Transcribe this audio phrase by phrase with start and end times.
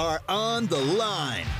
[0.00, 1.59] are on the line.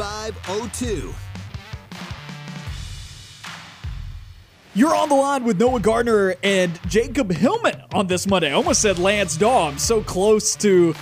[0.00, 1.14] 888-382-7502.
[4.74, 8.50] You're on the line with Noah Gardner and Jacob Hillman on this Monday.
[8.50, 9.68] I almost said Lance Daw.
[9.68, 10.94] I'm so close to.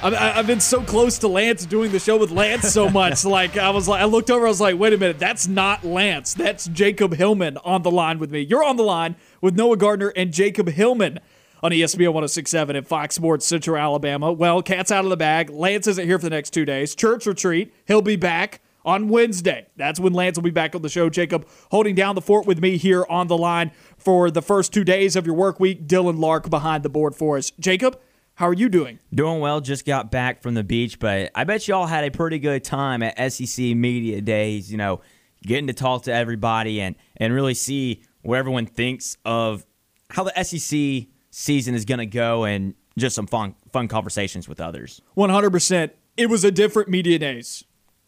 [0.00, 3.24] I've, I've been so close to Lance doing the show with Lance so much.
[3.24, 4.46] like I was like, I looked over.
[4.46, 6.34] I was like, wait a minute, that's not Lance.
[6.34, 8.40] That's Jacob Hillman on the line with me.
[8.40, 11.18] You're on the line with Noah Gardner and Jacob Hillman
[11.62, 14.32] on ESPN 1067 at Fox Sports Central Alabama.
[14.32, 15.50] Well, cat's out of the bag.
[15.50, 16.94] Lance isn't here for the next two days.
[16.94, 17.72] Church retreat.
[17.86, 19.68] He'll be back on Wednesday.
[19.76, 21.08] That's when Lance will be back on the show.
[21.08, 24.84] Jacob holding down the fort with me here on the line for the first two
[24.84, 25.86] days of your work week.
[25.86, 27.52] Dylan Lark behind the board for us.
[27.60, 28.00] Jacob,
[28.34, 28.98] how are you doing?
[29.14, 29.60] Doing well.
[29.60, 33.02] Just got back from the beach, but I bet y'all had a pretty good time
[33.02, 34.70] at SEC Media Days.
[34.72, 35.00] You know,
[35.42, 39.64] getting to talk to everybody and and really see what everyone thinks of
[40.10, 44.60] how the SEC season is going to go, and just some fun fun conversations with
[44.60, 45.02] others.
[45.16, 45.90] 100%.
[46.16, 47.64] It was a different media days.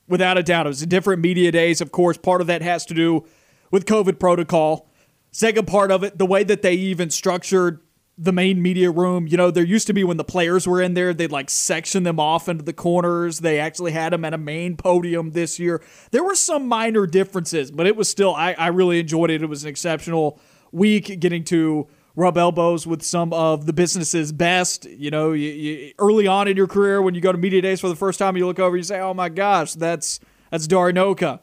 [0.07, 1.81] Without a doubt, it was a different media days.
[1.81, 3.27] Of course, part of that has to do
[3.71, 4.89] with COVID protocol.
[5.33, 7.81] Second part of it, the way that they even structured
[8.17, 9.27] the main media room.
[9.27, 12.05] You know, there used to be when the players were in there, they'd like section
[12.05, 13.41] them off into the corners.
[13.41, 15.83] They actually had them at a main podium this year.
[16.13, 19.43] There were some minor differences, but it was still, I, I really enjoyed it.
[19.43, 20.39] It was an exceptional
[20.71, 24.85] week getting to rub elbows with some of the business's best.
[24.85, 27.81] You know, you, you, early on in your career, when you go to media days
[27.81, 30.21] for the first time, you look over, you say, "Oh my gosh, that's
[30.51, 31.41] that's Darinoka."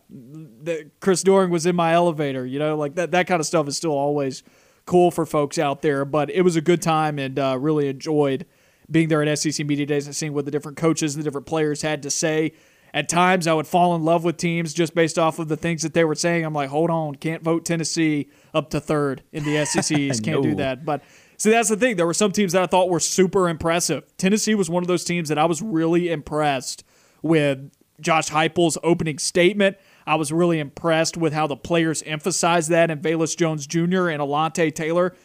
[0.64, 2.46] That Chris Doering was in my elevator.
[2.46, 4.44] You know, like that that kind of stuff is still always
[4.86, 6.06] cool for folks out there.
[6.06, 8.46] But it was a good time and uh, really enjoyed
[8.90, 11.48] being there at SEC media days and seeing what the different coaches, and the different
[11.48, 12.54] players had to say.
[12.94, 15.82] At times, I would fall in love with teams just based off of the things
[15.84, 16.44] that they were saying.
[16.44, 20.20] I'm like, hold on, can't vote Tennessee up to third in the SECs.
[20.20, 20.84] Can't do that.
[20.84, 21.02] But
[21.38, 21.96] see, that's the thing.
[21.96, 24.06] There were some teams that I thought were super impressive.
[24.18, 26.84] Tennessee was one of those teams that I was really impressed
[27.22, 27.72] with
[28.02, 29.78] Josh Heupel's opening statement.
[30.06, 34.10] I was really impressed with how the players emphasized that, and Velus Jones Jr.
[34.10, 35.16] and Alontae Taylor.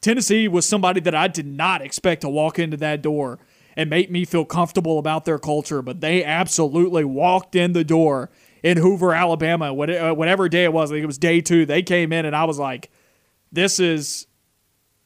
[0.00, 3.38] Tennessee was somebody that I did not expect to walk into that door
[3.76, 8.30] and make me feel comfortable about their culture, but they absolutely walked in the door
[8.62, 10.90] in Hoover, Alabama, uh, whatever day it was.
[10.90, 11.66] I think it was day two.
[11.66, 12.90] They came in, and I was like,
[13.52, 14.26] "This is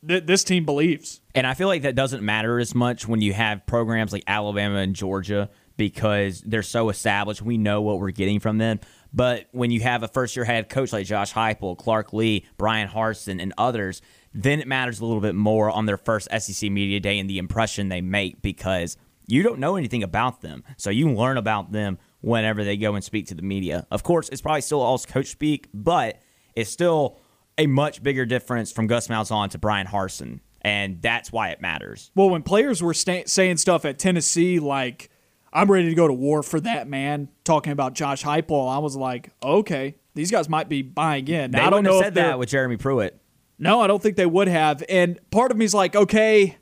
[0.06, 3.32] th- this team believes." And I feel like that doesn't matter as much when you
[3.32, 7.40] have programs like Alabama and Georgia because they're so established.
[7.40, 8.80] We know what we're getting from them.
[9.14, 12.88] But when you have a first year head coach like Josh Heupel, Clark Lea, Bryan
[12.88, 14.02] Harsin, and others,
[14.34, 17.38] then it matters a little bit more on their first SEC media day and the
[17.38, 20.64] impression they make because you don't know anything about them.
[20.76, 23.86] So you learn about them whenever they go and speak to the media.
[23.90, 26.20] Of course, it's probably still all coach speak, but
[26.54, 27.20] it's still
[27.56, 30.40] a much bigger difference from Gus Malzahn to Bryan Harsin.
[30.60, 32.10] And that's why it matters.
[32.16, 35.08] Well, when players were saying stuff at Tennessee, like
[35.52, 38.96] "I'm ready to go to war for that man," talking about Josh Heupel, I was
[38.96, 42.14] like, "Okay, these guys might be buying in." Now, They I don't know said if
[42.14, 43.20] that with Jeremy Pruitt.
[43.58, 44.84] No, I don't think they would have.
[44.88, 46.56] And part of me is like, okay,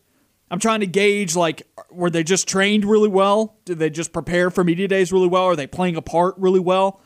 [0.50, 3.58] I'm trying to gauge like, were they just trained really well?
[3.64, 5.44] Did they just prepare for media days really well?
[5.44, 7.00] Are they playing a part really well?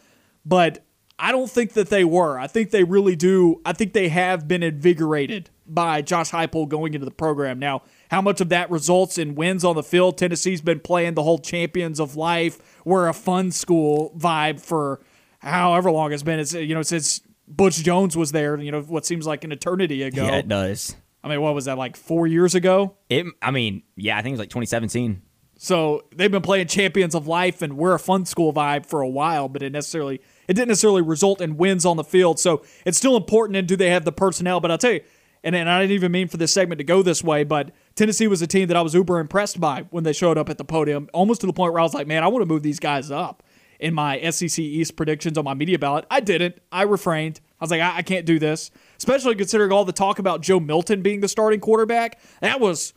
[0.45, 0.85] But
[1.21, 2.39] I don't think that they were.
[2.39, 3.61] I think they really do.
[3.65, 7.59] I think they have been invigorated by Josh Heupel going into the program.
[7.59, 10.17] Now, how much of that results in wins on the field?
[10.17, 12.59] Tennessee's been playing the whole champions of life.
[12.87, 15.01] We're a fun school vibe for
[15.41, 16.41] however long it's been.
[16.41, 18.59] It's you know since Butch Jones was there.
[18.59, 20.25] You know what seems like an eternity ago.
[20.25, 20.97] Yeah, it does.
[21.23, 22.97] I mean, what was that like four years ago?
[23.11, 23.27] It.
[23.43, 25.21] I mean, yeah, I think it was like 2017.
[25.63, 29.09] So they've been playing champions of life and we're a fun school vibe for a
[29.09, 32.39] while, but it necessarily it didn't necessarily result in wins on the field.
[32.39, 34.61] So it's still important and do they have the personnel?
[34.61, 35.03] But I'll tell you,
[35.45, 38.27] and, and I didn't even mean for this segment to go this way, but Tennessee
[38.27, 40.65] was a team that I was uber impressed by when they showed up at the
[40.65, 42.81] podium, almost to the point where I was like, man, I want to move these
[42.81, 43.43] guys up
[43.79, 46.07] in my SEC East predictions on my media ballot.
[46.11, 46.59] I didn't.
[46.73, 47.39] I refrained.
[47.61, 50.59] I was like, I, I can't do this, especially considering all the talk about Joe
[50.59, 52.19] Milton being the starting quarterback.
[52.41, 52.95] That was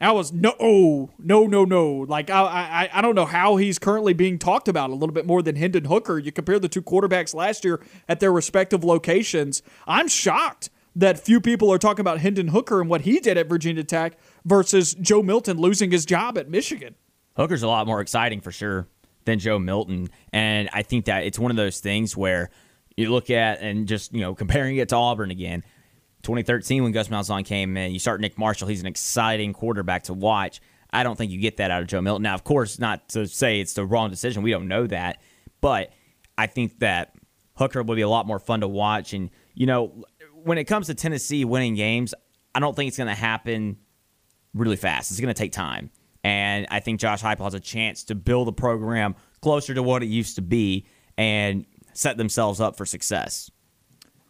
[0.00, 1.92] that was no, oh, no, no, no.
[2.08, 5.26] Like I, I, I don't know how he's currently being talked about a little bit
[5.26, 6.18] more than Hendon Hooker.
[6.18, 9.62] You compare the two quarterbacks last year at their respective locations.
[9.86, 13.46] I'm shocked that few people are talking about Hendon Hooker and what he did at
[13.46, 16.94] Virginia Tech versus Joe Milton losing his job at Michigan.
[17.36, 18.88] Hooker's a lot more exciting for sure
[19.26, 20.08] than Joe Milton.
[20.32, 22.50] And I think that it's one of those things where
[22.96, 25.62] you look at and just, you know, comparing it to Auburn again.
[26.22, 28.68] 2013 when Gus Malzahn came in, you start Nick Marshall.
[28.68, 30.60] He's an exciting quarterback to watch.
[30.92, 32.22] I don't think you get that out of Joe Milton.
[32.22, 34.42] Now, of course, not to say it's the wrong decision.
[34.42, 35.22] We don't know that.
[35.60, 35.92] But
[36.36, 37.14] I think that
[37.54, 39.12] Hooker will be a lot more fun to watch.
[39.12, 42.14] And, you know, when it comes to Tennessee winning games,
[42.54, 43.76] I don't think it's going to happen
[44.54, 45.10] really fast.
[45.10, 45.90] It's going to take time.
[46.24, 50.02] And I think Josh Heupel has a chance to build the program closer to what
[50.02, 50.86] it used to be
[51.16, 51.64] and
[51.94, 53.50] set themselves up for success.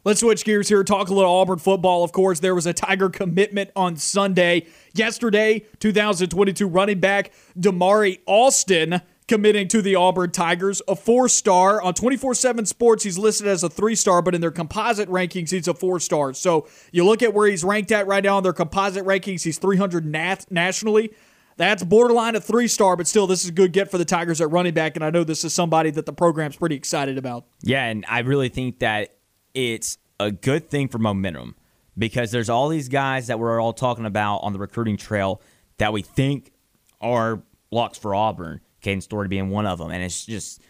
[0.02, 0.82] Let's switch gears here.
[0.82, 2.02] Talk a little Auburn football.
[2.05, 4.67] Of course, there was a Tiger commitment on Sunday.
[4.94, 11.82] Yesterday, 2022 running back Damari Alston committing to the Auburn Tigers, a four star.
[11.82, 15.50] On 24 7 Sports, he's listed as a three star, but in their composite rankings,
[15.50, 16.32] he's a four star.
[16.32, 19.58] So you look at where he's ranked at right now in their composite rankings, he's
[19.58, 21.12] 300 nat- nationally.
[21.58, 24.41] That's borderline a three star, but still, this is a good get for the Tigers
[24.41, 24.96] at running back.
[24.96, 27.44] And I know this is somebody that the program's pretty excited about.
[27.61, 29.14] Yeah, and I really think that
[29.55, 31.55] it's a good thing for momentum
[31.97, 35.41] because there's all these guys that we're all talking about on the recruiting trail
[35.79, 36.52] that we think
[37.00, 38.61] are locks for Auburn.
[38.82, 40.62] Caden Story being one of them, and it's just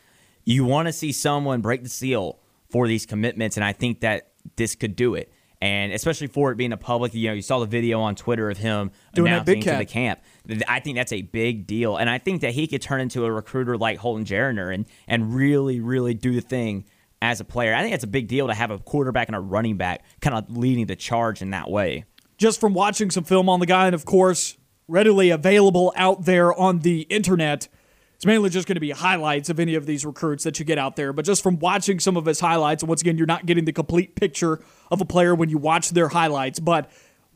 [0.44, 4.32] you want to see someone break the seal for these commitments, and I think that
[4.56, 5.32] this could do it.
[5.62, 8.48] And especially for it being a public, you know, you saw the video on Twitter
[8.48, 10.20] of him Doing announcing to the camp.
[10.66, 13.30] I think that's a big deal, and I think that he could turn into a
[13.30, 16.84] recruiter like Holden Geriner and and really, really do the thing
[17.22, 17.74] as a player.
[17.74, 20.36] I think it's a big deal to have a quarterback and a running back kind
[20.36, 22.04] of leading the charge in that way.
[22.38, 24.56] Just from watching some film on the guy, and of course,
[24.88, 27.68] readily available out there on the internet.
[28.16, 30.78] It's mainly just going to be highlights of any of these recruits that you get
[30.78, 31.12] out there.
[31.12, 33.72] But just from watching some of his highlights, and once again, you're not getting the
[33.72, 36.60] complete picture of a player when you watch their highlights.
[36.60, 36.90] But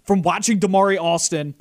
[0.04, 1.54] from watching Damari Alston,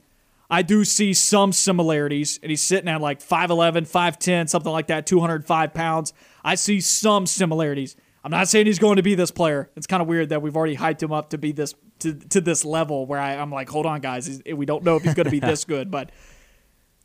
[0.49, 5.05] I do see some similarities, and he's sitting at like 5'11, 5'10, something like that,
[5.05, 6.13] 205 pounds.
[6.43, 7.95] I see some similarities.
[8.23, 9.69] I'm not saying he's going to be this player.
[9.75, 12.39] It's kind of weird that we've already hyped him up to be this to, to
[12.39, 15.25] this level where I, I'm like, hold on, guys, we don't know if he's going
[15.25, 16.11] to be this good, but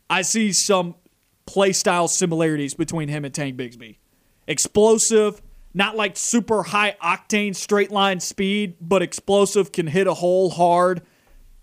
[0.09, 0.94] I see some
[1.44, 3.97] play style similarities between him and Tank Bigsby.
[4.47, 5.43] Explosive,
[5.75, 11.03] not like super high octane straight line speed, but explosive, can hit a hole hard.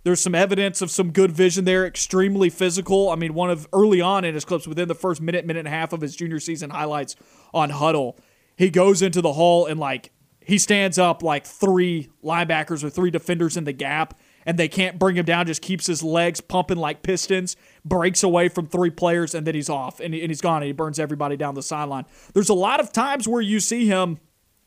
[0.03, 3.09] There's some evidence of some good vision there, extremely physical.
[3.09, 5.67] I mean, one of early on in his clips within the first minute, minute and
[5.67, 7.15] a half of his junior season highlights
[7.53, 8.15] on Hudl
[8.55, 13.11] he goes into the hole and like he stands up like three linebackers or three
[13.11, 16.77] defenders in the gap and they can't bring him down just keeps his legs pumping
[16.77, 20.41] like pistons breaks away from three players and then he's off and, he, and he's
[20.41, 22.05] gone and he burns everybody down the sideline.
[22.33, 24.19] There's a lot of times where you see him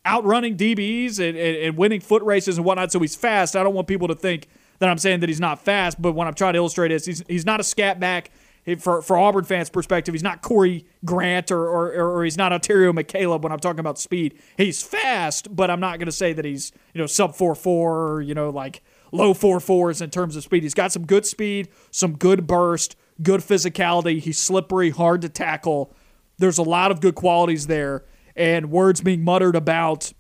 [0.07, 3.57] outrunning dbs and, and, and winning foot races and whatnot so he's fast.
[3.57, 4.49] I don't want people to think
[4.79, 7.23] that i'm saying that he's not fast but what i'm trying to illustrate is he's,
[7.29, 8.31] he's not a scat back
[8.77, 12.93] for, for Auburn fans' perspective, he's not Corey Grant or, or, or he's not Onterio
[12.93, 14.39] McCalebb when I'm talking about speed.
[14.57, 18.09] He's fast, but I'm not going to say that he's, you know, sub 4 4
[18.09, 18.83] or, you know, like
[19.13, 20.63] low 4 4s in terms of speed.
[20.63, 24.21] He's got some good speed, some good burst, good physicality.
[24.21, 25.95] He's slippery, hard to tackle.
[26.39, 28.05] There's a lot of good qualities there.
[28.37, 30.13] And words being muttered about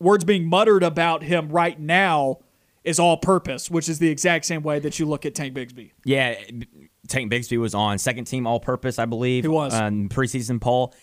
[0.00, 2.38] words being muttered about him right now
[2.84, 5.92] is all purpose, which is the exact same way that you look at Tank Bigsby.
[6.04, 6.34] Yeah,
[7.08, 9.44] Tank Bigsby was on second team all purpose, I believe.
[9.44, 9.74] He was.
[9.74, 10.94] Um, preseason poll.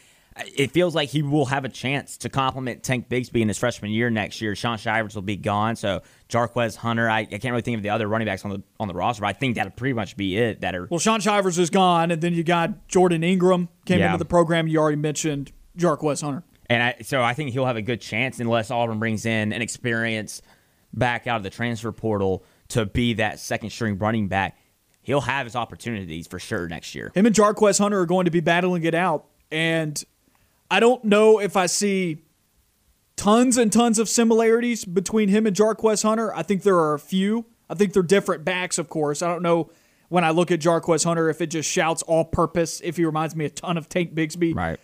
[0.56, 3.92] It feels like he will have a chance to complement Tank Bigsby in his freshman
[3.92, 4.56] year next year.
[4.56, 7.10] Shaun Shivers will be gone, so Jarquez Hunter.
[7.10, 9.22] I, I, can't really think of the other running backs on the on the roster,
[9.22, 10.62] but I think that'll pretty much be it.
[10.62, 14.08] That are well, Shaun Shivers is gone, and then you got Jordon Ingram came yeah.
[14.08, 14.68] into the program.
[14.68, 18.40] You already mentioned Jarquez Hunter, and I, so I think he'll have a good chance
[18.40, 20.42] unless Auburn brings in an experience
[20.94, 24.58] back out of the transfer portal to be that second string running back
[25.10, 27.12] he'll have his opportunities for sure next year.
[27.16, 29.26] Him and Jarquez Hunter are going to be battling it out.
[29.52, 30.02] And
[30.70, 32.20] I don't know if I see
[33.16, 36.34] tons and tons of similarities between him and Jarquez Hunter.
[36.36, 37.46] I think there are a few.
[37.70, 39.24] I think they're different backs, of course.
[39.24, 39.72] I don't know
[40.10, 43.36] when I look at Jarquez Hunter if it just shouts all purpose, if he reminds
[43.36, 44.56] me a ton of Tank Bigsby.
[44.56, 44.80] Right.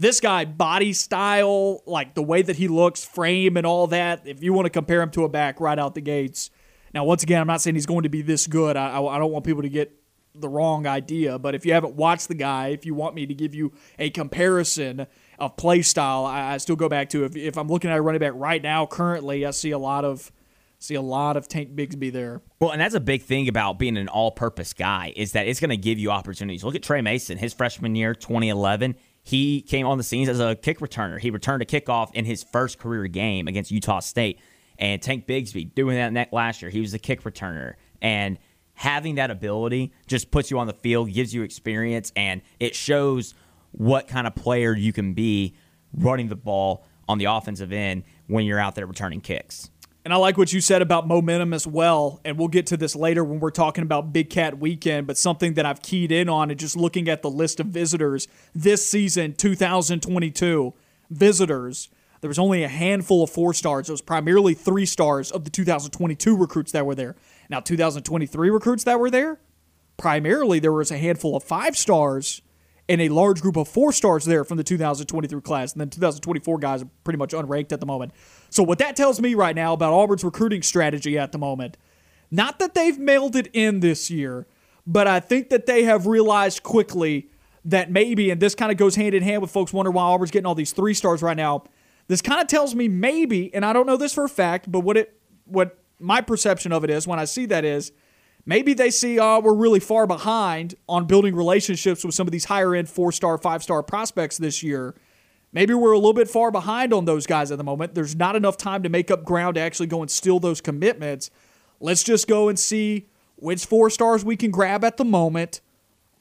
[0.00, 4.42] This guy, body style, like the way that he looks, frame, and all that, if
[4.42, 6.50] you want to compare him to a back right out the gates,
[6.92, 8.76] now, once again, I'm not saying he's going to be this good.
[8.76, 9.94] I, I, don't want people to get
[10.34, 13.34] the wrong idea, but if you haven't watched the guy, if you want me to
[13.34, 15.06] give you a comparison
[15.38, 18.02] of play style, I, I still go back to if, if I'm looking at a
[18.02, 20.32] running back right now, currently, I see a lot of
[20.80, 22.40] see a lot of Tank Bigsby there.
[22.58, 25.68] Well, and that's a big thing about being an all-purpose guy is that it's going
[25.68, 26.64] to give you opportunities.
[26.64, 28.96] Look at Tre Mason, his freshman year, 2011.
[29.30, 31.20] He came on the scenes as a kick returner.
[31.20, 34.40] He returned a kickoff in his first career game against Utah State.
[34.76, 38.38] And Tank Bigsby doing that last year, he was a kick returner and
[38.74, 43.34] having that ability just puts you on the field, gives you experience, and it shows
[43.70, 45.54] what kind of player you can be
[45.94, 49.70] running the ball on the offensive end when you're out there returning kicks.
[50.04, 52.20] And I like what you said about momentum as well.
[52.24, 55.06] And we'll get to this later when we're talking about Big Cat Weekend.
[55.06, 58.26] But something that I've keyed in on and just looking at the list of visitors
[58.54, 60.72] this season, 2022
[61.10, 61.90] visitors,
[62.22, 63.88] there was only a handful of four stars.
[63.88, 67.16] It was primarily three stars of the 2022 recruits that were there.
[67.50, 69.38] Now, 2023 recruits that were there,
[69.96, 72.40] primarily there was a handful of five stars
[72.88, 75.72] and a large group of four stars there from the 2023 class.
[75.72, 78.12] And then 2024 guys are pretty much unranked at the moment.
[78.50, 81.76] So, what that tells me right now about Auburn's recruiting strategy at the moment,
[82.30, 84.46] not that they've mailed it in this year,
[84.86, 87.30] but I think that they have realized quickly
[87.64, 90.30] that maybe, and this kind of goes hand in hand with folks wondering why Auburn's
[90.30, 91.64] getting all these three stars right now.
[92.08, 94.80] This kind of tells me maybe, and I don't know this for a fact, but
[94.80, 97.92] what it, what my perception of it is when I see that is,
[98.46, 102.46] maybe they see, oh, we're really far behind on building relationships with some of these
[102.46, 104.94] higher end four star, five star prospects this year.
[105.52, 107.94] Maybe we're a little bit far behind on those guys at the moment.
[107.94, 111.30] There's not enough time to make up ground to actually go and steal those commitments.
[111.80, 115.60] Let's just go and see which four stars we can grab at the moment.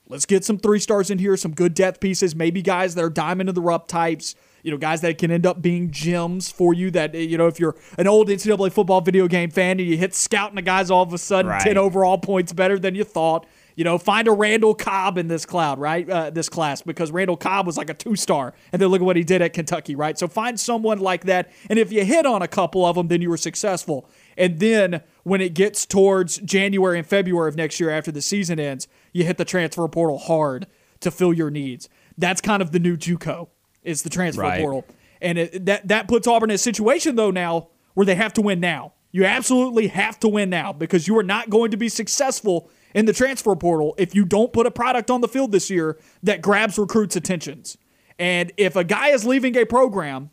[0.08, 3.12] Let's get some three stars in here, some good depth pieces, maybe guys that are
[3.12, 4.34] diamond in the rough types,
[4.64, 6.90] you know, guys that can end up being gems for you.
[6.90, 10.16] That, you know, if you're an old NCAA football video game fan and you hit
[10.16, 11.62] scouting the guys all of a sudden Right.
[11.62, 13.46] 10 overall points better than you thought.
[13.80, 16.10] You know, find a Randall Cobb in this cloud, right?
[16.10, 19.06] Uh, this class, because Randall Cobb was like a two star, and then look at
[19.06, 20.20] what he did at Kentucky, right?
[20.20, 23.22] So find someone like that, and if you hit on a couple of them, then
[23.22, 24.06] you were successful.
[24.38, 28.60] And then when it gets towards January and February of next year, after the season
[28.60, 30.68] ends, you hit the transfer portal hard
[31.00, 31.88] to fill your needs.
[32.18, 33.48] That's kind of the new JUCO
[33.84, 34.60] is the transfer Right.
[34.60, 34.86] portal,
[35.22, 38.42] and it, that that puts Auburn in a situation though now where they have to
[38.42, 38.92] win now.
[39.14, 43.06] You absolutely have to win now because you are not going to be successful in
[43.06, 46.42] the transfer portal if you don't put a product on the field this year that
[46.42, 47.78] grabs recruits' attentions.
[48.18, 50.32] And if a guy is leaving a program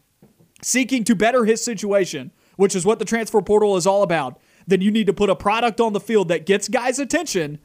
[0.62, 4.80] seeking to better his situation, which is what the transfer portal is all about, then
[4.80, 7.58] you need to put a product on the field that gets guys' attention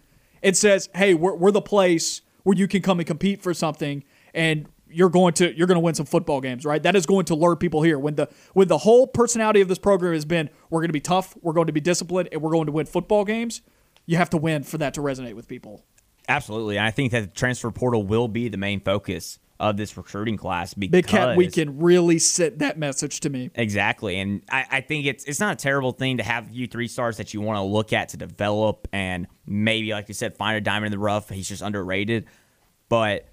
[0.43, 4.03] and says, "Hey, we're, we're the place where you can come and compete for something,
[4.33, 6.83] and you're going to you're going to win some football games, right?
[6.83, 7.97] That is going to lure people here.
[7.97, 11.01] When the when the whole personality of this program has been, we're going to be
[11.01, 13.61] tough, we're going to be disciplined, and we're going to win football games.
[14.11, 15.85] You have to win for that to resonate with people.
[16.27, 16.75] Absolutely.
[16.75, 20.35] And I think that the transfer portal will be the main focus of this recruiting
[20.35, 23.51] class because Big Cat Weekend really sent that message to me.
[23.55, 26.89] Exactly, and I, I think it's it's not a terrible thing to have you three
[26.89, 30.57] stars that you want to look at to develop, and maybe, like you said, find
[30.57, 31.29] a diamond in the rough.
[31.29, 32.25] He's just underrated,
[32.89, 33.29] but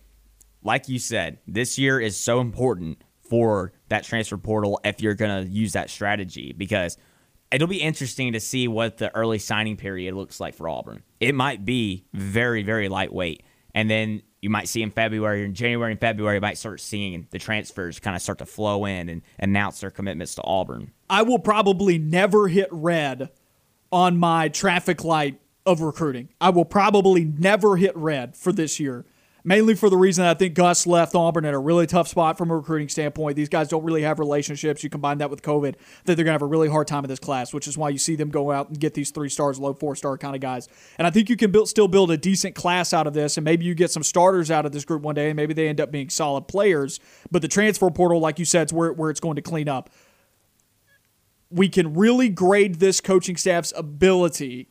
[0.62, 5.42] like you said, this year is so important for that transfer portal if you're gonna
[5.42, 6.98] use that strategy because
[7.50, 11.02] it'll be interesting to see what the early signing period looks like for Auburn.
[11.20, 13.42] It might be very very lightweight,
[13.74, 17.26] and then you might see in February in January and February, you might start seeing
[17.30, 20.92] the transfers kind of start to flow in and announce their commitments to Auburn.
[21.10, 23.30] I will probably never hit red
[23.90, 26.28] on my traffic light of recruiting.
[26.40, 29.06] I will probably never hit red for this year.
[29.48, 32.36] Mainly for the reason that I think Gus left Auburn at a really tough spot
[32.36, 33.34] from a recruiting standpoint.
[33.34, 34.84] These guys don't really have relationships.
[34.84, 35.74] You combine that with COVID,
[36.04, 37.88] that they're going to have a really hard time in this class, which is why
[37.88, 40.42] you see them go out and get these three stars, low four star kind of
[40.42, 40.68] guys.
[40.98, 43.44] And I think you can build, still build a decent class out of this, and
[43.46, 45.80] maybe you get some starters out of this group one day, and maybe they end
[45.80, 47.00] up being solid players.
[47.30, 49.88] But the transfer portal, like you said, is where, where it's going to clean up
[51.50, 54.68] we can really grade this coaching staff's ability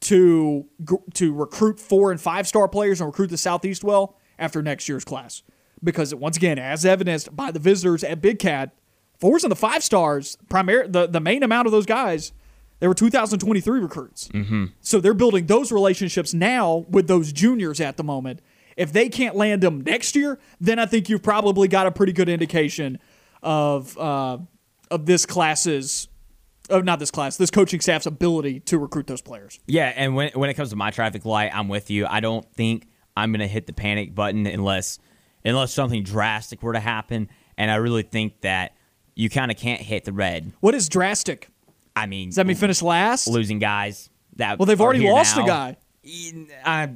[0.00, 0.66] to
[1.14, 5.04] to recruit four and five star players and recruit the Southeast well after next year's
[5.04, 5.42] class.
[5.82, 8.74] Because once again, as evidenced by the visitors at Big Cat,
[9.18, 12.32] fours and the five stars, primary the, the main amount of those guys,
[12.80, 14.28] they were 2023 recruits.
[14.28, 14.66] Mm-hmm.
[14.80, 18.40] So they're building those relationships now with those juniors at the moment.
[18.76, 22.12] If they can't land them next year, then I think you've probably got a pretty
[22.12, 22.98] good indication
[23.42, 24.38] of uh,
[24.90, 26.08] of this class's
[26.70, 29.58] of not this class, this coaching staff's ability to recruit those players.
[29.66, 32.06] Yeah, and when when it comes to my traffic light, I'm with you.
[32.06, 32.86] I don't think
[33.16, 34.98] I'm gonna hit the panic button unless
[35.44, 38.74] unless something drastic were to happen, and I really think that
[39.14, 40.52] you kind of can't hit the red.
[40.60, 41.48] What is drastic?
[41.96, 43.26] I mean, Does that mean finish last?
[43.26, 45.44] losing guys that Well, they've already lost now.
[45.44, 45.76] a guy.
[46.64, 46.90] I,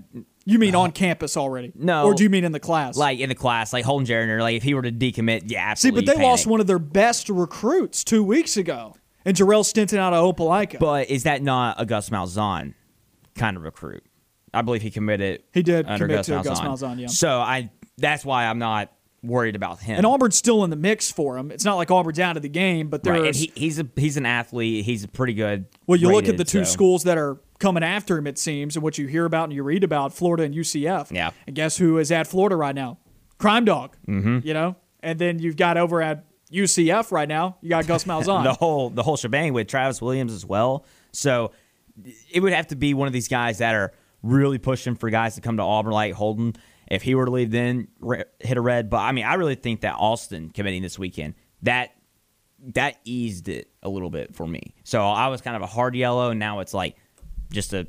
[0.47, 1.73] You mean on campus already?
[1.75, 2.05] No.
[2.07, 2.97] Or do you mean in the class?
[2.97, 5.91] like in the class, like Holden Geriner, like if he were to decommit, yeah, See,
[5.91, 10.13] but they lost one of their best recruits two weeks ago, and Jarell Stinson out
[10.13, 10.79] of Opelika.
[10.79, 12.75] But is that not a Gus Malzahn
[13.35, 14.05] kind of recruit?
[14.53, 15.43] I believe he committed.
[15.53, 16.45] He did under commit Gus to Malzahn.
[16.45, 17.07] Gus Malzahn, yeah.
[17.09, 19.97] So I that's why I'm not worried about him.
[19.97, 21.51] and Auburn's still in the mix for him.
[21.51, 24.17] It's not like Auburn's out of the game, but there's right, he, he's a he's
[24.17, 24.85] an athlete.
[24.85, 25.67] He's a pretty good.
[25.87, 28.77] well, you look at the two so- schools that are coming after him, it seems,
[28.77, 31.11] and what you hear about and you read about Florida and UCF.
[31.11, 31.31] Yeah.
[31.47, 32.99] And guess who is at Florida right now?
[33.39, 33.97] Crime Dog.
[34.07, 34.47] Mm-hmm.
[34.47, 34.77] You know?
[35.01, 38.45] And then you've got over at UCF right now, you got Gus Malzahn.
[38.45, 40.85] the whole the whole shebang with Travis Williams as well.
[41.13, 41.53] So
[42.31, 45.35] it would have to be one of these guys that are really pushing for guys
[45.37, 46.55] to come to Auburn, like Holden.
[46.91, 48.91] If he were to leave, then re- hit a red.
[48.91, 51.91] But I mean, I really think that Alston committing this weekend that
[52.75, 54.75] that eased it a little bit for me.
[54.85, 56.97] So I was kind of a hard yellow, and now it's like
[57.53, 57.87] just a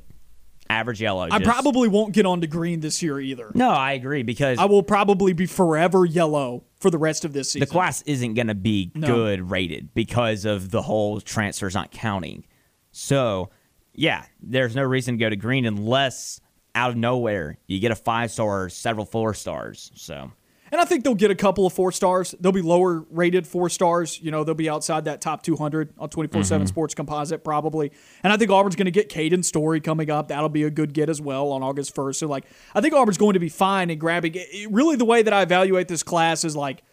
[0.70, 1.28] average yellow.
[1.32, 3.52] I just- probably won't get on to green this year either.
[3.54, 7.50] no, I agree because I will probably be forever yellow for the rest of this
[7.52, 7.62] season.
[7.68, 9.08] the class isn't going to be No.
[9.08, 12.46] good rated because of the whole transfers not counting.
[12.92, 13.50] So,
[13.94, 16.40] yeah, there's no reason to go to green unless
[16.74, 19.92] out of nowhere you get a five star or several four stars.
[19.96, 20.32] So,
[20.76, 22.36] And I think they'll get a couple of four stars.
[22.38, 24.20] They'll be lower rated four stars.
[24.22, 26.46] You know, they'll be outside that top 200 on 24 Mm-hmm.
[26.46, 27.94] 7 Sports Composite, probably.
[28.24, 30.28] And I think Auburn's going to get Caden Story coming up.
[30.28, 32.16] That'll be a good get as well on August 1st.
[32.16, 34.70] So, like, I think Auburn's going to be fine in grabbing it.
[34.70, 36.84] Really, the way that I evaluate this class is like,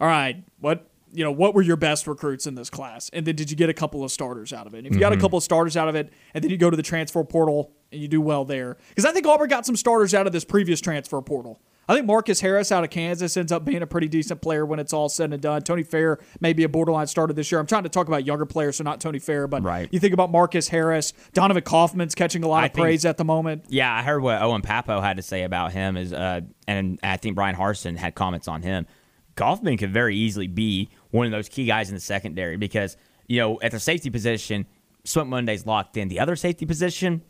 [0.00, 0.90] all right, what.
[1.10, 3.08] You know, what were your best recruits in this class?
[3.14, 4.78] And then did you get a couple of starters out of it?
[4.78, 6.68] And if you got a couple of starters out of it, and then you go
[6.68, 8.76] to the transfer portal and you do well there.
[8.90, 11.62] Because I think Auburn got some starters out of this previous transfer portal.
[11.90, 14.78] I think Marcus Harris out of Kansas ends up being a pretty decent player when
[14.78, 15.62] it's all said and done.
[15.62, 17.58] Tony Fair may be a borderline starter this year.
[17.60, 19.88] I'm trying to talk about younger players, so not Tony Fair, but Right.
[19.90, 23.16] you think about Marcus Harris, Donovan Kaufman's catching a lot I of think- praise at
[23.16, 23.64] the moment.
[23.68, 27.16] yeah, I heard what Owen Pappoe had to say about him is, uh, and I
[27.16, 28.86] think Bryan Harsin had comments on him.
[29.34, 32.96] Kaufman could very easily be one of those key guys in the secondary because
[33.28, 34.66] you know at the safety position,
[35.04, 36.08] Smoke Monday's locked in.
[36.08, 37.22] The other safety position,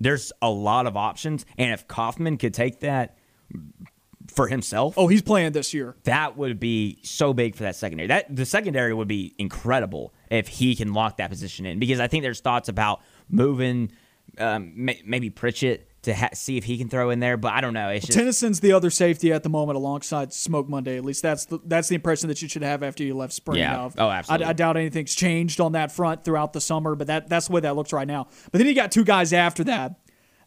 [0.00, 3.16] there's a lot of options, and if Kaufman could take that
[4.34, 5.94] for himself, Oh, he's playing this year.
[6.04, 8.06] that would be so big for that secondary.
[8.08, 12.06] That the secondary would be incredible if he can lock that position in because I
[12.08, 13.92] think there's thoughts about moving
[14.38, 14.72] um,
[15.04, 17.88] maybe Pritchett to ha- see if he can throw in there, but I don't know.
[17.90, 20.96] It's just Tennison's the other safety at the moment alongside Smoke Monday.
[20.96, 23.58] At least that's the, that's the impression that you should have after you left spring.
[23.58, 23.78] Yeah.
[23.78, 23.94] Of.
[23.98, 24.46] Oh, absolutely.
[24.46, 27.52] I, I doubt anything's changed on that front throughout the summer, but that that's the
[27.52, 28.28] way that looks right now.
[28.50, 29.96] But then you got two guys after that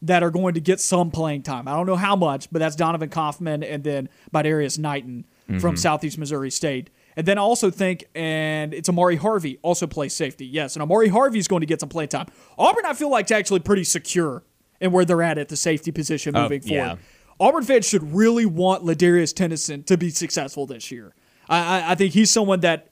[0.02, 1.68] that are going to get some playing time.
[1.68, 5.60] I don't know how much, but that's Donovan Kaufman and then Bydarrius Knighton Mm-hmm.
[5.60, 6.90] from Southeast Missouri State.
[7.16, 10.44] And then I also think, and it's Ahmari Harvey also plays safety.
[10.44, 12.26] Yes, and Ahmari Harvey is going to get some playing time.
[12.58, 14.44] Auburn, I feel like, is actually pretty secure
[14.82, 16.84] in where they're at at the safety position moving Oh, yeah.
[16.88, 17.00] forward.
[17.40, 21.14] Auburn fans should really want Ladarius Tennison to be successful this year.
[21.48, 22.90] I, I, I think he's someone that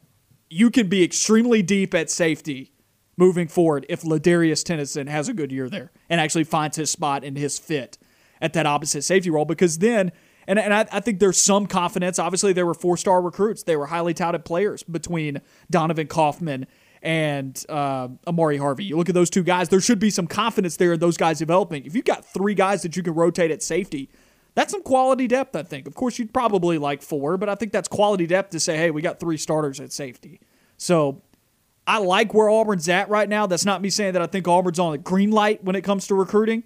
[0.52, 2.72] you can be extremely deep at safety
[3.18, 7.24] moving forward if Ladarius Tennison has a good year there and actually finds his spot
[7.24, 7.98] and his fit
[8.42, 9.46] at that opposite safety role.
[9.46, 10.12] Because then,
[10.48, 12.20] and, and I, I think there's some confidence.
[12.20, 16.68] Obviously, they were four star recruits, they were highly touted players between Donovan Kaufman
[17.02, 18.86] and uh, Ahmari Harvey.
[18.86, 21.40] You look at those two guys, there should be some confidence there in those guys
[21.40, 21.86] developing.
[21.86, 24.10] If you've got three guys that you can rotate at safety,
[24.56, 25.86] that's some quality depth, I think.
[25.88, 28.92] Of course, you'd probably like four, but I think that's quality depth to say, hey,
[28.92, 30.40] we got three starters at safety.
[30.78, 31.22] So
[31.86, 33.46] I like where Auburn's at right now.
[33.46, 36.08] That's not me saying that I think Auburn's on a green light when it comes
[36.08, 36.64] to recruiting.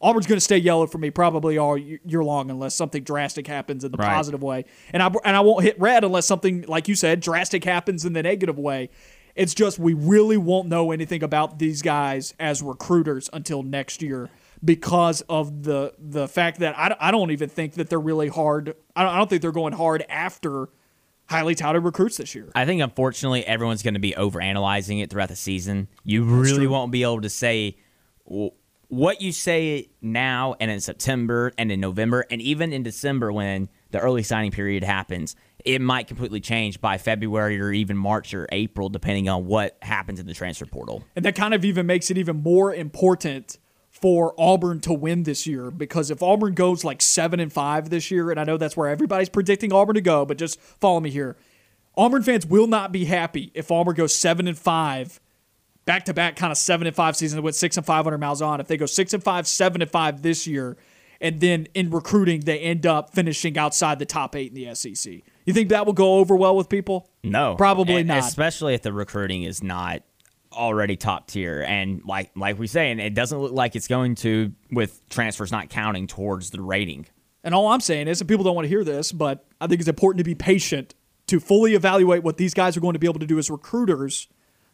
[0.00, 3.82] Auburn's going to stay yellow for me probably all year long unless something drastic happens
[3.82, 4.14] in the Right.
[4.14, 4.64] positive way.
[4.92, 8.12] And I and I won't hit red unless something like you said drastic happens in
[8.12, 8.90] the negative way.
[9.34, 14.30] It's just we really won't know anything about these guys as recruiters until next year
[14.64, 18.76] because of the the fact that I, I don't even think that they're really hard.
[18.94, 20.68] I don't, I don't think they're going hard after
[21.28, 22.50] highly touted recruits this year.
[22.54, 25.88] I think unfortunately everyone's going to be overanalyzing it throughout the season.
[26.04, 27.76] You really won't be able to say
[28.24, 33.68] what you say now and in September and in November and even in December when
[33.90, 35.36] the early signing period happens.
[35.64, 40.20] It might completely change by February or even March or April, depending on what happens
[40.20, 41.04] in the transfer portal.
[41.16, 43.58] And that kind of even makes it even more important
[44.00, 48.10] for Auburn to win this year because if Auburn goes like 7 and 5 this
[48.10, 51.10] year and I know that's where everybody's predicting Auburn to go, but just follow me
[51.10, 51.36] here.
[51.96, 55.20] Auburn fans will not be happy if Auburn goes 7 and 5
[55.84, 58.60] back to back kind of 7 and 5 season with 6 and 500 miles on.
[58.60, 60.76] If they go 6 and 5, 7 and 5 this year
[61.20, 65.22] and then in recruiting they end up finishing outside the top 8 in the SEC.
[65.44, 67.08] You think that will go over well with people?
[67.24, 68.18] No, Probably E- not.
[68.18, 70.02] Especially if the recruiting is not
[70.52, 74.14] already top tier, and like like we say, and it doesn't look like it's going
[74.16, 77.06] to with transfers not counting towards the rating.
[77.44, 79.80] And all I'm saying is, and people don't want to hear this, but I think
[79.80, 80.94] it's important to be patient
[81.28, 84.28] to fully evaluate what these guys are going to be able to do as recruiters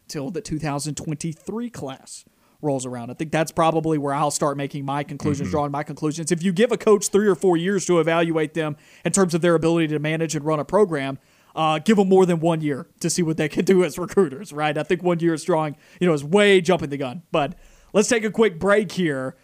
[0.07, 2.25] till the 2023 class
[2.61, 3.11] rolls around.
[3.11, 5.55] I think that's probably where I'll start making my conclusions, mm-hmm.
[5.55, 6.31] drawing my conclusions.
[6.31, 9.41] If you give a coach three or four years to evaluate them in terms of
[9.41, 11.19] their ability to manage and run a program,
[11.55, 14.53] uh, give them more than one year to see what they can do as recruiters,
[14.53, 14.77] right?
[14.77, 17.23] I think one year is drawing, you know, is way jumping the gun.
[17.31, 17.55] But
[17.95, 19.37] Let's take a quick break here.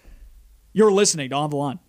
[0.74, 1.80] You're listening to On the Line.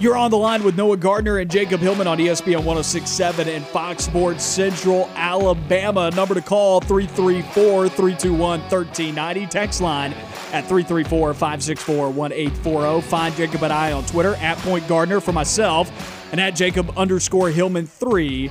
[0.00, 4.04] You're on the line with Noah Gardner and Jacob Hillman on ESPN 1067 and Fox
[4.04, 6.10] Sports Central Alabama.
[6.12, 9.46] Number to call 334 321 1390.
[9.48, 10.14] Text line
[10.54, 13.02] at 334 564 1840.
[13.08, 15.90] Find Jacob and I on Twitter at Point Gardner for myself
[16.32, 18.50] and at Jacob underscore Hillman 3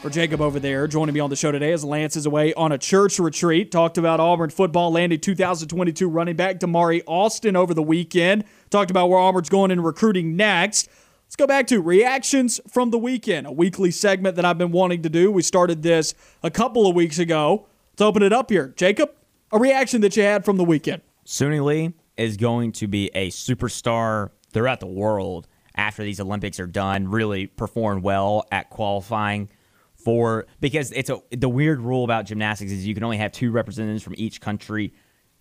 [0.00, 0.86] for Jacob over there.
[0.86, 3.70] Joining me on the show today as Lance is away on a church retreat.
[3.70, 8.44] Talked about Auburn football, landing 2022 running back Damari Alston over the weekend.
[8.70, 10.88] Talked about where Auburn's going in recruiting next.
[11.26, 15.02] Let's go back to reactions from the weekend, a weekly segment that I've been wanting
[15.02, 15.32] to do.
[15.32, 17.66] We started this a couple of weeks ago.
[17.92, 18.72] Let's open it up here.
[18.76, 19.10] Jacob,
[19.50, 21.02] a reaction that you had from the weekend.
[21.26, 26.68] Suni Lee is going to be a superstar throughout the world after these Olympics are
[26.68, 27.08] done.
[27.08, 29.48] Really perform well at qualifying
[29.94, 33.50] for because it's a the weird rule about gymnastics is you can only have two
[33.50, 34.92] representatives from each country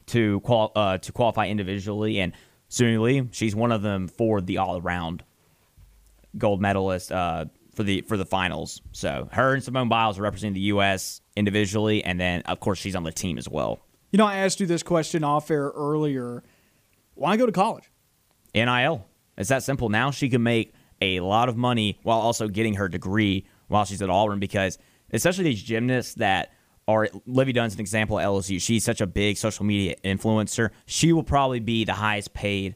[0.08, 2.34] to qual uh, to qualify individually, and
[2.70, 5.24] Suni Lee, she's one of them for the all around
[6.38, 8.82] gold medalist uh, for the for the finals.
[8.92, 11.22] So her and Simone Biles are representing the U.S.
[11.36, 13.80] individually, and then of course she's on the team as well.
[14.12, 16.44] You know, I asked you this question off air earlier.
[17.16, 17.92] Why go to college?
[18.54, 19.06] NIL.
[19.38, 19.90] It's that simple.
[19.90, 24.02] Now she can make a lot of money while also getting her degree while she's
[24.02, 24.78] at Auburn because
[25.12, 26.52] especially these gymnasts that
[26.89, 28.60] are Livvy Dunne's an example at LSU.
[28.60, 30.71] She's such a big social media influencer.
[30.88, 32.75] She will probably be the highest paid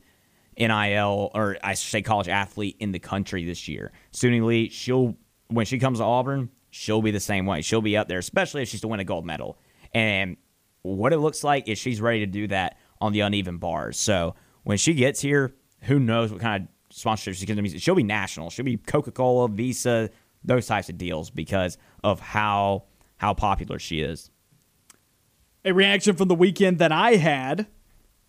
[0.55, 3.91] NIL or I should say college athlete in the country this year.
[4.11, 5.15] Suni Lee, she'll
[5.47, 7.63] when she comes to Auburn, she'll be the same way.
[7.63, 9.57] She'll be up there, especially if she's to win a gold medal.
[9.95, 10.37] And
[10.83, 13.97] what it looks like is she's ready to do that on the uneven bars.
[13.97, 17.79] So when she gets here, who knows what kind of sponsorship she's going to be?
[17.79, 18.51] She'll be national.
[18.51, 20.11] She'll be Coca Cola, Visa,
[20.43, 22.83] those types of deals because of how
[23.23, 24.29] how popular she is.
[25.63, 27.67] A reaction from the weekend that I had.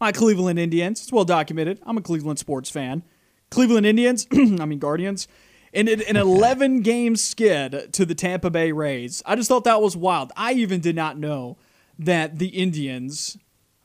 [0.01, 1.03] My Cleveland Indians.
[1.03, 1.81] It's well documented.
[1.85, 3.03] I'm a Cleveland sports fan.
[3.51, 5.27] Cleveland Indians, I mean Guardians,
[5.73, 9.21] in an 11 game skid to the Tampa Bay Rays.
[9.27, 10.31] I just thought that was wild.
[10.37, 11.59] I even did not know
[11.99, 13.37] that the Indians,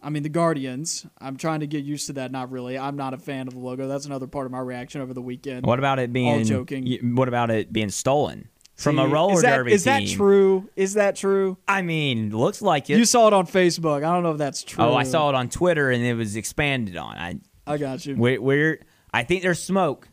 [0.03, 2.31] I mean the Guardians, I'm trying to get used to that.
[2.31, 2.77] Not really.
[2.77, 3.87] I'm not a fan of the logo.
[3.87, 5.65] That's another part of my reaction over the weekend.
[5.65, 7.15] What about it being All joking.
[7.15, 10.69] What about it being stolen from See, a roller is that, derby Is that true?
[10.75, 11.57] Is that true?
[11.67, 12.97] I mean, looks like it.
[12.97, 13.97] You saw it on Facebook.
[13.97, 14.83] I don't know if that's true.
[14.83, 17.17] oh, I saw it on Twitter and it was expanded on.
[17.17, 18.15] I I got you.
[18.15, 18.81] we're, we're
[19.13, 20.07] I think there's smoke.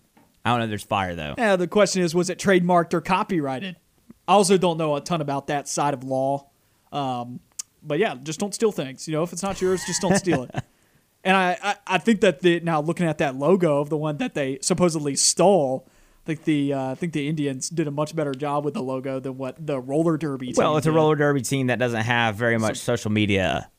[0.44, 0.64] I don't know.
[0.64, 1.34] if There's fire though.
[1.38, 3.76] Yeah, the question is, was it trademarked or copyrighted?
[4.26, 6.50] I also don't know a ton about that side of law.
[6.90, 7.38] Um,
[7.84, 9.06] but yeah, just don't steal things.
[9.06, 10.50] You know, if it's not yours, just don't steal it.
[11.26, 14.18] And I, I, I think that the now looking at that logo of the one
[14.18, 15.88] that they supposedly stole,
[16.26, 19.20] think the uh, I think the Indians did a much better job with the logo
[19.20, 20.48] than what the roller derby.
[20.48, 23.70] Team well, it's a roller derby team that doesn't have very much social media.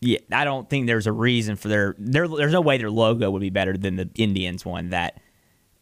[0.00, 2.28] Yeah, I don't think there's a reason for their, their.
[2.28, 5.18] There's no way their logo would be better than the Indians one that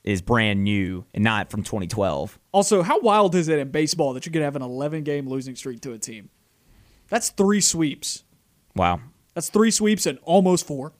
[0.04, 2.38] is brand new and not from 2012.
[2.52, 5.56] Also, how wild is it in baseball that you could have an 11 game losing
[5.56, 6.30] streak to a team?
[7.08, 8.24] That's three sweeps.
[8.74, 9.00] Wow.
[9.34, 10.92] That's three sweeps and almost four.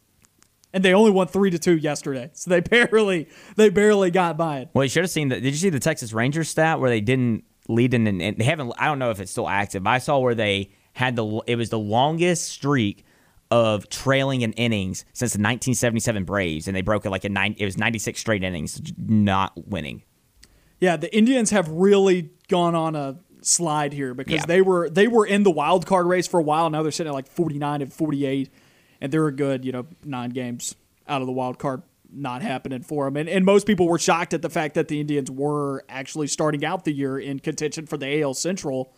[0.74, 2.30] And they only won three to two yesterday.
[2.32, 4.68] So they barely they barely got by it.
[4.74, 5.42] Well, you should have seen that.
[5.42, 8.06] Did you see the Texas Rangers stat where they didn't lead in?
[8.06, 8.72] And they haven't.
[8.78, 9.87] I don't know if it's still active.
[9.87, 11.40] I saw where they had the.
[11.46, 13.04] It was the longest streak
[13.50, 17.54] of trailing in innings since the 1977 Braves, and they broke it like a nine.
[17.58, 20.04] It was 96 straight innings, not winning.
[20.80, 24.46] Yeah, the Indians have really gone on a slide here because Yeah.
[24.46, 26.70] they were they were in the wild card race for a while.
[26.70, 28.48] Now they're sitting at like 49 and 48,
[29.02, 30.74] and they're a good you know nine games
[31.06, 31.82] out of the wild card
[32.14, 33.16] not happening for them.
[33.16, 36.64] And, and most people were shocked at the fact that the Indians were actually starting
[36.64, 38.92] out the year in contention for the AL Central,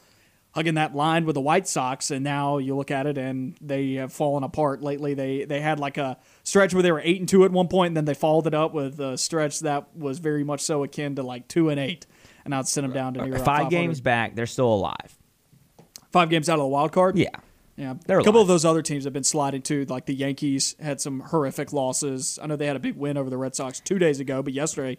[0.51, 2.11] hugging that line with the White Sox.
[2.11, 5.15] And now you look at it and they have fallen apart lately.
[5.15, 7.89] They they had like a stretch where they were eight and two at one point,
[7.89, 11.15] and then they followed it up with a stretch that was very much so akin
[11.17, 12.07] to like two and eight.
[12.45, 15.17] And I'd send them down to near Five games back, they're still alive.
[16.11, 17.17] Five games out of the wild card.
[17.17, 17.31] Yeah.
[17.77, 18.45] Yeah, They're a couple alive.
[18.45, 19.85] of those other teams have been sliding too.
[19.87, 22.39] Like the Yankees had some horrific losses.
[22.41, 24.53] I know they had a big win over the Red Sox two days ago, but
[24.53, 24.97] yesterday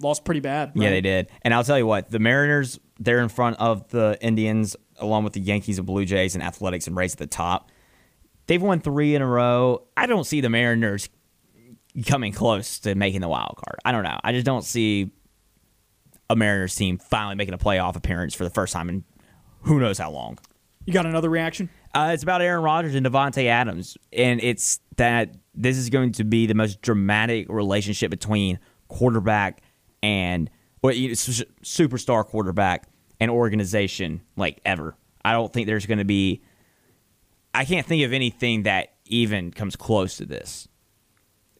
[0.00, 0.72] lost pretty bad.
[0.74, 1.28] Yeah, they did.
[1.42, 5.32] And I'll tell you what, the Mariners, they're in front of the Indians, along with
[5.32, 7.70] the Yankees and Blue Jays and Athletics and Rays at the top.
[8.46, 9.82] They've won three in a row.
[9.96, 11.08] I don't see the Mariners
[12.06, 13.78] coming close to making the wild card.
[13.84, 14.18] I don't know.
[14.22, 15.10] I just don't see
[16.30, 19.04] a Mariners team finally making a playoff appearance for the first time in
[19.62, 20.38] who knows how long.
[20.86, 21.68] You got another reaction?
[21.94, 26.24] Uh, it's about Aaron Rodgers and Davante Adams, and it's that this is going to
[26.24, 29.62] be the most dramatic relationship between quarterback
[30.02, 30.48] and
[30.82, 32.88] well, superstar quarterback
[33.20, 34.96] and organization like ever.
[35.24, 36.42] I don't think there's going to be.
[37.54, 40.68] I can't think of anything that even comes close to this.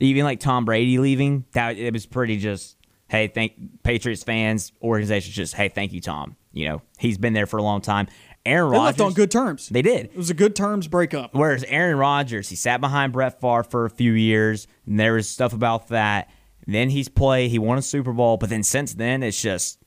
[0.00, 2.76] Even like Tom Brady leaving, that it was pretty just
[3.08, 6.36] hey, thank Patriots fans, organizations just hey, thank you, Tom.
[6.52, 8.08] You know he's been there for a long time.
[8.44, 8.80] Aaron Rodgers.
[8.80, 9.68] they left on good terms.
[9.68, 10.06] They did.
[10.06, 11.34] It was a good terms breakup.
[11.34, 15.28] Whereas Aaron Rodgers, he sat behind Brett Favre for a few years, and there was
[15.28, 16.30] stuff about that.
[16.66, 19.78] Then he's played, he won a Super Bowl, but then since then it's just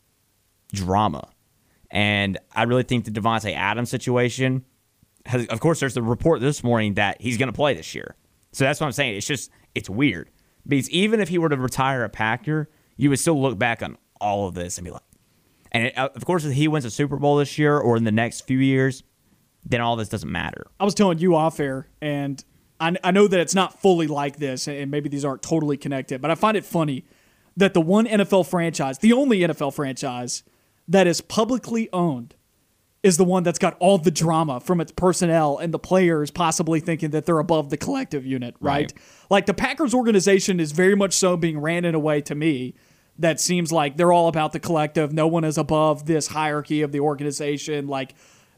[0.74, 1.30] drama.
[1.90, 4.66] And I really think the Davante Adams situation
[5.26, 8.16] has, of course, there's the report this morning that he's going to play this year.
[8.52, 9.16] So that's what I'm saying.
[9.16, 10.30] It's just, it's weird.
[10.68, 13.98] Because even if he were to retire a Packer, you would still look back on
[14.20, 15.02] all of this and be like,
[15.76, 18.06] and it, uh, of course, if he wins a Super Bowl this year or in
[18.06, 19.04] the next few years,
[19.66, 20.68] then all this doesn't matter.
[20.80, 22.42] I was telling you off air, and
[22.80, 26.22] I, I know that it's not fully like this, and maybe these aren't totally connected,
[26.22, 27.04] but I find it funny
[27.58, 30.44] that the one NFL franchise, the only NFL franchise
[30.88, 32.36] that is publicly owned,
[33.04, 36.80] is the one that's got all the drama from its personnel and the players possibly
[36.80, 38.94] thinking that they're above the collective unit, right?
[38.94, 38.94] right?
[39.30, 42.76] Like the Packers organization is very much so being ran in a way to me
[43.20, 45.14] that seems like they're all about the collective.
[45.14, 47.88] No one is above this hierarchy of the organization.
[47.88, 48.16] Like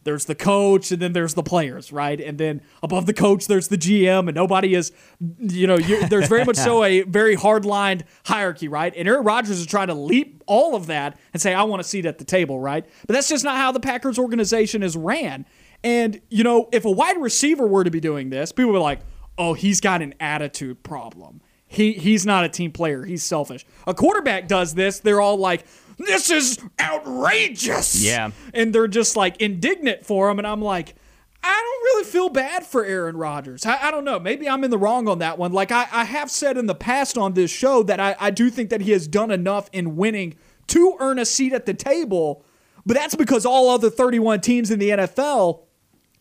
[0.08, 2.20] there's the coach and then there's the players, right?
[2.20, 4.94] And then above the coach, there's the GM, and nobody is,
[5.40, 8.94] you know, there's very much so a very hard lined hierarchy, right?
[8.96, 11.84] And Aaron Rodgers is trying to leap all of that and say, I want a
[11.84, 12.86] seat at the table, right?
[13.06, 15.46] But that's just not how the Packers organization is ran.
[15.84, 18.84] And, you know, if a wide receiver were to be doing this, people would be
[18.84, 19.02] like,
[19.38, 21.42] oh, he's got an attitude problem.
[21.68, 23.04] He, he's not a team player.
[23.04, 23.66] He's selfish.
[23.86, 25.66] A quarterback does this, they're all like,
[25.98, 28.02] this is outrageous.
[28.02, 28.32] Yeah.
[28.54, 30.38] And they're just like indignant for him.
[30.38, 30.96] And I'm like,
[31.44, 33.66] I don't really feel bad for Aaron Rodgers.
[33.66, 34.20] I, I, don't know.
[34.20, 35.54] Maybe I'm in the wrong on that one.
[35.54, 38.50] Like I, I have said in the past on this show that I, I do
[38.50, 40.36] think that he has done enough in winning
[40.68, 42.44] to earn a seat at the table.
[42.86, 45.64] But that's because all other 31 teams in the NFL,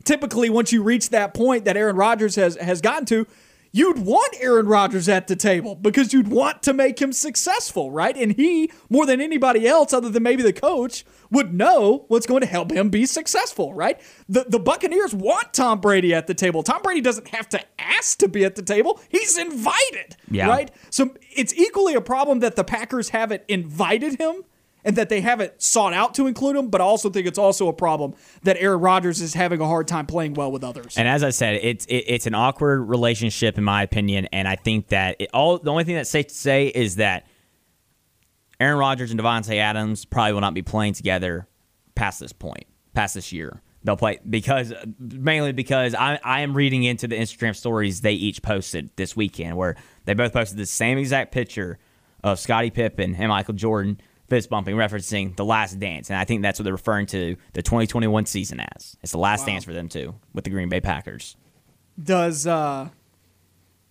[0.04, 3.26] typically once you reach that point that Aaron Rodgers has, has gotten to,
[3.76, 8.16] you'd want Aaron Rodgers at the table because you'd want to make him successful, right?
[8.16, 12.40] And he, more than anybody else, other than maybe the coach, would know what's going
[12.40, 14.00] to help him be successful, right?
[14.28, 16.62] The the Buccaneers want Tom Brady at the table.
[16.62, 18.98] Tom Brady doesn't have to ask to be at the table.
[19.10, 20.48] He's invited, yeah.
[20.48, 20.70] right?
[20.90, 24.44] So it's equally a problem that the Packers haven't invited him
[24.87, 27.66] and that they haven't sought out to include him, but I also think it's also
[27.66, 30.96] a problem that Aaron Rodgers is having a hard time playing well with others.
[30.96, 34.55] And as I said, it's it, it's an awkward relationship in my opinion, and I
[34.55, 37.27] think that it, all the only thing that's safe to say is that
[38.61, 41.49] Aaron Rodgers and Davante Adams probably will not be playing together
[41.96, 43.61] past this point, past this year.
[43.83, 48.40] They'll play because mainly because I, I am reading into the Instagram stories they each
[48.40, 51.79] posted this weekend where they both posted the same exact picture
[52.22, 56.10] of Scottie Pippen and Michael Jordan fist bumping, referencing the last dance.
[56.10, 58.96] And I think that's what they're referring to the 2021 season as.
[59.02, 59.46] It's the last wow.
[59.46, 61.36] dance for them, too, with the Green Bay Packers.
[62.02, 62.88] Does, uh,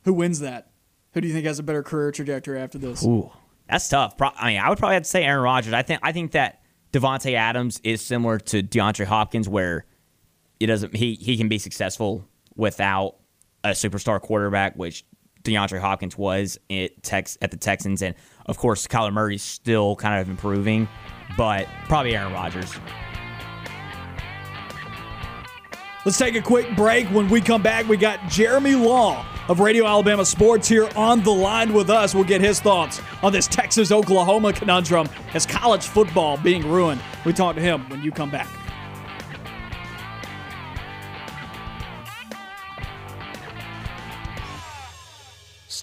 [0.03, 0.71] who wins that?
[1.13, 3.03] Who do you think has a better career trajectory after this?
[3.03, 3.31] Ooh,
[3.69, 4.15] that's tough.
[4.19, 5.73] I mean, I would probably have to say Aaron Rodgers.
[5.73, 9.85] I think, I think that Davante Adams is similar to DeAndre Hopkins, where
[10.59, 13.15] it doesn't, he, he can be successful without
[13.63, 15.05] a superstar quarterback, which
[15.45, 18.01] DeAndre Hopkins was at, Tex, at the Texans.
[18.01, 18.15] And
[18.47, 20.89] of course, Kyler Murray's still kind of improving,
[21.37, 22.73] but probably Aaron Rodgers.
[26.05, 27.07] Let's take a quick break.
[27.07, 31.31] When we come back, we got Jeremy Law of Radio Alabama Sports here on the
[31.31, 32.13] line with us.
[32.13, 37.01] We'll get his thoughts on this Texas Oklahoma conundrum as college football being ruined.
[37.25, 38.47] We talk to him when you come back.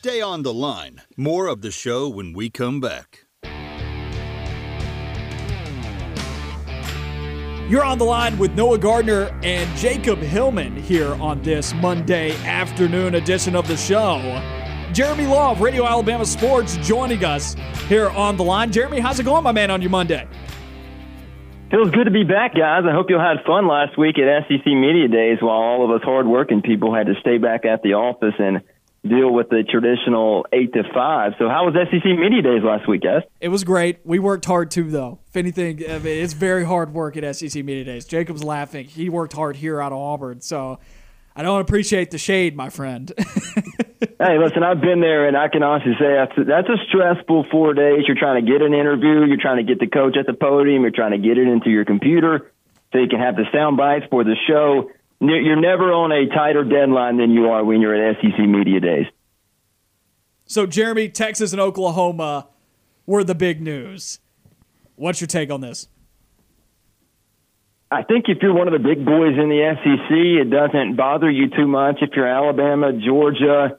[0.04, 1.00] Stay on the line.
[1.16, 3.24] More of the show when we come back.
[7.70, 13.14] You're on the line with Noah Gardner and Jacob Hillman here on this Monday afternoon
[13.14, 14.18] edition of the show.
[14.92, 17.54] Jeremy Law of Radio Alabama Sports joining us
[17.86, 18.72] here on the line.
[18.72, 20.26] Jeremy, how's it going, my man, on your Monday?
[21.70, 22.82] Feels good to be back, guys.
[22.90, 25.92] I hope you all had fun last week at SEC Media Days while all of
[25.92, 28.62] us hardworking people had to stay back at the office and
[29.06, 31.32] deal with the traditional eight to five.
[31.38, 33.22] So, how was SEC Media Days last week, guys?
[33.40, 33.98] It was great.
[34.04, 35.18] We worked hard too, though.
[35.28, 38.04] If anything, I mean, it's very hard work at SEC Media Days.
[38.04, 38.86] Jacob's laughing.
[38.86, 40.78] He worked hard here out of Auburn, so
[41.34, 43.12] I don't appreciate the shade, my friend.
[43.18, 47.46] hey, listen, I've been there, and I can honestly say that's a, that's a stressful
[47.50, 48.04] four days.
[48.06, 50.82] You're trying to get an interview, you're trying to get the coach at the podium,
[50.82, 52.52] you're trying to get it into your computer
[52.92, 54.90] so you can have the sound bites for the show
[55.30, 59.06] you're never on a tighter deadline than you are when you're at SEC Media Days.
[60.46, 62.48] So, Jeremy, Texas and Oklahoma
[63.06, 64.18] were the big news.
[64.96, 65.88] What's your take on this?
[67.90, 71.30] I think if you're one of the big boys in the SEC, it doesn't bother
[71.30, 71.98] you too much.
[72.00, 73.78] If you're Alabama, Georgia,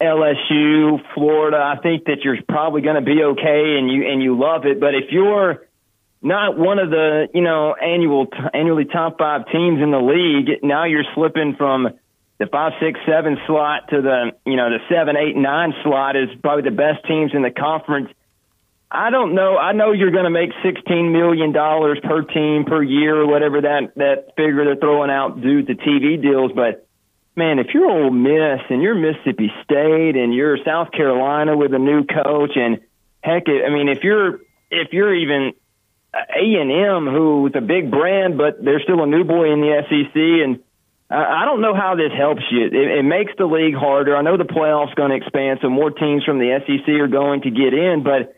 [0.00, 4.38] LSU, Florida, I think that you're probably going to be okay and you and you
[4.38, 4.80] love it.
[4.80, 5.66] But if you're
[6.22, 10.84] not one of the you know annual annually top five teams in the league, now
[10.84, 11.88] you're slipping from
[12.38, 16.28] the five, six, seven slot to the you know the seven, eight, nine slot is
[16.42, 18.10] probably the best teams in the conference
[18.90, 19.56] I don't know.
[19.56, 23.60] I know you're going to make sixteen million dollars per team per year or whatever
[23.62, 26.86] that that figure they're throwing out due to TV deals, but
[27.34, 31.78] man, if you're Ole Miss and you're Mississippi State and you're South Carolina with a
[31.78, 32.80] new coach and
[33.22, 35.52] heck, I mean, if you're if you're even
[36.30, 39.82] A and M, who's a big brand, but they're still a new boy in the
[39.88, 40.60] SEC, and
[41.08, 42.66] I don't know how this helps you.
[42.66, 44.16] It, it makes the league harder.
[44.16, 47.42] I know the playoffs going to expand, so more teams from the SEC are going
[47.42, 48.36] to get in, but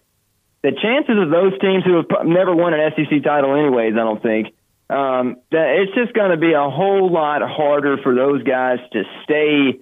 [0.63, 4.23] the chances of those teams who have never won an SEC title, anyways, I don't
[4.23, 4.55] think.
[4.91, 9.05] Um, that it's just going to be a whole lot harder for those guys to
[9.25, 9.81] stay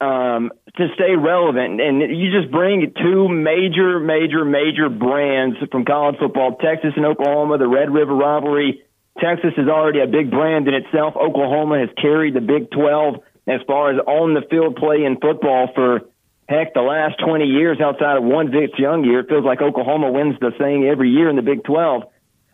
[0.00, 1.80] um, to stay relevant.
[1.80, 7.58] And you just bring two major, major, major brands from college football: Texas and Oklahoma,
[7.58, 8.82] the Red River rivalry.
[9.20, 11.16] Texas is already a big brand in itself.
[11.16, 13.16] Oklahoma has carried the Big 12
[13.48, 16.02] as far as on the field play in football for
[16.48, 20.10] Heck, the last 20 years outside of one Vince Young year, it feels like Oklahoma
[20.10, 22.04] wins the thing every year in the Big 12.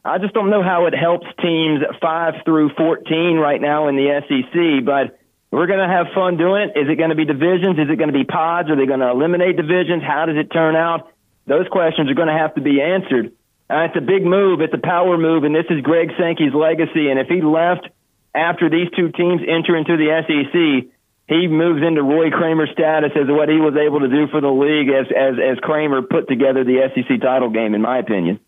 [0.04, 4.20] I just don't know how it helps teams 5 through 14 right now in the
[4.26, 5.16] SEC, but
[5.54, 6.78] we're going to have fun doing it.
[6.78, 7.78] Is it going to be divisions?
[7.78, 8.70] Is it going to be pods?
[8.70, 10.02] Are they going to eliminate divisions?
[10.02, 11.14] How does it turn out?
[11.46, 13.32] Those questions are going to have to be answered.
[13.70, 14.60] Uh, it's a big move.
[14.60, 17.08] It's a power move, and this is Greg Sankey's legacy.
[17.08, 17.88] And if he left
[18.34, 20.90] after these two teams enter into the SEC,
[21.28, 24.50] he moves into Roy Kramer status as what he was able to do for the
[24.50, 28.40] league as as as Kramer put together the SEC title game, in my opinion.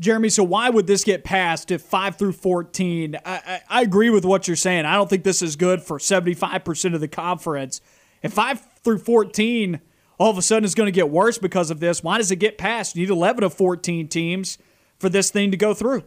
[0.00, 3.16] Jeremy, so why would this get passed if five through fourteen?
[3.24, 4.84] I, I, I agree with what you're saying.
[4.86, 7.80] I don't think this is good for seventy five percent of the conference.
[8.22, 9.80] If five through fourteen
[10.18, 12.36] all of a sudden is going to get worse because of this, why does it
[12.36, 12.96] get passed?
[12.96, 14.58] You need eleven of fourteen teams
[14.98, 16.04] for this thing to go through.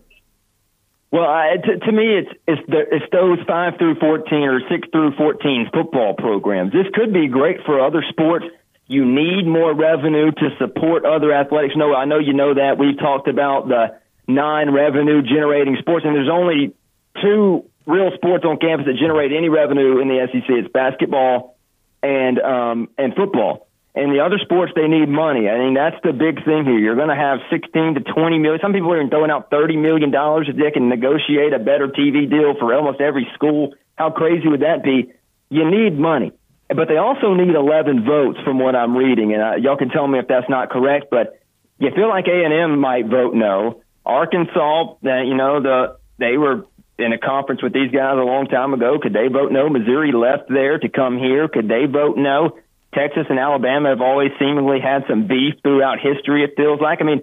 [1.12, 4.88] Well, uh, to, to me, it's it's the, it's those five through fourteen or six
[4.93, 6.71] through fourteen football programs.
[6.71, 8.45] This could be great for other sports.
[8.91, 11.75] You need more revenue to support other athletics.
[11.77, 12.77] No, I know you know that.
[12.77, 16.75] We've talked about the non-revenue generating sports, and there's only
[17.21, 20.43] two real sports on campus that generate any revenue in the SEC.
[20.49, 21.56] It's basketball
[22.04, 23.69] and um, and football.
[23.95, 25.47] And the other sports, they need money.
[25.47, 26.77] I mean, that's the big thing here.
[26.77, 28.60] You're going to have 16 to 20 million.
[28.62, 31.88] Some people are even throwing out 30 million dollars if they can negotiate a better
[31.88, 33.73] TV deal for almost every school.
[33.95, 35.13] How crazy would that be?
[35.47, 36.34] You need money,
[36.75, 39.34] but they also need 11 votes from what I'm reading.
[39.34, 41.39] And uh, y'all can tell me if that's not correct, but
[41.79, 43.81] you feel like A&M might vote no.
[44.05, 46.65] Arkansas, uh, you know, the they were
[46.97, 48.99] in a conference with these guys a long time ago.
[49.01, 49.69] Could they vote no?
[49.69, 51.47] Missouri left there to come here.
[51.47, 52.57] Could they vote no?
[52.93, 57.01] Texas and Alabama have always seemingly had some beef throughout history, it feels like.
[57.01, 57.21] I mean,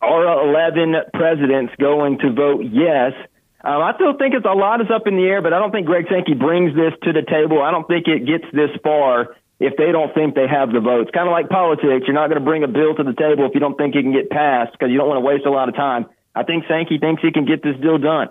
[0.00, 3.12] are 11 presidents going to vote yes?
[3.62, 5.70] Um, I still think it's a lot is up in the air, but I don't
[5.70, 7.62] think Greg Sankey brings this to the table.
[7.62, 11.10] I don't think it gets this far if they don't think they have the votes.
[11.12, 12.06] Kind of like politics.
[12.06, 14.02] You're not going to bring a bill to the table if you don't think it
[14.02, 16.06] can get passed because you don't want to waste a lot of time.
[16.34, 18.28] I think Sankey thinks he can get this deal done.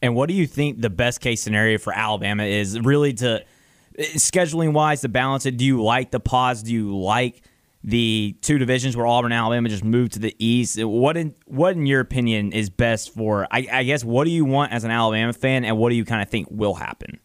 [0.00, 2.78] And what do you think the best case scenario for Alabama is?
[2.78, 3.44] Really to–
[3.98, 5.56] scheduling wise to balance it?
[5.56, 6.62] Do you like the pause?
[6.62, 7.42] Do you like
[7.84, 10.82] the two divisions where Auburn and Alabama just moved to the East?
[10.82, 13.46] What in what in your opinion is best for?
[13.50, 16.04] I, I guess what do you want as an Alabama fan, and what do you
[16.04, 17.20] kind of think will happen?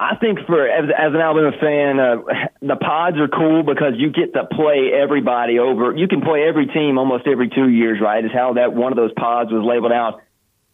[0.00, 2.16] I think for as, as an Alabama fan, uh,
[2.62, 5.94] the pods are cool because you get to play everybody over.
[5.94, 8.24] You can play every team almost every two years, right?
[8.24, 10.22] Is how that one of those pods was labeled out.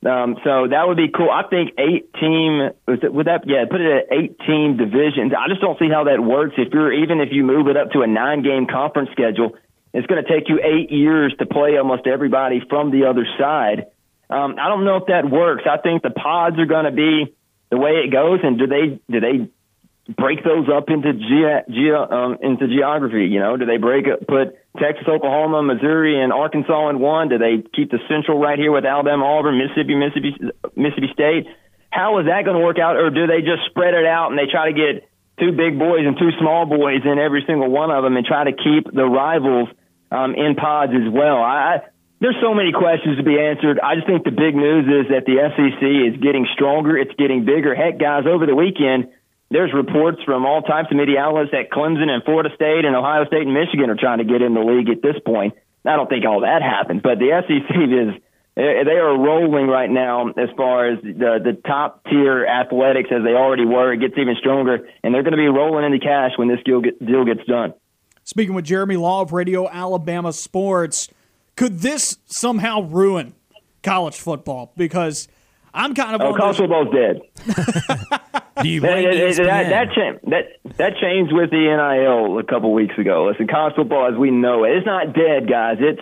[0.06, 1.30] Um, so that would be cool.
[1.30, 5.32] I think eight team would that yeah put it at eight team divisions.
[5.34, 6.54] I just don't see how that works.
[6.59, 9.59] If you're even if you move it up to a nine game conference schedule,
[9.92, 13.90] it's going to take you eight years to play almost everybody from the other side.
[14.30, 15.64] Um, I don't know if that works.
[15.66, 17.34] I think the pods are going to be
[17.70, 18.40] the way it goes.
[18.44, 19.50] And do they do they
[20.09, 23.26] break those up into ge- ge- um, into geography?
[23.26, 27.28] You know, do they break it, put Texas, Oklahoma, Missouri, and Arkansas in one?
[27.28, 30.34] Do they keep the Central right here with Alabama, Auburn, Mississippi, Mississippi,
[30.76, 31.46] Mississippi State?
[31.90, 34.38] How is that going to work out, or do they just spread it out and
[34.38, 35.09] they try to get
[35.40, 38.44] two big boys and two small boys in every single one of them and try
[38.44, 39.68] to keep the rivals
[40.12, 41.42] um, in pods as well?
[41.42, 41.82] I,
[42.20, 43.80] there's so many questions to be answered.
[43.80, 46.96] I just think the big news is that the SEC is getting stronger.
[46.96, 47.74] It's getting bigger.
[47.74, 49.09] Heck, guys, over the weekend
[49.51, 53.26] there's reports from all types of media outlets that Clemson and Florida State and Ohio
[53.26, 55.55] State and Michigan are trying to get in the league at this point.
[55.84, 58.20] I don't think all that happened, but the SEC is
[58.57, 63.22] eh, they are rolling right now as far as the the top tier athletics as
[63.22, 63.92] they already were.
[63.92, 66.80] It gets even stronger, and they're going to be rolling into cash when this deal,
[66.80, 67.72] get, deal gets done.
[68.24, 71.09] Speaking with Jeremy Law of Radio Alabama Sports,
[71.55, 73.34] could this somehow ruin
[73.84, 74.72] college football?
[74.76, 75.28] Because
[75.72, 77.20] I'm kind of oh, college football's dead.
[78.64, 79.02] You that,
[79.68, 79.88] that,
[80.24, 83.28] that, that changed with the NIL a couple weeks ago.
[83.30, 85.76] Listen, college football as we know it, it's not dead, guys.
[85.80, 86.00] It's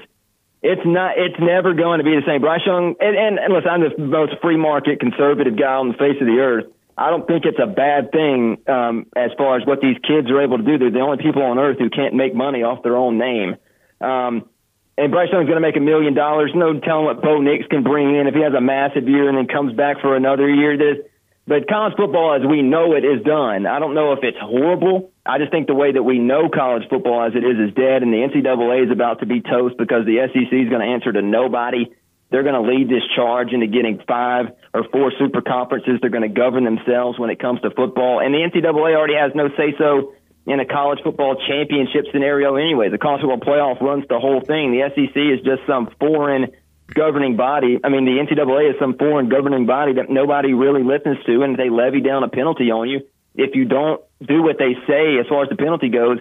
[0.62, 1.18] it's not.
[1.18, 2.40] It's never going to be the same.
[2.40, 5.98] Bryce Young, and, and, and listen, I'm the most free market conservative guy on the
[6.00, 6.64] face of the earth.
[6.96, 10.40] I don't think it's a bad thing um, as far as what these kids are
[10.40, 10.78] able to do.
[10.78, 13.56] They're the only people on earth who can't make money off their own name.
[14.00, 14.48] Um,
[14.96, 16.52] and Bryce Young's going to make a million dollars.
[16.54, 19.36] No telling what Bo Nix can bring in if he has a massive year and
[19.36, 20.78] then comes back for another year.
[20.78, 21.04] This,
[21.46, 23.66] but college football, as we know it, is done.
[23.66, 25.12] I don't know if it's horrible.
[25.26, 28.02] I just think the way that we know college football as it is is dead,
[28.02, 31.12] and the NCAA is about to be toast because the SEC is going to answer
[31.12, 31.92] to nobody.
[32.30, 36.00] They're going to lead this charge into getting five or four super conferences.
[36.00, 39.32] They're going to govern themselves when it comes to football, and the NCAA already has
[39.34, 40.14] no say so
[40.46, 42.88] in a college football championship scenario anyway.
[42.88, 44.72] The college football playoff runs the whole thing.
[44.72, 46.52] The SEC is just some foreign
[46.92, 47.78] governing body.
[47.82, 51.56] I mean, the NCAA is some foreign governing body that nobody really listens to, and
[51.56, 53.00] they levy down a penalty on you
[53.34, 56.18] if you don't do what they say as far as the penalty goes,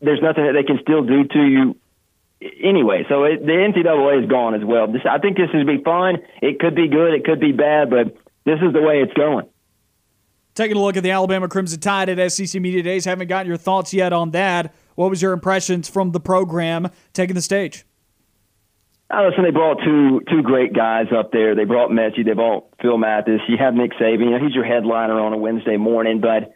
[0.00, 1.76] there's nothing that they can still do to you
[2.62, 3.04] anyway.
[3.08, 4.90] So it, the NCAA is gone as well.
[4.90, 6.18] This, I think this would be fun.
[6.40, 7.14] It could be good.
[7.14, 9.46] It could be bad, but this is the way it's going.
[10.54, 13.04] Taking a look at the Alabama Crimson Tide at SEC Media Days.
[13.04, 14.74] Haven't gotten your thoughts yet on that.
[14.94, 17.84] What was your impressions from the program taking the stage?
[19.10, 21.56] Uh, listen, they brought two two great guys up there.
[21.56, 22.24] They brought Metchie.
[22.24, 23.40] They brought Phil Mathis.
[23.48, 24.24] You have Nick Saban.
[24.24, 26.20] You know, he's your headliner on a Wednesday morning.
[26.20, 26.54] But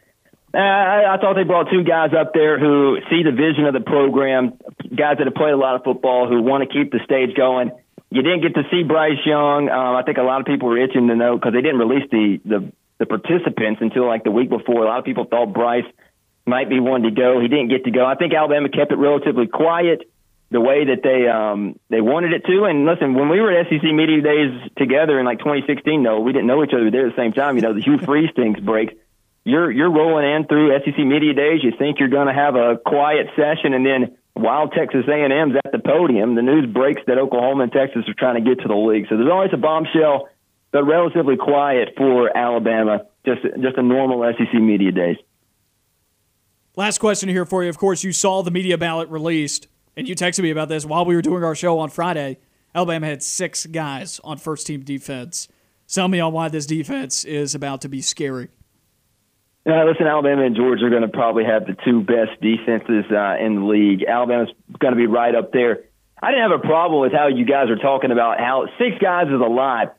[0.54, 3.74] uh, I, I thought they brought two guys up there who see the vision of
[3.74, 4.54] the program,
[4.94, 7.72] guys that have played a lot of football, who want to keep the stage going.
[8.10, 9.68] You didn't get to see Bryce Young.
[9.68, 12.08] Um, I think a lot of people were itching to know because they didn't release
[12.12, 14.84] the, the the participants until like the week before.
[14.84, 15.90] A lot of people thought Bryce
[16.46, 17.40] might be one to go.
[17.40, 18.06] He didn't get to go.
[18.06, 20.06] I think Alabama kept it relatively quiet
[20.54, 22.64] the way that they um they wanted it to.
[22.64, 26.32] And listen, when we were at SEC media days together in like 2016, though we
[26.32, 27.56] didn't know each other there at the same time.
[27.56, 28.96] You know, the Hugh Freeze things break.
[29.42, 31.64] You're you're rolling in through SEC media days.
[31.64, 35.72] You think you're going to have a quiet session, and then while Texas A&M's at
[35.72, 38.74] the podium, the news breaks that Oklahoma and Texas are trying to get to the
[38.74, 39.06] league.
[39.08, 40.28] So there's always a bombshell,
[40.70, 43.06] but relatively quiet for Alabama.
[43.26, 45.16] Just just a normal SEC media days.
[46.76, 47.68] Last question here for you.
[47.68, 49.66] Of course, you saw the media ballot released
[49.96, 52.38] and you texted me about this while we were doing our show on Friday.
[52.74, 55.48] Alabama had six guys on first team defense.
[55.86, 58.48] Tell me on why this defense is about to be scary.
[59.66, 63.36] Uh, listen, Alabama and Georgia are going to probably have the two best defenses uh,
[63.40, 64.04] in the league.
[64.04, 65.84] Alabama's going to be right up there.
[66.22, 69.28] I didn't have a problem with how you guys are talking about how six guys
[69.28, 69.96] is a lot,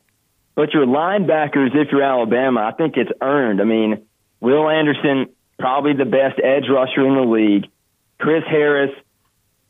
[0.54, 3.60] but your linebackers, if you're Alabama, I think it's earned.
[3.60, 4.06] I mean,
[4.40, 7.66] Will Anderson, probably the best edge rusher in the league.
[8.18, 8.90] Chris Harris,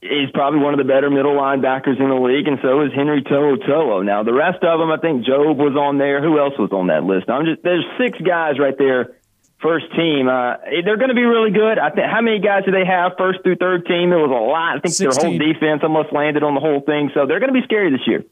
[0.01, 3.23] He's probably one of the better middle linebackers in the league, and so is Henry
[3.23, 4.05] To'oTo'o.
[4.05, 6.23] Now, the rest of them, I think Jobe was on there.
[6.23, 7.31] Who else was on that list?
[7.31, 9.17] I'm just there's six guys right there,
[9.61, 10.29] first team.
[10.29, 11.79] Uh, they're going to be really good.
[11.81, 14.13] I think how many guys do they have first through third team?
[14.13, 14.77] It was a lot.
[14.77, 15.09] I think 16.
[15.09, 17.91] their whole defense almost landed on the whole thing, so they're going to be scary
[17.91, 18.23] this year.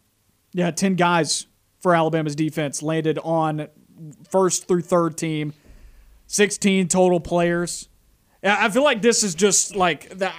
[0.52, 1.46] Yeah, ten guys
[1.80, 3.68] for Alabama's defense landed on
[4.28, 5.54] first through third team.
[6.26, 7.88] Sixteen total players.
[8.44, 10.30] I feel like this is just like the.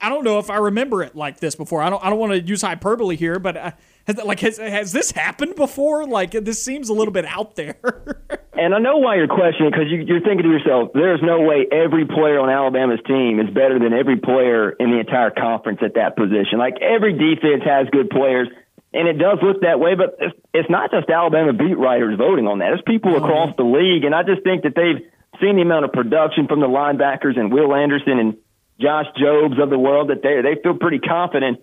[0.00, 1.82] I don't know if I remember it like this before.
[1.82, 2.04] I don't.
[2.04, 3.70] I don't want to use hyperbole here, but uh,
[4.06, 6.06] has, like has has this happened before?
[6.06, 7.76] Like this seems a little bit out there.
[8.52, 11.66] and I know why you're questioning because you, you're thinking to yourself, "There's no way
[11.70, 15.94] every player on Alabama's team is better than every player in the entire conference at
[15.94, 16.58] that position.
[16.58, 18.48] Like every defense has good players."
[18.92, 20.18] And it does look that way, but
[20.52, 22.72] it's not just Alabama beat writers voting on that.
[22.72, 25.06] It's people oh, across the league, and I just think that they've
[25.40, 28.36] seen the amount of production from the linebackers and Will Anderson and
[28.80, 31.60] Josh Jobes of the world that they they feel pretty confident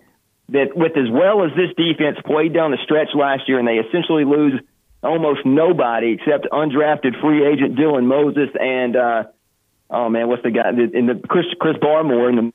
[0.50, 3.78] that with as well as this defense played down the stretch last year, and they
[3.78, 4.60] essentially lose
[5.02, 9.24] almost nobody except undrafted free agent Dylan Moses and uh,
[9.90, 12.52] oh man, what's the guy in the Chris Chris Barmore in the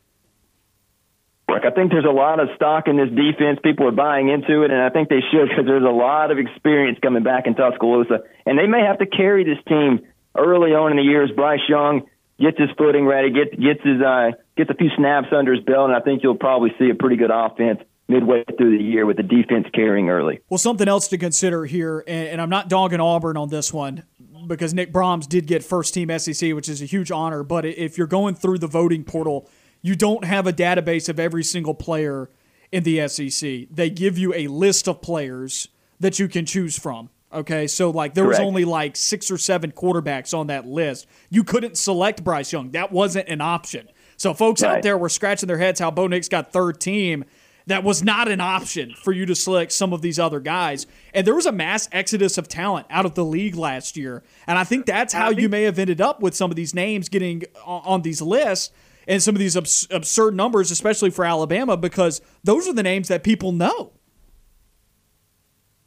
[1.64, 3.60] I think there's a lot of stock in this defense.
[3.64, 6.38] People are buying into it, and I think they should because there's a lot of
[6.38, 10.02] experience coming back in Tuscaloosa, and they may have to carry this team
[10.36, 12.08] early on in the year as Bryce Young
[12.40, 15.90] gets his footing ready, gets gets his uh, gets a few snaps under his belt,
[15.90, 19.18] and I think you'll probably see a pretty good offense midway through the year with
[19.18, 20.40] the defense carrying early.
[20.50, 24.04] Well, something else to consider here, and, I'm not dogging Auburn on this one
[24.48, 27.44] because Nick Brahms did get first team SEC, which is a huge honor.
[27.44, 29.50] But if you're going through the voting portal,
[29.82, 32.30] you don't have a database of every single player
[32.72, 33.68] in the SEC.
[33.72, 37.10] They give you a list of players that you can choose from.
[37.32, 41.08] Okay, so like there was only like six or seven quarterbacks on that list.
[41.32, 42.72] You couldn't select Bryce Young.
[42.72, 43.90] That wasn't an option.
[44.24, 47.26] So folks out there were scratching their heads how Bo Nix got third team.
[47.68, 50.88] That was not an option for you to select some of these other guys.
[51.14, 54.24] And there was a mass exodus of talent out of the league last year.
[54.48, 57.10] And I think that's how you may have ended up with some of these names
[57.10, 58.72] getting on on these lists
[59.10, 63.10] and some of these abs- absurd numbers, especially for Alabama, because those are the names
[63.10, 63.92] that people know.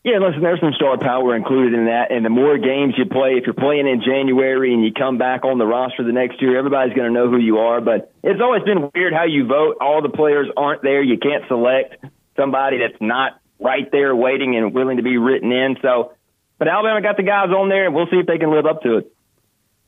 [0.06, 2.12] Yeah, listen, there's some star power included in that.
[2.12, 5.44] And the more games you play, if you're playing in January and you come back
[5.44, 7.80] on the roster the next year, everybody's going to know who you are.
[7.80, 9.78] But it's always been weird how you vote.
[9.80, 11.02] All the players aren't there.
[11.02, 11.96] You can't select
[12.36, 15.76] somebody that's not right there waiting and willing to be written in.
[15.82, 16.12] So,
[16.56, 18.82] but Alabama got the guys on there, and we'll see if they can live up
[18.82, 19.12] to it.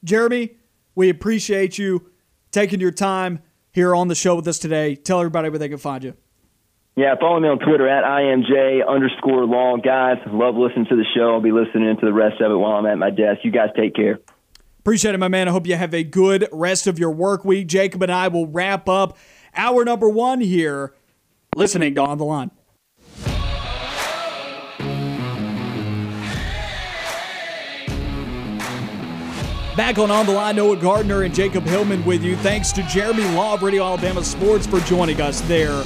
[0.03, 0.57] Jeremy,
[0.97, 2.11] we appreciate you
[2.51, 3.41] taking your time
[3.71, 4.97] here on the show with us today.
[4.97, 6.15] Tell everybody where they can find you.
[6.99, 9.81] Yeah, follow me on Twitter at IMJ underscore long.
[9.85, 11.35] Guys, love listening to the show.
[11.35, 13.45] I'll be listening to the rest of it while I'm at my desk.
[13.45, 14.19] You guys take care.
[14.81, 15.47] Appreciate it, my man.
[15.47, 17.69] I hope you have a good rest of your work week.
[17.69, 19.17] Jacob and I will wrap up
[19.55, 20.93] hour number one here,
[21.55, 22.51] listening to On the Line.
[29.77, 32.35] Back on On the Line, Noah Gardner and Jacob Hillman with you.
[32.39, 35.85] Thanks to Jeremy Law of Radio Alabama Sports for joining us there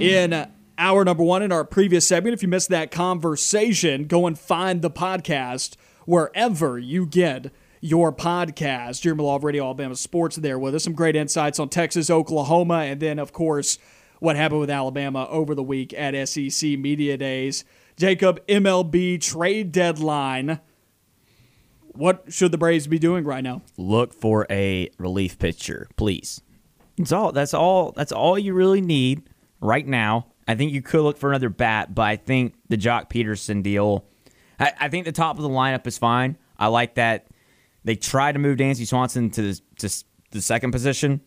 [0.00, 2.34] in hour number one in our previous segment.
[2.34, 5.76] If you missed that conversation, go and find the podcast
[6.06, 9.02] wherever you get your podcast.
[9.02, 10.84] Jeremy Law of Radio Alabama Sports there with us.
[10.84, 13.78] Some great insights on Texas, Oklahoma, and then, of course,
[14.18, 17.64] what happened with Alabama over the week at SEC Media Days.
[17.96, 20.60] Jacob, MLB trade deadline.
[21.94, 23.62] What should the Braves be doing right now?
[23.76, 26.40] Look for a relief pitcher, please.
[26.96, 27.32] That's all.
[27.32, 27.92] That's all.
[27.92, 29.22] That's all you really need
[29.62, 30.26] right now.
[30.46, 34.04] I think you could look for another bat, but I think the Joc Pederson deal.
[34.60, 36.36] I, I think the top of the lineup is fine.
[36.58, 37.28] I like that
[37.84, 41.20] they tried to move Dansby Swanson to the, to the second position.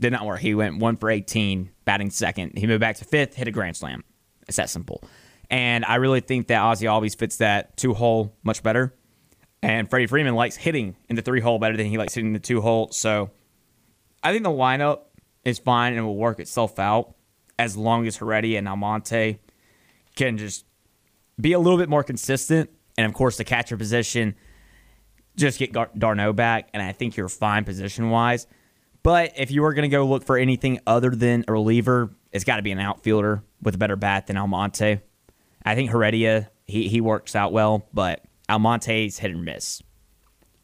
[0.00, 0.40] Did not work.
[0.40, 2.58] He went one for 18, batting second.
[2.58, 4.04] He moved back to fifth, hit a grand slam.
[4.48, 5.02] It's that simple.
[5.48, 8.94] And I really think that Ozzie always fits that two hole much better.
[9.62, 12.40] And Freddie Freeman likes hitting in the three hole better than he likes hitting the
[12.40, 12.88] two hole.
[12.90, 13.30] So
[14.22, 15.02] I think the lineup
[15.44, 17.14] is fine and will work itself out
[17.62, 19.38] as long as Heredia and Almonte
[20.16, 20.64] can just
[21.40, 22.70] be a little bit more consistent.
[22.98, 24.34] And of course, the catcher position,
[25.36, 26.68] just get Gar- d'Arnaud back.
[26.74, 28.48] And I think you're fine position wise.
[29.04, 32.44] But if you were going to go look for anything other than a reliever, it's
[32.44, 35.00] got to be an outfielder with a better bat than Almonte.
[35.64, 39.82] I think Heredia, he, he works out well, but Almonte's hit and miss.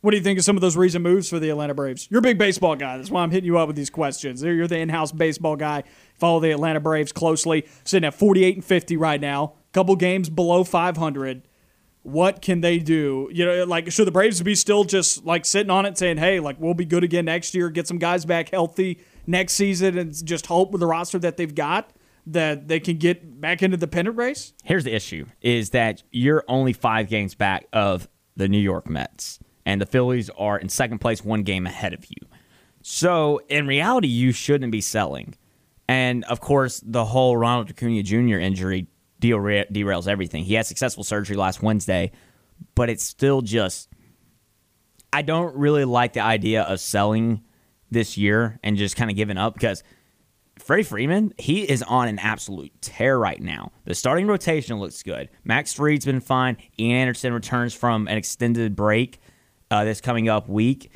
[0.00, 2.06] What do you think of some of those recent moves for the Atlanta Braves?
[2.10, 2.96] You're a big baseball guy.
[2.96, 4.42] That's why I'm hitting you up with these questions.
[4.42, 5.82] You're the in-house baseball guy.
[6.14, 7.66] Follow the Atlanta Braves closely.
[7.84, 9.54] Sitting at 48 and 50 right now.
[9.72, 11.42] Couple games below 500.
[12.02, 13.28] What can they do?
[13.32, 16.40] You know, like should the Braves be still just like sitting on it, saying, "Hey,
[16.40, 17.68] like we'll be good again next year.
[17.68, 21.54] Get some guys back healthy next season, and just hope with the roster that they've
[21.54, 21.92] got
[22.26, 26.44] that they can get back into the pennant race." Here's the issue: is that you're
[26.48, 29.38] only five games back of the New York Mets,
[29.68, 32.26] and the Phillies are in second place, one game ahead of you.
[32.80, 35.34] So in reality, you shouldn't be selling.
[35.86, 38.38] And of course, the whole Ronald Acuna Jr.
[38.38, 38.86] injury
[39.20, 40.44] dera- derails everything.
[40.44, 42.12] He had successful surgery last Wednesday,
[42.74, 43.90] but it's still just.
[45.12, 47.42] I don't really like the idea of selling
[47.90, 49.82] this year and just kind of giving up because
[50.58, 53.72] Freddie Freeman, he is on an absolute tear right now.
[53.84, 55.28] The starting rotation looks good.
[55.44, 56.56] Max Fried's been fine.
[56.78, 59.20] Ian Anderson returns from an extended break
[59.70, 60.92] uh, this coming up week.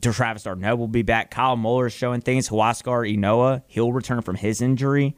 [0.00, 1.30] Travis d'Arnaud will be back.
[1.30, 2.48] Kyle Muller is showing things.
[2.48, 5.16] Huascar Ynoa, he'll return from his injury.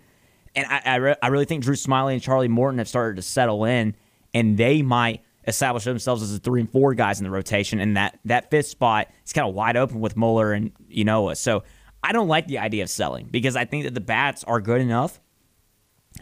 [0.55, 3.23] And I, I, re- I really think Drew Smyly and Charlie Morton have started to
[3.23, 3.97] settle in,
[4.35, 7.81] and they might establish themselves as the three and four guys in the rotation.
[7.81, 11.37] And that, that fifth spot is kind of wide open with Muller and Ynoa.
[11.37, 11.65] So
[12.03, 14.81] I don't like the idea of selling because I think that the bats are good
[14.81, 15.21] enough,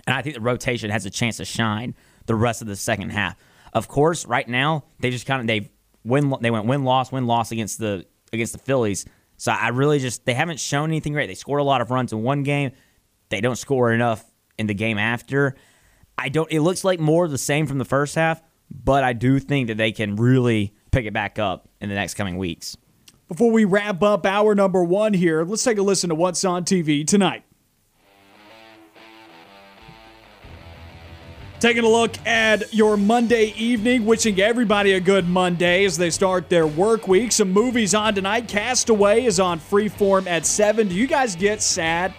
[0.06, 1.94] and I think the rotation has a chance to shine
[2.26, 3.36] the rest of the second half.
[3.72, 5.70] Of course, right now they just kind of they
[6.06, 9.04] win they went win loss win loss against the against the Phillies.
[9.36, 11.26] So I really just they haven't shown anything great.
[11.26, 12.72] They scored a lot of runs in one game.
[13.28, 14.24] They don't score enough
[14.58, 15.56] in the game after.
[16.18, 16.50] I don't.
[16.50, 18.40] It looks like more of the same from the first half,
[18.70, 22.14] but I do think that they can really pick it back up in the next
[22.14, 22.76] coming weeks.
[23.28, 26.64] Before we wrap up hour number one here, let's take a listen to what's on
[26.64, 27.42] TV tonight.
[31.66, 36.48] Taking a look at your Monday evening, wishing everybody a good Monday as they start
[36.48, 37.32] their work week.
[37.32, 38.46] Some movies on tonight.
[38.46, 40.86] Castaway is on freeform at 7.
[40.86, 42.14] Do you guys get sad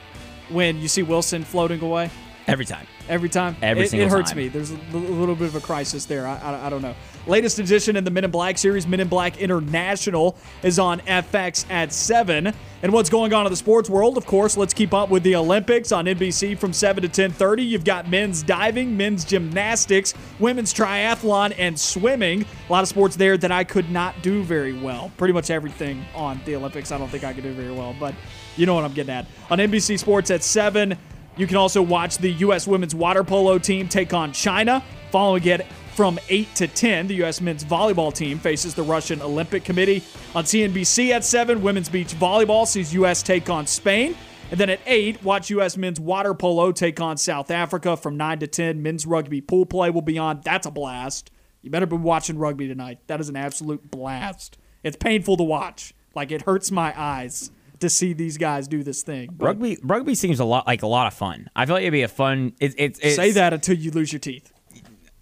[0.50, 2.10] when you see Wilson floating away?
[2.46, 2.86] Every time.
[3.08, 3.56] Every time.
[3.62, 4.38] Every it, single It hurts time.
[4.38, 4.48] me.
[4.50, 6.28] There's a little bit of a crisis there.
[6.28, 6.96] I, I, I don't know.
[7.28, 11.70] Latest edition in the Men in Black series, Men in Black International, is on FX
[11.70, 12.54] at 7.
[12.84, 14.18] And what's going on in the sports world?
[14.18, 17.68] Of course, let's keep up with the Olympics on NBC from 7 to 10.30.
[17.68, 22.46] You've got men's diving, men's gymnastics, women's triathlon, and swimming.
[22.70, 25.12] A lot of sports there that I could not do very well.
[25.18, 28.16] Pretty much everything on the Olympics I don't think I could do very well, but
[28.56, 29.26] you know what I'm getting at.
[29.50, 30.98] On NBC Sports at 7,
[31.36, 32.68] you can also watch the U.S.
[32.68, 34.82] women's water polo team take on China.
[35.12, 35.66] Following it
[35.98, 37.42] from 8 to 10, the U.S.
[37.42, 40.04] men's volleyball team faces the Russian Olympic Committee.
[40.36, 43.24] On CNBC at 7, women's beach volleyball sees U.S.
[43.24, 44.16] take on Spain.
[44.52, 45.76] And then at 8, watch U.S.
[45.76, 47.98] men's water polo take on South Africa.
[47.98, 50.42] From 9 to 10, men's rugby pool play will be on.
[50.44, 51.32] That's a blast.
[51.64, 53.00] You better be watching rugby tonight.
[53.08, 54.60] That is an absolute blast.
[54.84, 55.96] It's painful to watch.
[56.14, 59.32] Like, it hurts my eyes to see these guys do this thing.
[59.36, 61.50] But Rugby rugby seems a lot like a lot of fun.
[61.56, 62.54] I feel like it'd be a fun.
[62.60, 64.54] It, it, it's say that until you lose your teeth.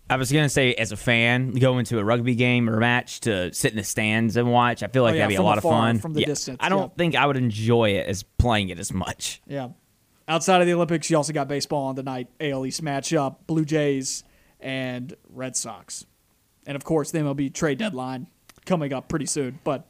[0.09, 3.21] I was gonna say, as a fan, go into a rugby game or a match
[3.21, 4.83] to sit in the stands and watch.
[4.83, 6.27] I feel like Oh, yeah, that'd be a lot afar, of fun from the Yeah,
[6.27, 6.97] distance, I don't yeah.
[6.97, 9.41] think I would enjoy it as playing it as much.
[9.47, 9.69] Yeah.
[10.27, 13.65] Outside of the Olympics, you also got baseball on the night AL East matchup, Blue
[13.65, 14.23] Jays
[14.59, 16.05] and Red Sox.
[16.67, 18.27] And of course, the MLB trade deadline
[18.65, 19.59] coming up pretty soon.
[19.63, 19.87] But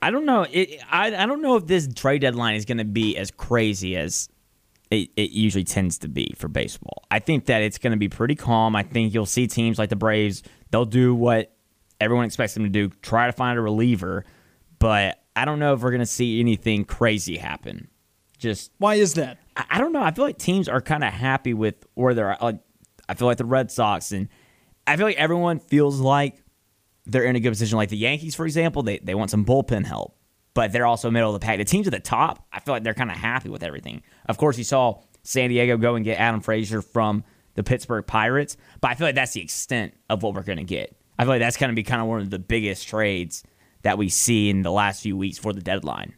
[0.00, 0.46] I don't know.
[0.50, 3.96] It, I I don't know if this trade deadline is going to be as crazy
[3.96, 4.28] as
[4.92, 7.04] it, it usually tends to be for baseball.
[7.10, 8.76] I think that it's going to be pretty calm.
[8.76, 10.42] I think you'll see teams like the Braves.
[10.70, 11.56] They'll do what
[12.00, 14.24] everyone expects them to do, try to find a reliever.
[14.78, 17.88] But I don't know if we're going to see anything crazy happen.
[18.36, 19.38] Just why is that?
[19.56, 20.02] I I don't know.
[20.02, 22.36] I feel like teams are kind of happy with where they're.
[22.40, 22.58] Like,
[23.08, 24.28] I feel like the Red Sox and
[24.86, 26.42] I feel like everyone feels like
[27.06, 27.76] they're in a good position.
[27.78, 30.16] Like the Yankees, for example, they, they want some bullpen help,
[30.54, 31.58] but they're also middle of the pack.
[31.58, 34.02] The teams at the top, I feel like they're kind of happy with everything.
[34.26, 37.24] Of course, you saw San Diego go and get Adam Frazier from
[37.54, 40.64] the Pittsburgh Pirates, but I feel like that's the extent of what we're going to
[40.64, 40.96] get.
[41.18, 43.44] I feel like that's going to be kind of one of the biggest trades
[43.82, 46.14] that we see in the last few weeks for the deadline.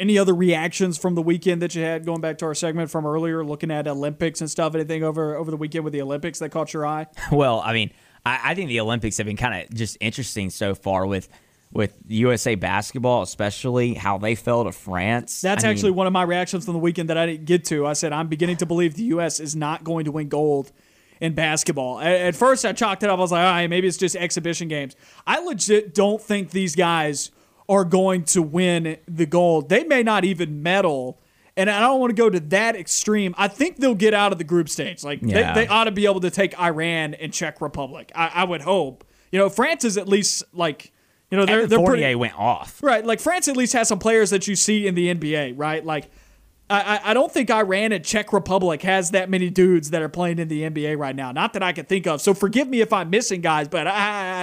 [0.00, 3.04] Any other reactions from the weekend that you had going back to our segment from
[3.04, 4.74] earlier, looking at Olympics and stuff?
[4.76, 7.06] Anything over over the weekend with the Olympics that caught your eye?
[7.32, 7.90] Well, I mean,
[8.24, 11.28] I, I think the Olympics have been kind of just interesting so far with
[11.72, 15.40] with USA basketball, especially how they fell to France.
[15.40, 17.64] That's I mean, actually one of my reactions from the weekend that I didn't get
[17.66, 17.86] to.
[17.86, 19.38] I said I'm beginning to believe the U.S.
[19.40, 20.72] is not going to win gold
[21.20, 22.00] in basketball.
[22.00, 23.18] At first, I chalked it up.
[23.18, 24.96] I was like, all right, maybe it's just exhibition games.
[25.26, 27.30] I legit don't think these guys
[27.68, 29.68] are going to win the gold.
[29.68, 31.20] They may not even medal.
[31.56, 33.34] And I don't want to go to that extreme.
[33.36, 35.02] I think they'll get out of the group stage.
[35.02, 35.52] Like Yeah.
[35.52, 38.12] they, they ought to be able to take Iran and Czech Republic.
[38.14, 39.04] I, I would hope.
[39.32, 40.92] You know, France is at least like,
[41.30, 42.82] you know, they're Evan they're Fournier pretty went off.
[42.82, 45.84] Right, like France at least has some players that you see in the NBA, right?
[45.84, 46.10] Like,
[46.70, 50.08] I, I- I don't think Iran and Czech Republic has that many dudes that are
[50.08, 51.32] playing in the NBA right now.
[51.32, 52.20] Not that I can think of.
[52.20, 53.92] So forgive me if I'm missing guys, but I,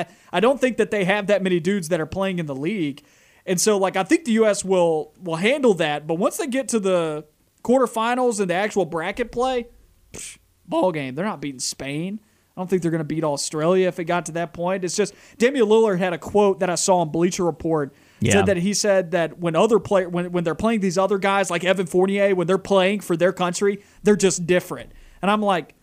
[0.02, 2.56] I I don't think that they have that many dudes that are playing in the
[2.56, 3.04] league.
[3.48, 4.66] And so, like, I think the U.S.
[4.66, 6.08] will will handle that.
[6.08, 7.26] But once they get to the
[7.64, 9.68] quarterfinals and the actual bracket play,
[10.14, 11.16] psh, ball game.
[11.16, 12.20] They're not beating Spain.
[12.56, 14.86] I don't think they're going to beat Australia if it got to that point.
[14.86, 17.94] It's just Damian Lillard had a quote that I saw on Bleacher Report.
[18.22, 18.32] Yeah.
[18.32, 21.52] Said that he said that when other player when when they're playing these other guys
[21.52, 24.94] like Evan Fournier when they're playing for their country, they're just different.
[25.22, 25.76] And I'm like,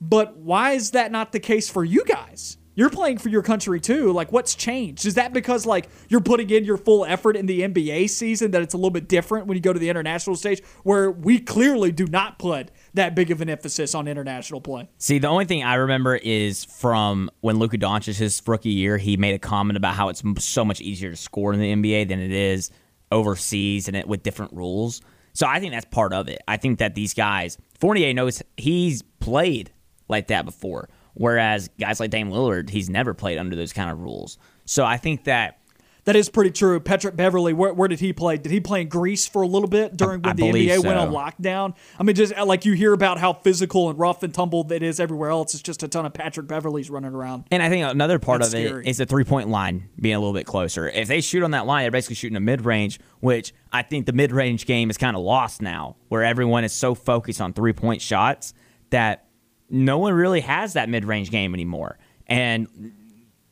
[0.00, 2.58] but why is that not the case for you guys?
[2.74, 4.12] You're playing for your country too.
[4.12, 5.06] Like, what's changed?
[5.06, 8.62] Is that because like you're putting in your full effort in the NBA season that
[8.62, 11.92] it's a little bit different when you go to the international stage, where we clearly
[11.92, 14.88] do not put that big of an emphasis on international play?
[14.98, 19.16] See, the only thing I remember is from when Luka Doncic his rookie year, he
[19.16, 22.20] made a comment about how it's so much easier to score in the NBA than
[22.20, 22.70] it is
[23.12, 25.00] overseas and it with different rules.
[25.32, 26.40] So I think that's part of it.
[26.48, 29.70] I think that these guys, Fournier knows he's played
[30.08, 34.00] like that before, whereas guys like Dame Lillard, he's never played under those kind of
[34.00, 34.38] rules.
[34.64, 35.60] So I think that
[36.06, 36.78] That is pretty true.
[36.78, 38.36] Patrick Beverley, where, where did he play?
[38.36, 40.84] Did he play in Greece for a little bit during I when the believe NBA
[40.84, 41.74] went on lockdown?
[41.98, 45.00] I mean, just like you hear about how physical and rough and tumbled it is
[45.00, 45.52] everywhere else.
[45.52, 47.44] It's just a ton of Patrick Beverleys running around.
[47.50, 48.86] And I think another part That's of it scary.
[48.86, 50.88] is the three point line being a little bit closer.
[50.88, 54.06] If they shoot on that line, they're basically shooting a mid range, which I think
[54.06, 57.52] the mid range game is kind of lost now, where everyone is so focused on
[57.52, 58.54] three point shots
[58.90, 59.26] that
[59.68, 61.98] no one really has that mid range game anymore.
[62.28, 62.68] And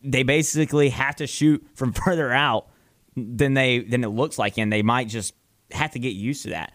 [0.05, 2.69] they basically have to shoot from further out
[3.17, 5.35] than they than it looks like, and they might just
[5.73, 6.73] have to get used to that.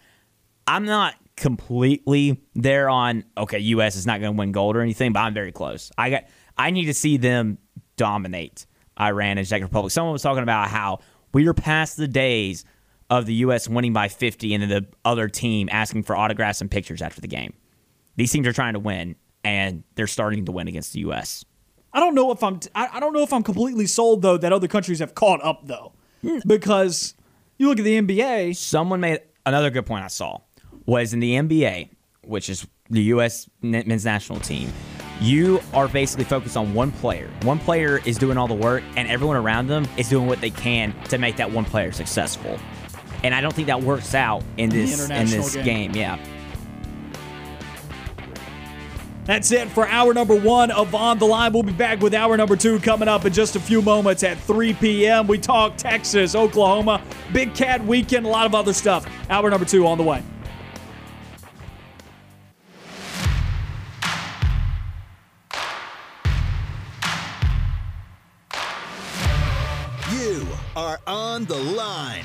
[0.66, 5.12] I'm not completely there on okay, US is not going to win gold or anything,
[5.12, 5.90] but I'm very close.
[5.96, 6.24] I got
[6.58, 7.58] I need to see them
[7.96, 8.66] dominate
[8.98, 9.92] Iran and Czech Republic.
[9.92, 11.00] Someone was talking about how
[11.32, 12.64] we are past the days
[13.08, 13.68] of the U.S.
[13.68, 17.28] winning by 50 and then the other team asking for autographs and pictures after the
[17.28, 17.52] game.
[18.16, 21.44] These teams are trying to win, and they're starting to win against the U.S.
[21.92, 24.52] I don't know if I'm I, I don't know if I'm completely sold though that
[24.52, 26.38] other countries have caught up though, hmm.
[26.46, 27.14] because
[27.58, 28.56] you look at the NBA.
[28.56, 30.38] Someone made another good point I saw
[30.86, 31.90] was in the NBA,
[32.22, 33.48] which is the U.S.
[33.62, 34.72] men's national team.
[35.20, 37.28] You are basically focused on one player.
[37.42, 40.50] One player is doing all the work, and everyone around them is doing what they
[40.50, 42.58] can to make that one player successful.
[43.22, 45.92] And I don't think that works out in this in international this game.
[45.92, 45.94] game.
[45.94, 46.39] Yeah.
[49.30, 51.52] That's it for hour number one of On the Line.
[51.52, 54.36] We'll be back with hour number two coming up in just a few moments at
[54.40, 55.28] 3 p.m.
[55.28, 57.00] We talk Texas, Oklahoma,
[57.32, 59.06] Big Cat Weekend, a lot of other stuff.
[59.30, 60.20] Hour number two on the way.
[70.12, 72.24] You are on the line.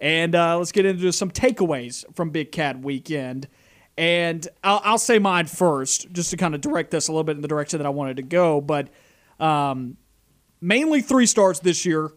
[0.00, 3.46] And uh, let's get into some takeaways from Big Cat Weekend.
[3.96, 7.36] And I'll, I'll say mine first, just to kind of direct this a little bit
[7.36, 8.60] in the direction that I wanted to go.
[8.60, 8.88] But
[9.38, 9.96] um,
[10.60, 12.10] mainly three stars this year,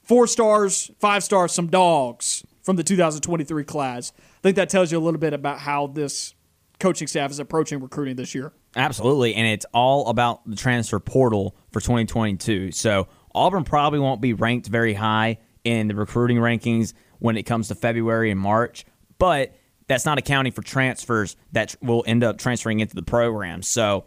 [0.00, 4.12] four stars, five stars, some dogs from the 2023 class.
[4.38, 6.34] I think that tells you a little bit about how this
[6.78, 8.52] coaching staff is approaching recruiting this year.
[8.76, 12.70] Absolutely, and it's all about the transfer portal for 2022.
[12.70, 17.68] So Auburn probably won't be ranked very high in the recruiting rankings when it comes
[17.68, 18.84] to February and March,
[19.18, 19.56] but
[19.88, 23.62] that's not accounting for transfers that will end up transferring into the program.
[23.62, 24.04] So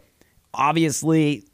[0.54, 1.44] obviously,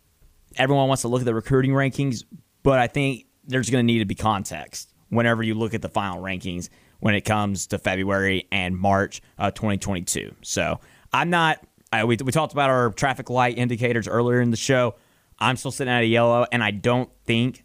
[0.56, 2.22] everyone wants to look at the recruiting rankings,
[2.62, 5.88] but I think there's going to need to be context whenever you look at the
[5.88, 6.68] final rankings
[7.00, 10.34] when it comes to February and March of 2022.
[10.42, 10.80] So
[11.12, 11.60] I'm not.
[11.92, 14.96] I, we, we talked about our traffic light indicators earlier in the show.
[15.38, 17.64] I'm still sitting at a yellow, and I don't think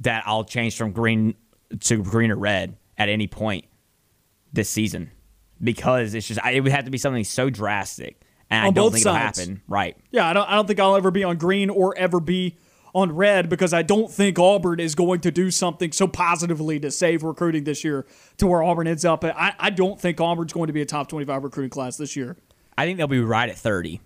[0.00, 1.34] that I'll change from green
[1.80, 3.64] to green or red at any point
[4.52, 5.10] this season
[5.62, 8.20] because it's just I, it would have to be something so drastic,
[8.50, 9.38] and I don't think sides.
[9.38, 9.62] it'll happen.
[9.66, 9.96] Right?
[10.10, 12.56] Yeah, I don't, I don't think I'll ever be on green or ever be
[12.94, 16.90] on red because I don't think Auburn is going to do something so positively to
[16.90, 18.06] save recruiting this year
[18.38, 19.24] to where Auburn ends up.
[19.24, 22.36] I, I don't think Auburn's going to be a top 25 recruiting class this year,
[22.78, 24.00] I think they'll be right at 30.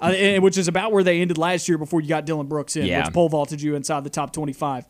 [0.00, 2.74] uh, and- which is about where they ended last year before you got Dylan Brooks
[2.76, 3.04] in, Yeah.
[3.04, 4.86] which pole vaulted you inside the top 25.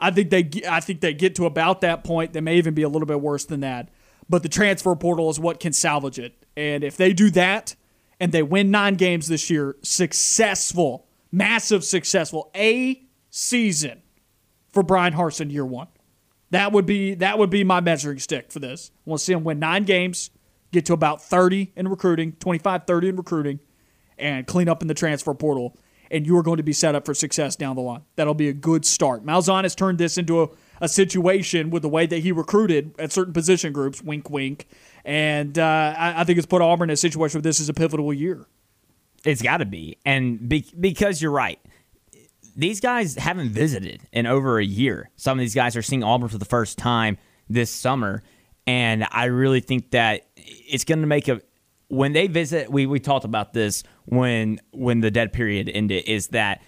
[0.00, 2.32] I think they I think they get to about that point.
[2.34, 3.88] They may even be a little bit worse than that.
[4.28, 6.34] But the transfer portal is what can salvage it.
[6.56, 7.76] And if they do that
[8.20, 11.05] and they win nine games this year, successful,
[11.36, 14.02] massive successful, a season
[14.70, 15.88] for Bryan Harsin year one.
[16.50, 18.90] That would be that would be my measuring stick for this.
[19.06, 20.30] To see him win nine games,
[20.72, 23.60] get to about 30 in recruiting, 25, 30 in recruiting,
[24.16, 25.76] and clean up in the transfer portal.
[26.08, 28.02] And you are going to be set up for success down the line.
[28.14, 29.26] That'll be a good start.
[29.26, 30.48] Malzahn has turned this into a,
[30.80, 34.68] a situation with the way that he recruited at certain position groups, wink, wink.
[35.04, 37.74] And uh, I, I think it's put Auburn in a situation where this is a
[37.74, 38.46] pivotal year.
[39.26, 41.58] It's got to be, and be, because you're right.
[42.56, 45.10] These guys haven't visited in over a year.
[45.16, 47.18] Some of these guys are seeing Auburn for the first time
[47.48, 48.22] this summer,
[48.66, 51.40] and I really think that it's going to make a
[51.88, 52.70] when they visit.
[52.70, 56.04] We we talked about this when when the dead period ended.
[56.06, 56.62] Is that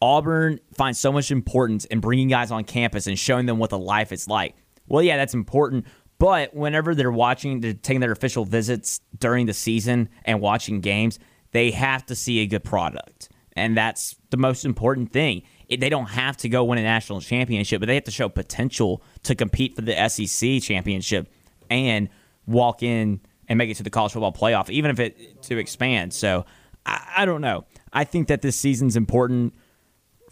[0.00, 3.78] Auburn finds so much importance in bringing guys on campus and showing them what the
[3.78, 4.54] life is like.
[4.86, 5.86] Well, yeah, that's important.
[6.18, 11.18] But whenever they're watching, they're taking their official visits during the season and watching games,
[11.54, 13.30] they have to see a good product.
[13.56, 15.42] And that's the most important thing.
[15.68, 18.28] It- They don't have to go win a national championship, but they have to show
[18.28, 21.32] potential to compete for the SEC championship
[21.70, 22.08] and
[22.46, 26.12] walk in and make it to the college football playoff, even if it to expand.
[26.12, 26.44] So
[26.84, 27.64] I, I don't know.
[27.92, 29.54] I think that this season's important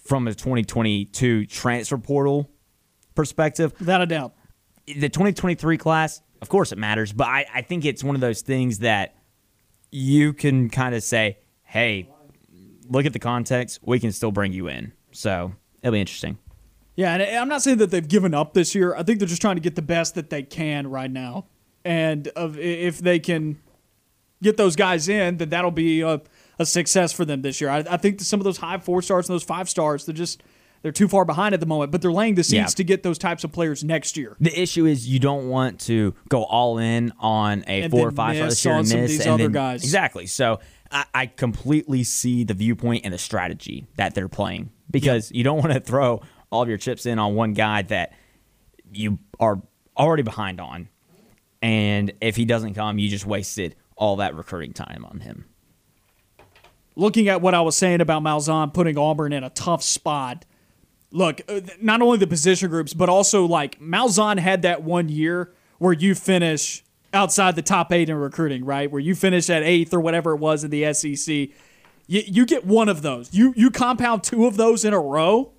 [0.00, 2.50] from a 2022 transfer portal
[3.14, 4.34] perspective, Without a doubt.
[4.86, 8.40] the 2023 class, of course it matters, but I, I think it's one of those
[8.42, 9.14] things that
[9.93, 12.09] you can kind of say, hey,
[12.88, 13.78] look at the context.
[13.82, 14.93] We can still bring you in.
[15.12, 16.38] So it'll be interesting.
[16.97, 18.95] Yeah, and I'm not saying that they've given up this year.
[18.95, 21.47] I think they're just trying to get the best that they can right now.
[21.84, 23.59] And if they can
[24.43, 26.20] get those guys in, then that'll be a,
[26.59, 27.70] a success for them this year.
[27.70, 30.43] I, I think some of those high four stars and those five stars, they're just
[30.83, 31.93] they're too far behind at the moment.
[31.93, 32.66] But they're laying the seeds Yeah.
[32.66, 34.37] to get those types of players next year.
[34.41, 38.12] The issue is you don't want to go all in on a And four or
[38.12, 39.83] five miss this year on and some of miss, these and other then- guys.
[39.85, 40.26] Exactly.
[40.26, 40.61] So
[40.91, 45.59] I, I completely see the viewpoint and the strategy that they're playing because you don't
[45.59, 46.20] want to throw
[46.51, 48.12] all of your chips in on one guy that
[48.93, 49.62] you are
[49.97, 50.89] already behind on,
[51.62, 55.47] and if he doesn't come, you just wasted all that recruiting time on him.
[56.95, 60.45] looking at what I was saying about Malzahn putting Auburn in a tough spot.
[61.12, 65.52] Look, uh, not only the position groups, but also like Malzahn had that one year
[65.78, 66.82] where you finish
[67.12, 68.90] outside the top eight in recruiting, right?
[68.90, 71.28] Where you finish at eighth or whatever it was in the SEC.
[72.06, 73.34] You, you get one of those.
[73.34, 75.52] You you compound two of those in a row,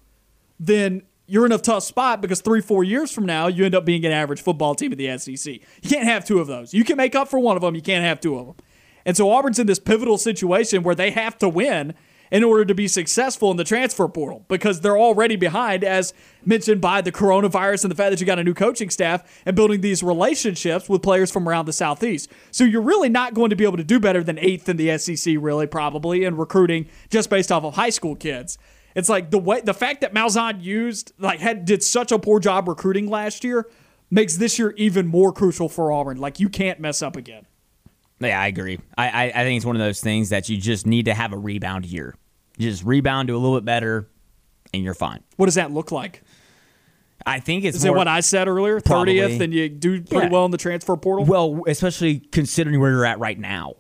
[0.60, 3.86] then you're in a tough spot because three, four years from now, you end up
[3.86, 5.54] being an average football team in the SEC.
[5.82, 6.74] You can't have two of those.
[6.74, 7.76] You can make up for one of them.
[7.76, 8.56] You can't have two of them.
[9.06, 11.94] And so Auburn's in this pivotal situation where they have to win
[12.34, 16.82] in order to be successful in the transfer portal because they're already behind, as mentioned
[16.82, 19.82] by the coronavirus and the fact that you got a new coaching staff and building
[19.82, 22.32] these relationships with players from around the Southeast.
[22.50, 24.98] So you're really not going to be able to do better than eighth in the
[24.98, 28.58] SEC, really, probably, in recruiting just based off of high school kids.
[28.96, 32.40] It's like the way the fact that Malzahn used like had did such a poor
[32.40, 33.70] job recruiting last year
[34.10, 36.18] makes this year even more crucial for Auburn.
[36.18, 37.46] Like you can't mess up again.
[38.20, 38.80] Yeah, I agree.
[38.98, 41.32] I, I, I think it's one of those things that you just need to have
[41.32, 42.16] a rebound year.
[42.58, 44.08] You just rebound to a little bit better,
[44.74, 45.24] and you're fine.
[45.38, 46.24] What does that look like?
[47.26, 48.80] I think it's Is it what I said earlier?
[48.80, 50.32] Thirtieth, and you do pretty Yeah.
[50.32, 51.26] well in the transfer portal.
[51.26, 53.76] Well, especially considering where you're at right now,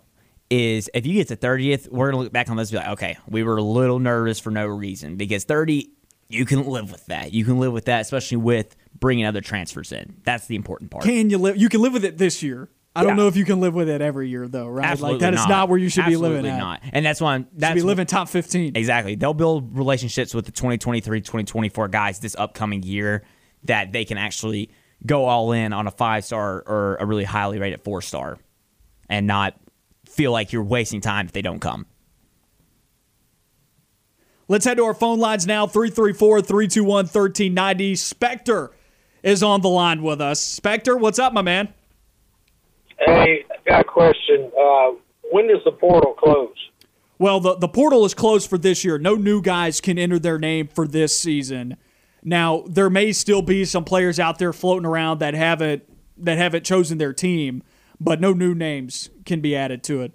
[0.50, 2.94] is if you get to 30th, we're gonna look back on this and be like,
[2.94, 5.90] okay, we were a little nervous for no reason because 30,
[6.30, 7.34] you can live with that.
[7.34, 10.16] You can live with that, especially with bringing other transfers in.
[10.24, 11.04] That's the important part.
[11.04, 11.58] can you live?
[11.58, 12.70] You can live with it this year.
[12.96, 14.68] I don't know if you can live with it every year, though.
[14.68, 14.86] Right?
[14.86, 15.50] Absolutely like that is not.
[15.50, 16.52] not where you should Absolutely be living.
[16.52, 16.58] At.
[16.60, 16.82] not.
[16.92, 18.76] And that's why I'm, You that's should be living top fifteen.
[18.76, 19.16] Exactly.
[19.16, 23.24] They'll build relationships with the 2023 2024 guys this upcoming year
[23.64, 24.70] that they can actually
[25.06, 28.38] go all in on a five star or a really highly rated four star
[29.10, 29.56] and not
[30.06, 31.88] feel like you're wasting time if they don't come.
[34.48, 37.96] Let's head to our phone lines now 334 321 1390.
[37.96, 38.72] Spectre
[39.24, 40.42] is on the line with us.
[40.42, 41.74] Spectre, what's up, my man?
[43.00, 44.52] Hey, I got a question.
[44.58, 44.92] Uh,
[45.32, 46.56] when does the portal close?
[47.20, 48.98] Well, the, the portal is closed for this year.
[48.98, 51.78] No new guys can enter their name for this season.
[52.24, 55.84] Now, there may still be some players out there floating around that haven't
[56.18, 57.64] that haven't chosen their team,
[58.00, 60.12] but no new names can be added to it.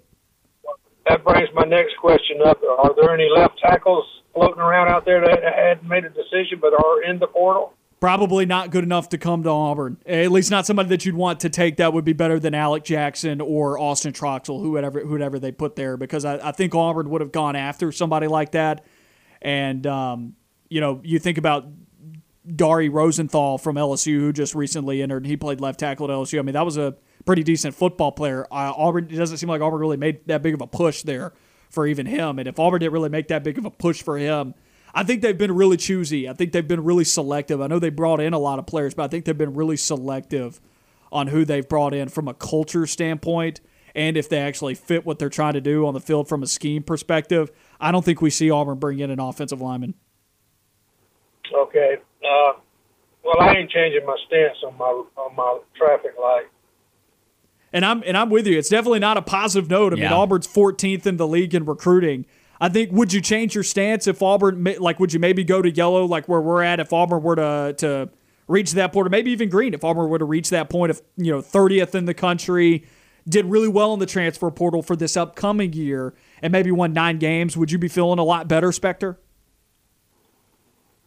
[1.07, 2.61] That brings my next question up.
[2.63, 6.73] Are there any left tackles floating around out there that hadn't made a decision but
[6.73, 7.73] are in the portal?
[7.99, 9.97] Probably not good enough to come to Auburn.
[10.05, 12.85] At least not somebody that you'd want to take that would be better than Alec
[12.85, 17.19] Jackson or Austin Troxell, whoever whoever they put there, because I, I think Auburn would
[17.19, 18.85] have gone after somebody like that.
[19.41, 20.35] And um,
[20.69, 21.67] you know, you think about
[22.55, 25.25] Dari Rosenthal from LSU, who just recently entered.
[25.25, 26.39] He played left tackle at LSU.
[26.39, 26.95] I mean, that was a
[27.25, 28.47] pretty decent football player.
[28.49, 29.09] Uh, Auburn.
[29.11, 31.33] It doesn't seem like Auburn really made that big of a push there
[31.69, 32.39] for even him.
[32.39, 34.55] And if Auburn didn't really make that big of a push for him,
[34.93, 36.27] I think they've been really choosy.
[36.27, 37.61] I think they've been really selective.
[37.61, 39.77] I know they brought in a lot of players, but I think they've been really
[39.77, 40.59] selective
[41.11, 43.61] on who they've brought in from a culture standpoint
[43.95, 46.47] and if they actually fit what they're trying to do on the field from a
[46.47, 47.51] scheme perspective.
[47.79, 49.95] I don't think we see Auburn bring in an offensive lineman.
[51.53, 51.97] Okay.
[52.23, 52.53] Uh,
[53.23, 56.45] well, I ain't changing my stance on my on my traffic light.
[57.71, 58.57] And I'm and I'm with you.
[58.57, 59.93] It's definitely not a positive note.
[59.93, 62.25] I mean, Auburn's 14th in the league in recruiting.
[62.61, 65.69] I think would you change your stance if Auburn like would you maybe go to
[65.71, 68.09] yellow like where we're at if Auburn were to to
[68.47, 71.01] reach that point or maybe even green if Auburn were to reach that point of
[71.15, 72.85] you know 30th in the country
[73.27, 77.17] did really well in the transfer portal for this upcoming year and maybe won 9
[77.17, 79.19] games would you be feeling a lot better Spectre?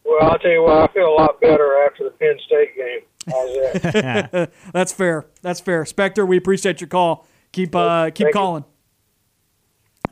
[0.05, 3.01] Well, I'll tell you what, I feel a lot better after the Penn State game.
[3.27, 4.51] That?
[4.73, 5.27] That's fair.
[5.43, 5.85] That's fair.
[5.85, 7.27] Spectre, we appreciate your call.
[7.53, 8.72] Keep uh, keep Thank you.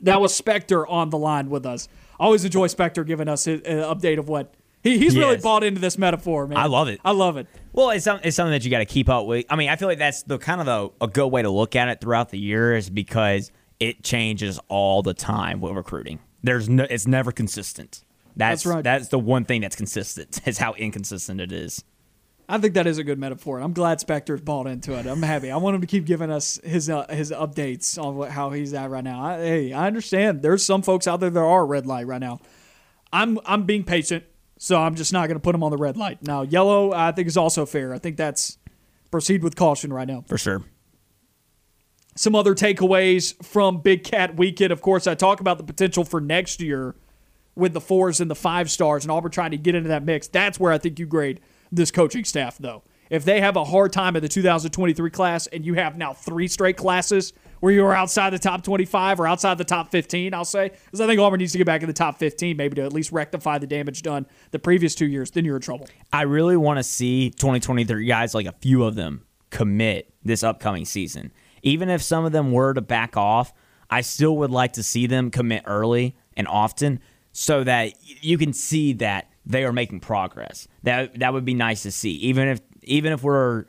[0.01, 1.87] That was Spectre on the line with us.
[2.19, 5.79] Always enjoy Spectre giving us an uh, update of what he, he's really bought into
[5.79, 6.57] this metaphor, man.
[6.57, 6.99] I love it.
[7.05, 7.47] I love it.
[7.71, 9.45] Well, it's, it's something that you got to keep up with.
[9.49, 11.75] I mean, I feel like that's the kind of the, a good way to look
[11.75, 16.19] at it throughout the year is because it changes all the time with recruiting.
[16.43, 18.03] There's no, it's never consistent.
[18.35, 18.83] That's, That's right.
[18.83, 21.83] That's the one thing that's consistent is how inconsistent it is.
[22.51, 23.61] I think that is a good metaphor.
[23.61, 25.05] I'm glad Spector's bought into it.
[25.05, 25.49] I'm happy.
[25.49, 28.73] I want him to keep giving us his uh, his updates on what, how he's
[28.73, 29.23] at right now.
[29.23, 30.41] I, hey, I understand.
[30.41, 32.41] There's some folks out there that are red light right now.
[33.13, 34.25] I'm I'm being patient,
[34.57, 36.23] so I'm just not going to put him on the red light.
[36.23, 37.93] Now, yellow, I think is also fair.
[37.93, 38.57] I think that's
[39.11, 40.25] proceed with caution right now.
[40.27, 40.61] For sure.
[42.17, 44.73] Some other takeaways from Big Cat Weekend.
[44.73, 46.95] Of course, I talk about the potential for next year
[47.55, 50.27] with the fours and the five stars, and Auburn trying to get into that mix.
[50.27, 51.39] That's where I think you grade
[51.71, 52.83] this coaching staff, though.
[53.09, 56.47] If they have a hard time at the 2023 class and you have now three
[56.47, 60.45] straight classes where you are outside the top 25 or outside the top 15, I'll
[60.45, 62.83] say, because I think Auburn needs to get back in the top 15, maybe to
[62.83, 65.89] at least rectify the damage done the previous two years, then you're in trouble.
[66.13, 70.85] I really want to see 2023 guys, like a few of them, commit this upcoming
[70.85, 71.33] season.
[71.63, 73.53] Even if some of them were to back off,
[73.89, 77.01] I still would like to see them commit early and often
[77.33, 77.93] so that
[78.23, 80.67] you can see that they are making progress.
[80.83, 82.11] That that would be nice to see.
[82.11, 83.65] Even if even if we're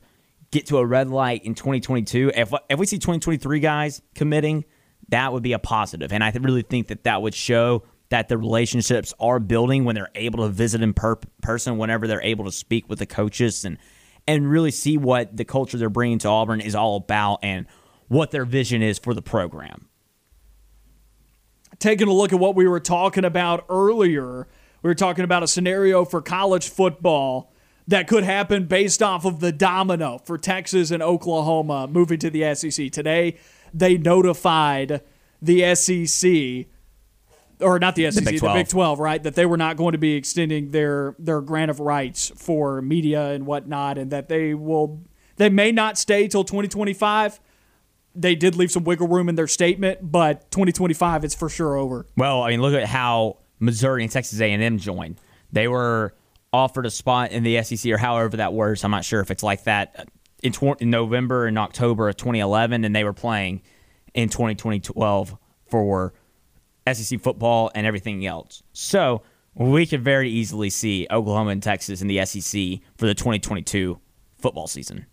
[0.50, 4.64] get to a red light in 2022, if if we see 2023 guys committing,
[5.08, 6.12] that would be a positive.
[6.12, 10.10] And I really think that that would show that the relationships are building when they're
[10.14, 13.78] able to visit in per- person, whenever they're able to speak with the coaches and
[14.28, 17.66] and really see what the culture they're bringing to Auburn is all about and
[18.08, 19.88] what their vision is for the program.
[21.78, 24.46] Taking a look at what we were talking about earlier
[24.82, 27.52] we were talking about a scenario for college football
[27.88, 32.54] that could happen based off of the domino for Texas and Oklahoma moving to the
[32.54, 32.90] SEC.
[32.90, 33.36] Today,
[33.74, 35.02] they notified
[35.40, 36.66] the SEC
[37.60, 39.22] or not the SEC, the Big, the Big 12, right?
[39.22, 43.30] That they were not going to be extending their their grant of rights for media
[43.30, 45.02] and whatnot, and that they will
[45.36, 47.40] they may not stay till 2025.
[48.14, 52.06] They did leave some wiggle room in their statement, but 2025 is for sure over.
[52.16, 55.16] Well, I mean, look at how Missouri and Texas A&M joined.
[55.52, 56.14] They were
[56.52, 58.84] offered a spot in the SEC or however that works.
[58.84, 60.04] I'm not sure if it's like that uh,
[60.42, 63.62] in, tw- in November and October of 2011, and they were playing
[64.14, 65.36] in 2012
[65.66, 66.12] for
[66.92, 68.64] SEC football and everything else.
[68.72, 69.22] So
[69.54, 74.00] we could very easily see Oklahoma and Texas in the SEC for the 2022
[74.38, 75.06] football season.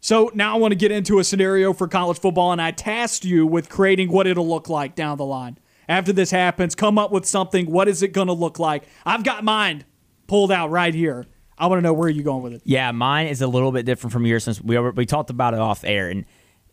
[0.00, 3.24] So now I want to get into a scenario for college football, and I tasked
[3.24, 5.58] you with creating what it'll look like down the line
[5.88, 6.74] after this happens.
[6.74, 7.70] Come up with something.
[7.70, 8.84] What is it going to look like?
[9.04, 9.84] I've got mine
[10.26, 11.26] pulled out right here.
[11.56, 12.62] I want to know where are you're going with it.
[12.64, 15.60] Yeah, mine is a little bit different from yours since we we talked about it
[15.60, 16.24] off air, and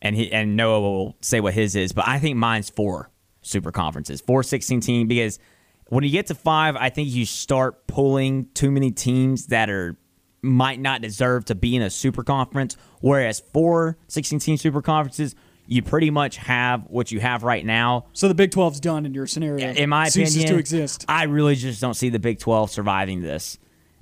[0.01, 3.09] and he, and Noah will say what his is, but I think mine's four
[3.41, 5.39] super conferences, four 16 team because
[5.87, 9.97] when you get to five, I think you start pulling too many teams that are
[10.41, 15.35] might not deserve to be in a super conference, whereas four 16 team super conferences
[15.67, 18.05] you pretty much have what you have right now.
[18.13, 19.71] So the Big 12's done in your scenario.
[19.71, 21.05] In my Ceases opinion, to exist.
[21.07, 23.57] I really just don't see the Big 12 surviving this.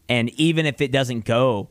[0.10, 1.70] And even if it doesn't go,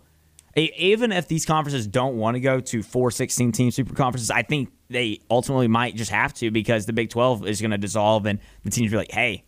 [0.57, 4.43] even if these conferences don't want to go to four 16 team super conferences, I
[4.43, 8.26] think they ultimately might just have to because the Big 12 is going to dissolve
[8.26, 9.45] and the teams be like, hey,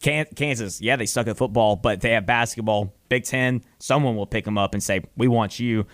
[0.00, 2.94] Kansas, yeah, they suck at football, but they have basketball.
[3.08, 5.86] Big 10, someone will pick them up and say, we want you.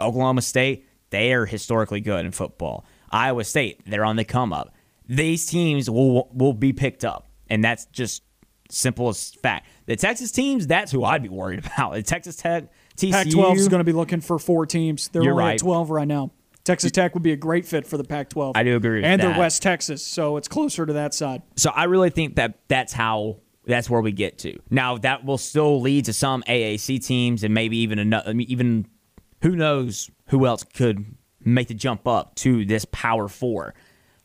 [0.00, 2.84] Oklahoma State, they are historically good in football.
[3.16, 4.74] Iowa State, they're on the come up.
[5.08, 8.22] These teams will will be picked up, and that's just
[8.70, 9.68] simple as fact.
[9.86, 11.94] The Texas teams, that's who I'd be worried about.
[11.94, 12.64] The Texas Tech,
[12.96, 13.12] TCU.
[13.12, 15.08] Pac-12 is going to be looking for four teams.
[15.08, 15.54] They're You're only right.
[15.54, 16.32] at 12 right now.
[16.64, 18.52] Texas Tech would be a great fit for the Pac-12.
[18.56, 19.28] I do agree with and that.
[19.28, 21.42] they're West Texas, so it's closer to that side.
[21.54, 24.58] So I really think that that's how that's where we get to.
[24.68, 28.86] Now that will still lead to some AAC teams and maybe even another, even
[29.42, 31.15] who knows who else could
[31.46, 33.74] make the jump up to this Power Four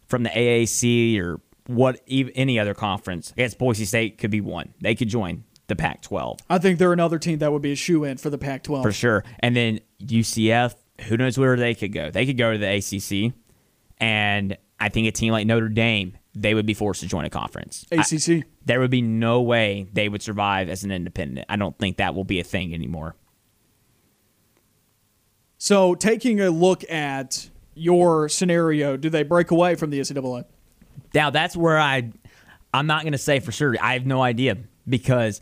[0.08, 3.32] from the AAC or what even any other conference.
[3.38, 4.74] I guess Boise State could be one.
[4.82, 8.04] They could join the Pac-12 I think they're another team that would be a shoe
[8.04, 8.82] in for the Pac-12.
[8.84, 9.24] for sure.
[9.40, 10.76] And then UCF,
[11.08, 12.12] who knows where they could go?
[12.12, 13.34] They could go to the ACC,
[13.98, 17.30] and I think a team like Notre Dame, they would be forced to join a
[17.30, 17.86] conference.
[17.92, 18.44] I- ACC.
[18.66, 21.46] there would be no way they would survive as an independent.
[21.48, 23.16] I don't think that will be a thing anymore.
[25.64, 30.46] So taking a look at your scenario, do they break away from the NCAA?
[31.14, 32.12] Now that's where I
[32.74, 33.76] I'm not going to say for sure.
[33.80, 34.58] I have no idea
[34.90, 35.40] because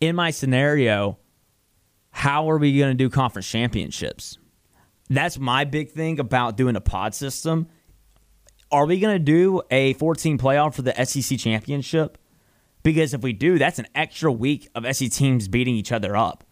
[0.00, 1.16] in my scenario,
[2.10, 4.36] how are we going to do conference championships?
[5.08, 7.68] That's my big thing about doing a pod system.
[8.70, 12.18] Are we going to do a 14 playoff for the SEC championship?
[12.82, 16.44] Because if we do, that's an extra week of SEC teams beating each other up.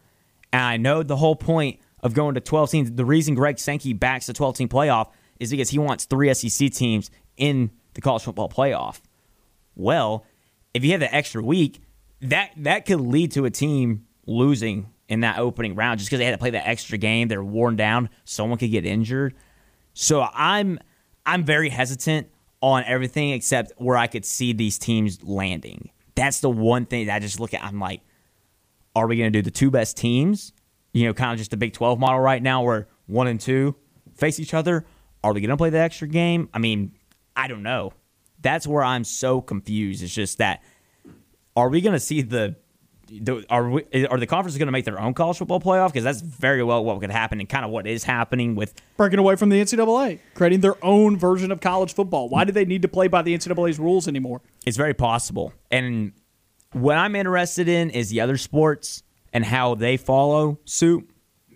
[0.50, 3.92] And I know the whole point of going to 12 teams, the reason Greg Sankey
[3.92, 8.22] backs the 12 team playoff is because he wants three SEC teams in the college
[8.22, 9.01] football playoff.
[9.74, 10.24] Well,
[10.74, 11.80] if you have the extra week,
[12.20, 16.24] that that could lead to a team losing in that opening round just because they
[16.24, 17.28] had to play that extra game.
[17.28, 18.11] They're worn down.
[18.24, 19.34] Someone could get injured.
[19.94, 20.78] So I'm
[21.26, 22.28] I'm very hesitant
[22.61, 25.90] on everything except where I could see these teams landing.
[26.14, 27.64] That's the one thing that I just look at.
[27.64, 28.03] I'm like,
[28.94, 30.53] are we going to do the two best teams?
[30.93, 33.76] You know, kind of just the Big 12 model right now where one and two
[34.14, 34.86] face each other.
[35.22, 36.49] Are we going to play the extra game?
[36.55, 36.93] I mean,
[37.36, 37.93] I don't know.
[38.41, 40.03] That's where I'm so confused.
[40.03, 40.62] It's just that
[41.57, 42.57] are we going to see the
[43.49, 45.88] are we, are the conferences going to make their own college football playoff?
[45.88, 49.18] Because that's very well what could happen and kind of what is happening with breaking
[49.18, 52.28] away from the NCAA, creating their own version of college football.
[52.28, 54.43] Why do they need to play by the NCAA's rules anymore?
[54.64, 55.53] It's very possible.
[55.70, 56.12] And
[56.72, 61.08] what I'm interested in is the other sports and how they follow suit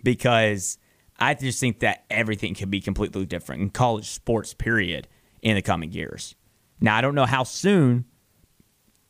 [0.03, 0.79] because
[1.19, 5.09] I just think that everything could be completely different in college sports, period,
[5.43, 6.35] in the coming years.
[6.81, 8.05] Now, I don't know how soon.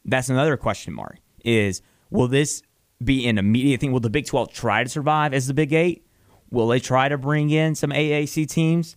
[0.05, 1.19] That's another question mark.
[1.45, 2.63] Is will this
[3.03, 3.93] be an immediate thing?
[3.93, 6.07] Will the Big 12 try to survive as the Big Eight?
[6.51, 8.97] Will they try to bring in some AAC teams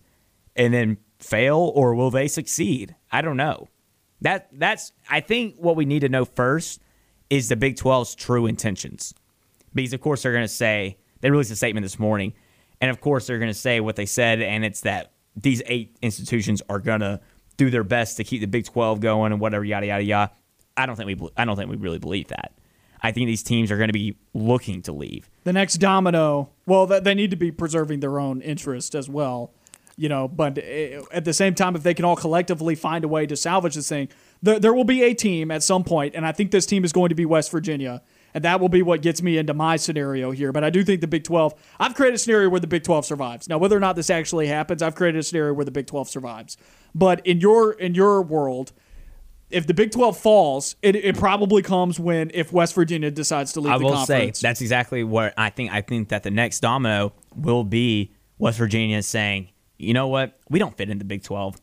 [0.54, 2.94] and then fail, or will they succeed?
[3.10, 3.68] I don't know.
[4.20, 6.80] That that's I think what we need to know first
[7.30, 9.14] is the Big 12's true intentions,
[9.74, 12.34] because of course they're going to say they released a statement this morning,
[12.80, 15.96] and of course they're going to say what they said, and it's that these eight
[16.02, 17.20] institutions are going to
[17.56, 20.32] do their best to keep the Big 12 going and whatever yada yada yada.
[20.76, 22.52] I don't think we I don't think we really believe that.
[23.00, 25.30] I think these teams are going to be looking to leave.
[25.44, 29.52] The next domino, well, they need to be preserving their own interest as well,
[29.96, 30.26] you know.
[30.28, 33.36] But eh, at the same time, if they can all collectively find a way to
[33.36, 34.08] salvage this thing,
[34.42, 36.92] there, there will be a team at some point, and I think this team is
[36.92, 38.02] going to be West Virginia.
[38.34, 40.52] And that will be what gets me into my scenario here.
[40.52, 43.04] But I do think the Big 12, I've created a scenario where the Big 12
[43.06, 43.48] survives.
[43.48, 46.08] Now, whether or not this actually happens, I've created a scenario where the Big 12
[46.08, 46.56] survives.
[46.94, 48.72] But in your in your world,
[49.50, 53.60] if the Big 12 falls, it, it probably comes when if West Virginia decides to
[53.60, 54.38] leave I the will conference.
[54.38, 55.72] say that's exactly what I think.
[55.72, 59.48] I think that the next domino will be West Virginia saying,
[59.78, 61.56] you know what, we don't fit in the Big 12.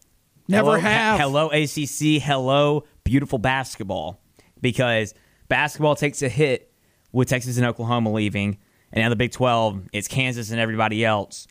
[0.47, 1.19] Never hello, have.
[1.19, 2.21] hello ACC.
[2.21, 4.19] Hello beautiful basketball,
[4.59, 5.13] because
[5.47, 6.71] basketball takes a hit
[7.11, 8.57] with Texas and Oklahoma leaving,
[8.91, 11.47] and now the Big 12 it's Kansas and everybody else.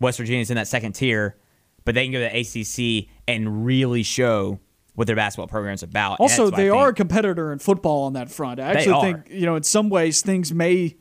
[0.00, 1.36] West Virginia's in that second tier,
[1.84, 4.58] but they can go to the ACC and really show
[4.94, 6.20] what their basketball program's about.
[6.20, 8.60] Also, they are a competitor in football on that front.
[8.60, 10.96] I actually think you know in some ways things may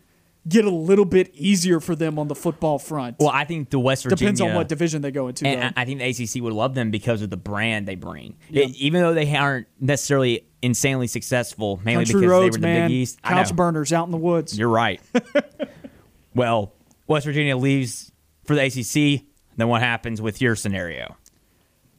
[0.48, 3.18] get a little bit easier for them on the football front.
[3.20, 5.46] Well, I think the West Virginia depends on what division they go into.
[5.46, 5.70] And though.
[5.76, 8.38] I think the ACC would love them because of the brand they bring.
[8.50, 12.74] It- even though they aren't necessarily insanely successful, mainly Country because roads, they were in
[12.74, 12.90] the man.
[12.90, 13.22] Big East.
[13.22, 14.58] Couch burners out in the woods.
[14.58, 15.00] You're right.
[16.36, 16.74] well,
[17.08, 18.12] West Virginia leaves
[18.46, 19.26] for the ACC.
[19.58, 21.18] Then what happens with your scenario?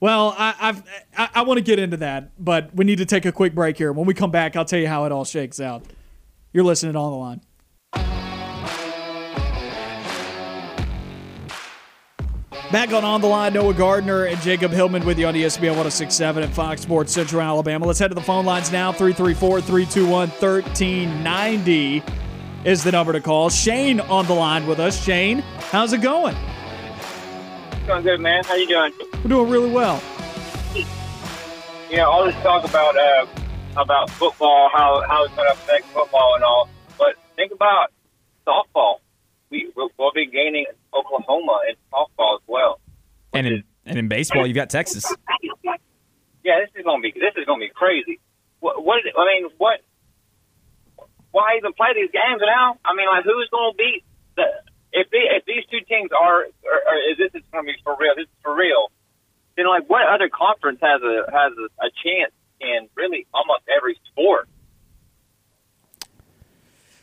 [0.00, 0.82] Well, I, I've
[1.16, 3.78] I, I want to get into that, but we need to take a quick break
[3.78, 3.92] here.
[3.92, 5.84] When we come back, I'll tell you how it all shakes out.
[6.52, 7.40] You're listening on the line.
[12.72, 16.42] Back on On the Line, Noah Gardner and Jacob Hillman with you on ESPN 1067
[16.42, 17.84] and Fox Sports Central Alabama.
[17.84, 18.90] Let's head to the phone lines now.
[18.92, 22.02] 334 321 1390
[22.64, 23.50] is the number to call.
[23.50, 25.04] Shane on the line with us.
[25.04, 26.34] Shane, how's it going?
[27.86, 28.42] Doing good, man.
[28.44, 28.94] How you doing?
[29.22, 30.02] We're doing really well.
[30.74, 33.26] You know, all this talk about uh,
[33.76, 37.92] about football, how how it's going to affect football and all, but think about
[38.46, 39.01] softball.
[39.52, 40.64] We we'll, we'll be gaining
[40.96, 42.80] Oklahoma in softball as well.
[43.34, 45.04] And in and in baseball, you've got Texas.
[46.42, 48.18] Yeah, this is gonna be this is gonna be crazy.
[48.60, 49.80] What, what I mean, what?
[51.32, 52.78] Why even play these games now?
[52.84, 54.04] I mean, like, who's gonna beat
[54.36, 54.48] the?
[54.92, 57.96] If the, if these two teams are, or, or is this is gonna be for
[57.98, 58.14] real?
[58.16, 58.88] This is for real.
[59.56, 64.00] Then, like, what other conference has a has a, a chance in really almost every
[64.12, 64.48] sport?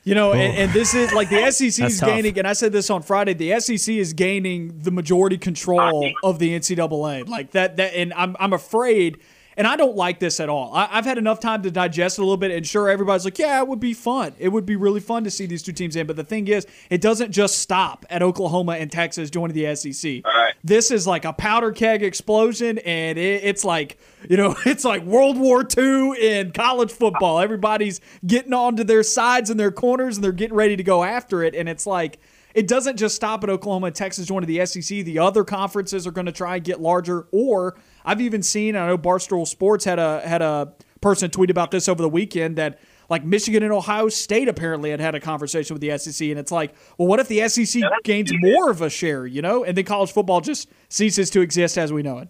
[0.10, 0.62] You know, and, oh.
[0.62, 2.10] and this is like the SEC is tough.
[2.10, 3.34] gaining, and I said this on Friday.
[3.34, 7.78] The SEC is gaining the majority control of the NCAA, like that.
[7.78, 9.20] That, and I'm I'm afraid,
[9.60, 10.74] and I don't like this at all.
[10.74, 13.38] I, I've had enough time to digest it a little bit, and sure, everybody's like,
[13.38, 14.34] yeah, it would be fun.
[14.40, 16.08] It would be really fun to see these two teams in.
[16.08, 20.22] But the thing is, it doesn't just stop at Oklahoma and Texas joining the SEC.
[20.24, 20.54] right.
[20.64, 24.00] This is like a powder keg explosion, and it, it's like
[24.30, 27.40] you know, it's like World War II in college football.
[27.40, 31.44] Everybody's getting onto their sides and their corners, and they're getting ready to go after
[31.44, 31.54] it.
[31.54, 32.20] And it's like
[32.54, 35.04] it doesn't just stop at Oklahoma and Texas joining the SEC.
[35.04, 37.28] The other conferences are going to try and get larger.
[37.34, 37.76] Or
[38.06, 41.88] I've even seen, I know Barstool Sports had a had a person tweet about this
[41.88, 45.82] over the weekend that like Michigan and Ohio State apparently had had a conversation with
[45.82, 49.26] the SEC, and it's like, well, what if the SEC gains more of a share,
[49.26, 52.30] you know, and then college football just ceases to exist as we know it?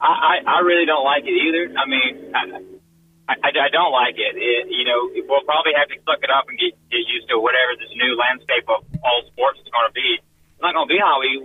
[0.00, 1.72] I, I, I really don't like it either.
[1.78, 2.42] I mean, I,
[3.28, 4.36] I, I, I don't like it.
[4.36, 4.68] it.
[4.68, 7.78] You know, we'll probably have to suck it up and get, get used to whatever
[7.78, 10.20] this new landscape of all sports is going to be.
[10.62, 11.42] It's not going to be how we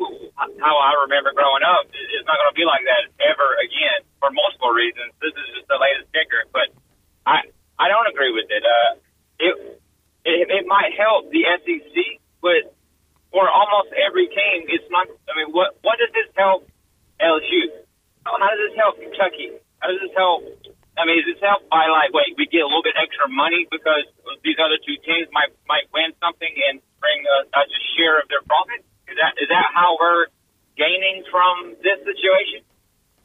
[0.62, 1.90] how I remember growing up.
[1.90, 5.10] It's not going to be like that ever again for multiple reasons.
[5.18, 6.70] This is just the latest kicker, but
[7.26, 7.50] I
[7.82, 8.62] I don't agree with it.
[8.62, 9.02] Uh,
[9.42, 9.82] it
[10.22, 12.70] it, it might help the SEC, but
[13.34, 15.10] for almost every team, it's not.
[15.10, 16.70] I mean, what what does this help
[17.18, 17.74] LSU?
[18.22, 19.58] How does this help Kentucky?
[19.82, 20.46] How does this help
[20.94, 23.66] I mean, is this helped by like, wait, we get a little bit extra money
[23.66, 24.06] because
[24.46, 27.66] these other two teams might might win something and bring a, a
[27.98, 28.86] share of their profit?
[29.10, 30.28] Is that is that how we're
[30.78, 32.64] gaining from this situation?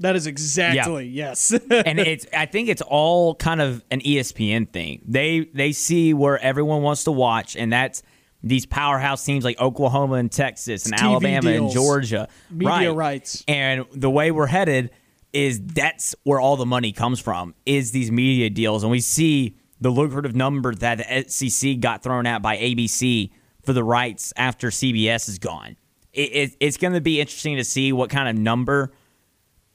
[0.00, 1.28] That is exactly yeah.
[1.28, 1.52] yes.
[1.70, 5.02] and it's I think it's all kind of an ESPN thing.
[5.06, 8.02] They they see where everyone wants to watch, and that's
[8.42, 12.28] these powerhouse teams like Oklahoma and Texas and TV Alabama deals, and Georgia.
[12.50, 12.96] Media right.
[12.96, 13.44] rights.
[13.46, 14.90] And the way we're headed
[15.32, 19.56] is that's where all the money comes from is these media deals and we see
[19.80, 23.30] the lucrative number that the SEC got thrown out by ABC
[23.62, 25.76] for the rights after CBS is gone.
[26.12, 28.92] It, it, it's going to be interesting to see what kind of number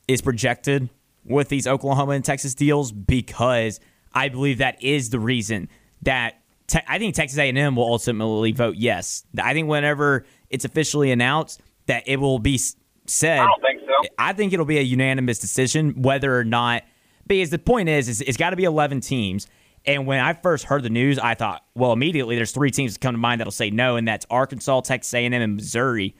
[0.08, 0.90] is projected
[1.26, 3.80] with these Oklahoma and Texas deals because
[4.14, 5.70] I believe that is the reason
[6.04, 9.24] that te- I think Texas A&M will ultimately vote yes.
[9.42, 12.60] I think whenever it's officially announced that it will be
[13.08, 13.40] said.
[13.40, 14.10] I don't think so.
[14.18, 16.84] I think it'll be a unanimous decision whether or not.
[17.26, 19.48] Because the point is, is it's got to be 11 teams.
[19.88, 23.00] And when I first heard the news, I thought, well, immediately there's three teams that
[23.00, 26.14] come to mind that'll say no, and that's Arkansas, Texas A&M, and Missouri.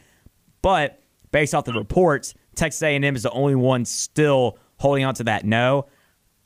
[0.62, 5.26] But based off the reports, Texas A&M is the only one still holding on to
[5.26, 5.88] that no.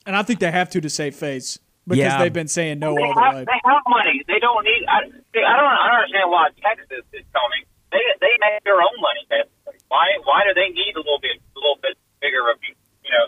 [0.06, 2.18] And I think they have to to save face because Yeah.
[2.18, 3.46] they've been saying no they all the have, way.
[3.46, 4.24] They have money.
[4.28, 4.82] They don't need.
[4.90, 5.70] I, see, I don't.
[5.70, 7.64] I don't understand why Texas is coming.
[7.94, 9.24] They they make their own money.
[9.30, 9.78] Basically.
[9.94, 12.74] Why why do they need a little bit a little bit bigger of you
[13.14, 13.26] know?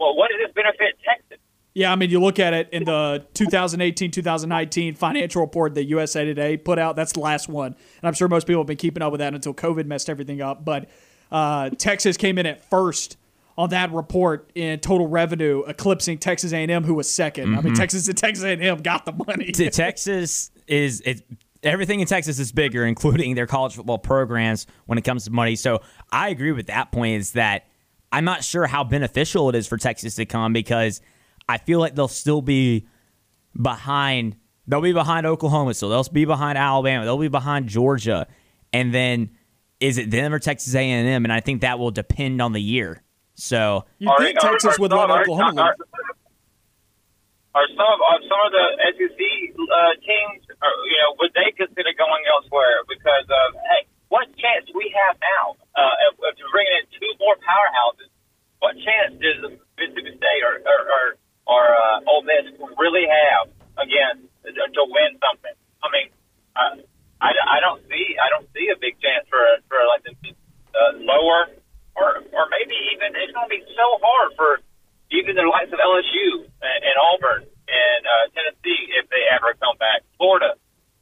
[0.00, 1.38] Well, what does this benefit Texas?
[1.76, 6.24] Yeah, I mean, you look at it in the 2018 2019 financial report that USA
[6.24, 6.96] Today put out.
[6.96, 7.66] That's the last one.
[7.66, 10.40] And I'm sure most people have been keeping up with that until COVID messed everything
[10.40, 10.64] up.
[10.64, 10.88] But
[11.30, 13.18] uh, Texas came in at first
[13.58, 18.08] on that report in total revenue, eclipsing Texas A&M, who was 2nd I mean, Texas
[18.08, 19.52] and Texas A&M got the money.
[19.52, 21.24] Texas is it,
[21.62, 25.56] everything in Texas is bigger, including their college football programs when it comes to money.
[25.56, 27.20] So I agree with that point.
[27.20, 27.66] Is that
[28.10, 31.02] I'm not sure how beneficial it is for Texas to come because
[31.48, 32.86] I feel like they'll still be
[33.60, 34.36] behind.
[34.66, 37.04] They'll be behind Oklahoma, so they'll be behind Alabama.
[37.04, 38.26] They'll be behind Georgia,
[38.72, 39.30] and then
[39.80, 41.24] is it them or Texas A&M?
[41.24, 43.02] And I think that will depend on the year.
[43.36, 46.08] So you think Texas would let are, Oklahoma are, leave.
[47.52, 48.66] are some of are some of the
[48.96, 54.24] SEC uh, teams, are, you know, would they consider going elsewhere because of hey, what
[54.40, 55.44] chance do we have now
[55.76, 58.08] uh, of, of bringing in two more powerhouses?
[58.64, 61.04] What chance does Mississippi State or or or,
[61.46, 65.56] or uh, Ole Miss really have again to, win something?
[65.82, 66.08] I mean,
[66.54, 66.74] uh,
[67.22, 69.40] I, I don't see I don't see a big chance for
[69.70, 70.12] for like the
[70.76, 71.48] uh, lower
[71.96, 74.60] or or maybe even it's going to be so hard for
[75.10, 79.78] even the likes of LSU and, and Auburn and uh, Tennessee if they ever come
[79.78, 80.02] back.
[80.18, 80.58] Florida,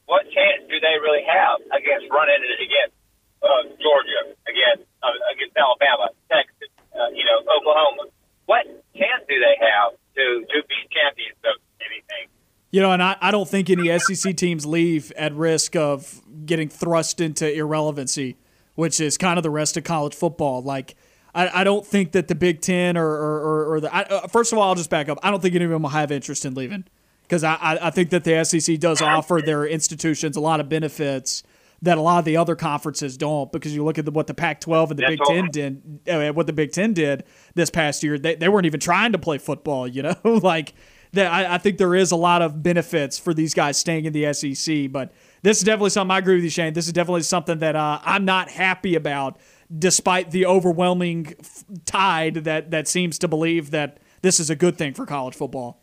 [0.06, 2.96] what chance do they really have against running against
[3.40, 8.12] uh, Georgia, against uh, against Alabama, Texas, uh, you know, Oklahoma?
[8.46, 12.28] What chance do they have to to be champions of anything?
[12.74, 16.68] You know, and I, I don't think any SEC teams leave at risk of getting
[16.68, 18.36] thrust into irrelevancy,
[18.74, 20.60] which is kind of the rest of college football.
[20.60, 20.96] Like,
[21.36, 23.94] I, I don't think that the Big Ten or, or, or, or the.
[23.94, 25.20] I, uh, first of all, I'll just back up.
[25.22, 26.82] I don't think any of them will have interest in leaving
[27.22, 30.68] because I, I, I think that the SEC does offer their institutions a lot of
[30.68, 31.44] benefits
[31.82, 33.52] that a lot of the other conferences don't.
[33.52, 35.20] Because you look at the, what the Pac-12 and the That's Big.
[35.24, 37.22] Ten did, uh, what the Big Ten did
[37.54, 39.86] this past year, they, they weren't even trying to play football.
[39.86, 40.74] You know, like
[41.14, 41.32] that.
[41.32, 44.32] I, I think there is a lot of benefits for these guys staying in the
[44.32, 45.12] SEC, but
[45.42, 46.72] this is definitely something I agree with you, Shane.
[46.72, 49.38] This is definitely something that uh, I'm not happy about,
[49.76, 54.78] despite the overwhelming f- tide that that seems to believe that this is a good
[54.78, 55.80] thing for college football.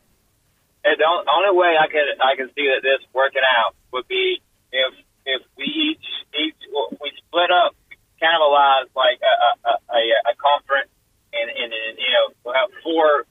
[0.83, 4.41] And the only way I can I can see that this working out would be
[4.71, 4.93] if
[5.25, 6.55] if we each each
[7.01, 7.75] we split up,
[8.21, 9.33] cannibalize like a
[9.69, 10.01] a, a,
[10.31, 10.89] a conference,
[11.33, 13.25] and, and and you know we'll have four,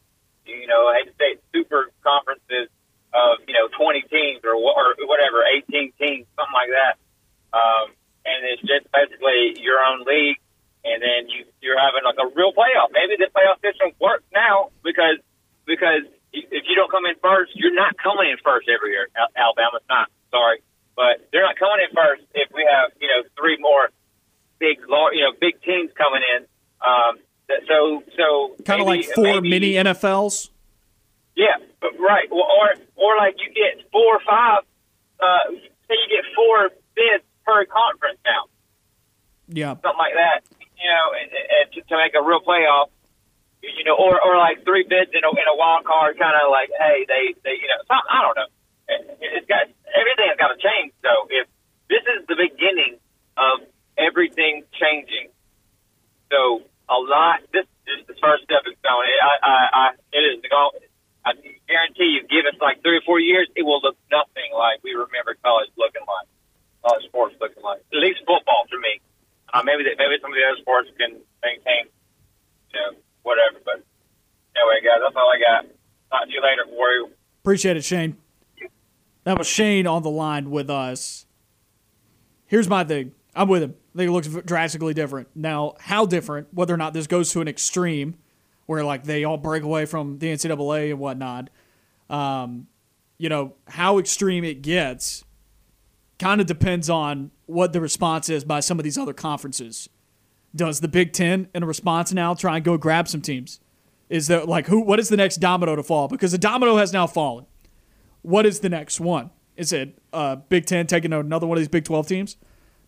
[0.50, 2.68] you know I hate to say it, super conferences
[3.14, 6.94] of you know twenty teams or or whatever, eighteen teams, something like that.
[7.54, 7.94] Um,
[8.26, 10.38] and it's just basically your own league,
[10.84, 12.92] and then you you're having like a real playoff.
[12.92, 15.18] Maybe the playoff system works now because
[15.66, 19.08] because if you don't come in first, you're not coming in first every year.
[19.18, 20.10] Al- Alabama's not.
[20.30, 20.62] Sorry,
[20.94, 23.90] but they're not coming in first if we have you know three more
[24.58, 26.46] big you know big teams coming in.
[26.80, 27.18] Um,
[27.68, 30.50] so so Kind of like four maybe- mini NFLs.
[31.36, 31.56] yeah,
[31.98, 34.62] right, or or, or like you get four or five.
[35.20, 35.52] Uh,
[35.88, 38.44] say you get four bids per conference now,
[39.48, 39.72] Yeah.
[39.82, 40.40] something like that.
[40.80, 42.88] You know, and, and to, to make a real playoff.
[43.62, 46.48] You know, or or like three bids in a in a wild card, kind of
[46.50, 48.48] like, hey, they they you know, some, I don't know.
[48.88, 50.92] It, it's got everything's got to change.
[51.04, 51.46] So if
[51.92, 52.96] this is the beginning
[53.36, 53.60] of
[53.98, 55.28] everything changing,
[56.32, 57.46] so a lot.
[57.54, 59.06] This is the first stepping stone.
[59.06, 60.74] I, I, I it is the goal.
[61.24, 61.38] I
[61.68, 64.96] guarantee you, give us like three or four years, it will look nothing like we
[64.96, 66.26] remember college looking like,
[66.82, 67.84] college sports looking like.
[67.92, 68.98] At least football for me.
[69.52, 71.92] Uh, maybe maybe some of the other sports can maintain,
[72.72, 73.60] you know, whatever.
[73.64, 73.84] But
[74.56, 75.62] anyway, guys, that's all I got.
[76.10, 77.12] Talk to you later, Warrior.
[77.42, 78.16] Appreciate it, Shane.
[79.24, 81.26] That was Shane on the line with us.
[82.46, 83.12] Here's my thing.
[83.34, 83.74] I'm with him.
[83.94, 85.28] I think it looks drastically different.
[85.34, 88.16] Now, how different, whether or not this goes to an extreme
[88.66, 91.50] where like they all break away from the NCAA and whatnot,
[92.08, 92.68] um,
[93.18, 95.24] you know, how extreme it gets
[96.18, 99.88] kind of depends on what the response is by some of these other conferences.
[100.54, 103.60] Does the Big Ten, in a response now, try and go grab some teams?
[104.08, 104.80] Is that like who?
[104.80, 106.08] What is the next domino to fall?
[106.08, 107.46] Because the domino has now fallen.
[108.22, 109.30] What is the next one?
[109.56, 112.36] Is it uh, Big Ten taking another one of these Big Twelve teams?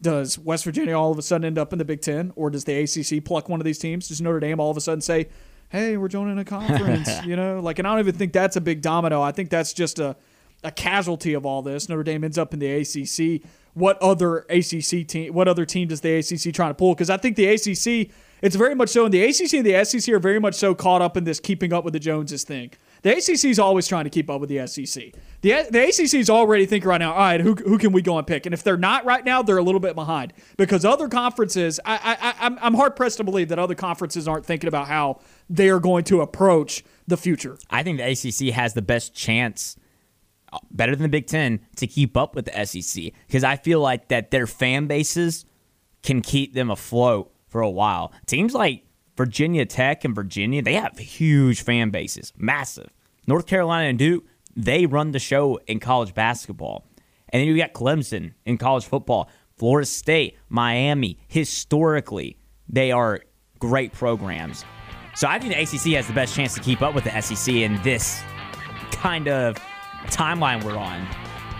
[0.02, 2.64] Does West Virginia all of a sudden end up in the Big Ten, or does
[2.64, 4.08] the ACC pluck one of these teams?
[4.08, 5.28] Does Notre Dame all of a sudden say,
[5.68, 7.08] "Hey, we're joining a conference"?
[7.24, 9.22] you know, like, and I don't even think that's a big domino.
[9.22, 10.16] I think that's just a
[10.64, 11.88] a casualty of all this.
[11.88, 13.42] Notre Dame ends up in the ACC.
[13.74, 15.32] What other ACC team?
[15.32, 16.94] What other team does the ACC trying to pull?
[16.94, 18.10] Because I think the ACC,
[18.42, 21.02] it's very much so, and the ACC and the SEC are very much so caught
[21.02, 22.70] up in this keeping up with the Joneses thing.
[23.02, 25.12] The ACC is always trying to keep up with the SEC.
[25.40, 28.16] The, the ACC is already thinking right now, all right, who, who can we go
[28.16, 28.46] and pick?
[28.46, 32.16] And if they're not right now, they're a little bit behind because other conferences, I,
[32.20, 35.20] I, I'm, I'm hard pressed to believe that other conferences aren't thinking about how
[35.50, 37.58] they are going to approach the future.
[37.70, 39.76] I think the ACC has the best chance,
[40.52, 43.80] uh, better than the Big Ten, to keep up with the SEC because I feel
[43.80, 45.44] like that their fan bases
[46.04, 48.12] can keep them afloat for a while.
[48.26, 48.84] Teams like
[49.16, 52.90] Virginia Tech and Virginia, they have huge fan bases, massive.
[53.26, 54.24] North Carolina and Duke,
[54.56, 56.86] they run the show in college basketball.
[57.28, 61.18] And then you got Clemson in college football, Florida State, Miami.
[61.28, 62.36] Historically,
[62.68, 63.20] they are
[63.58, 64.64] great programs.
[65.14, 67.54] So I think the ACC has the best chance to keep up with the SEC
[67.54, 68.22] in this
[68.92, 69.56] kind of
[70.06, 71.06] timeline we're on.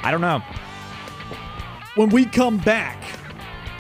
[0.03, 0.43] I don't know.
[1.95, 2.99] When we come back,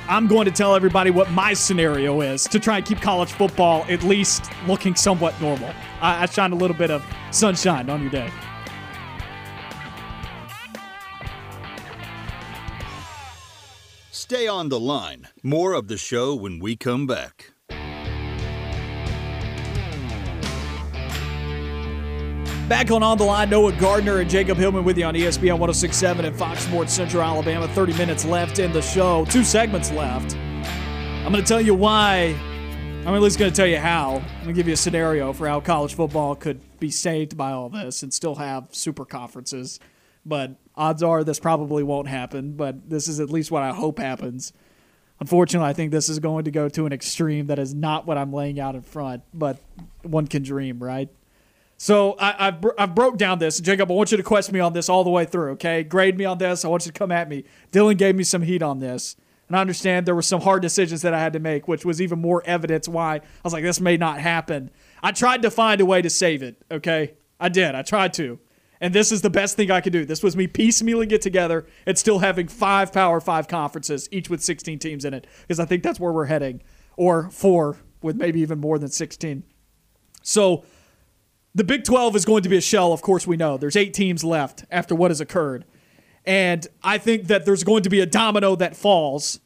[0.08, 3.84] I'm going to tell everybody what my scenario is to try and keep college football
[3.88, 5.70] at least looking somewhat normal.
[6.00, 8.30] I, I shine a little bit of sunshine on your day.
[14.10, 15.28] Stay on the line.
[15.42, 17.51] More of the show when we come back.
[22.68, 26.24] Back on On the Line, Noah Gardner and Jacob Hillman with you on ESPN 1067
[26.24, 27.66] and Fox Sports Central Alabama.
[27.68, 30.36] 30 minutes left in the show, two segments left.
[30.36, 32.36] I'm going to tell you why.
[33.04, 34.14] I'm at least going to tell you how.
[34.14, 37.50] I'm going to give you a scenario for how college football could be saved by
[37.50, 39.80] all this and still have super conferences.
[40.24, 43.98] But odds are this probably won't happen, but this is at least what I hope
[43.98, 44.52] happens.
[45.18, 48.16] Unfortunately, I think this is going to go to an extreme that is not what
[48.16, 49.58] I'm laying out in front, but
[50.02, 51.08] one can dream, right?
[51.82, 53.58] So I, I've, bro- I've broke down this.
[53.58, 55.82] Jacob, I want you to quest me on this all the way through, okay?
[55.82, 56.64] Grade me on this.
[56.64, 57.42] I want you to come at me.
[57.72, 59.16] Dylan gave me some heat on this.
[59.48, 62.00] And I understand there were some hard decisions that I had to make, which was
[62.00, 64.70] even more evidence why I was like, this may not happen.
[65.02, 67.14] I tried to find a way to save it, okay?
[67.40, 67.74] I did.
[67.74, 68.38] I tried to.
[68.80, 70.04] And this is the best thing I could do.
[70.04, 74.40] This was me piecemealing it together and still having five Power Five conferences, each with
[74.40, 76.62] 16 teams in it, because I think that's where we're heading,
[76.96, 79.42] or four with maybe even more than 16.
[80.22, 80.64] So
[81.54, 83.56] the Big 12 is going to be a shell, of course, we know.
[83.56, 85.64] There's eight teams left after what has occurred.
[86.24, 89.40] And I think that there's going to be a domino that falls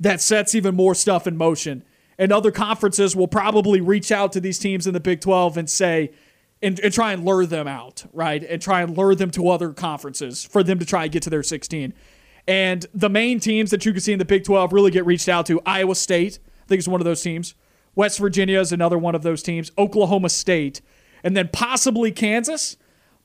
[0.00, 1.84] that sets even more stuff in motion.
[2.18, 5.70] And other conferences will probably reach out to these teams in the Big 12 and
[5.70, 6.12] say,
[6.60, 8.42] and, and try and lure them out, right?
[8.42, 11.30] And try and lure them to other conferences for them to try and get to
[11.30, 11.94] their 16.
[12.48, 15.28] And the main teams that you can see in the Big 12 really get reached
[15.28, 17.54] out to Iowa State, I think is one of those teams.
[17.94, 19.70] West Virginia is another one of those teams.
[19.78, 20.80] Oklahoma State,
[21.22, 22.76] and then possibly Kansas.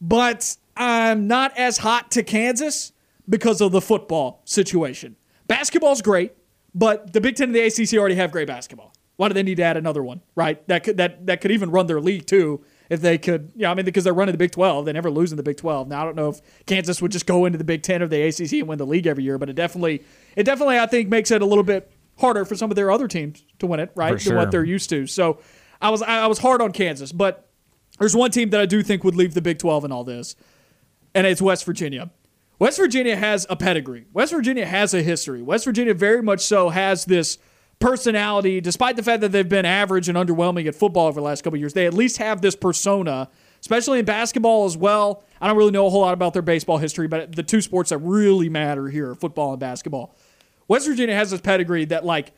[0.01, 2.91] But I'm not as hot to Kansas
[3.29, 5.15] because of the football situation.
[5.47, 6.33] Basketball's great,
[6.73, 8.93] but the Big Ten and the ACC already have great basketball.
[9.15, 10.65] Why do they need to add another one, right?
[10.67, 13.51] That could that that could even run their league too if they could.
[13.55, 15.57] Yeah, I mean because they're running the Big 12, they never lose in the Big
[15.57, 15.87] 12.
[15.87, 18.21] Now I don't know if Kansas would just go into the Big 10 or the
[18.23, 20.03] ACC and win the league every year, but it definitely
[20.35, 23.07] it definitely I think makes it a little bit harder for some of their other
[23.07, 24.09] teams to win it, right?
[24.09, 24.37] For Than sure.
[24.37, 25.05] what they're used to.
[25.05, 25.39] So
[25.79, 27.47] I was I was hard on Kansas, but
[27.99, 30.35] There's one team that I do think would leave the Big 12 in all this,
[31.13, 32.09] and it's West Virginia.
[32.59, 34.05] West Virginia has a pedigree.
[34.13, 35.41] West Virginia has a history.
[35.41, 37.37] West Virginia very much so has this
[37.79, 41.43] personality, despite the fact that they've been average and underwhelming at football over the last
[41.43, 41.73] couple years.
[41.73, 43.29] They at least have this persona,
[43.59, 45.23] especially in basketball as well.
[45.41, 47.89] I don't really know a whole lot about their baseball history, but the two sports
[47.89, 50.15] that really matter here, football and basketball.
[50.67, 52.31] West Virginia has this pedigree that like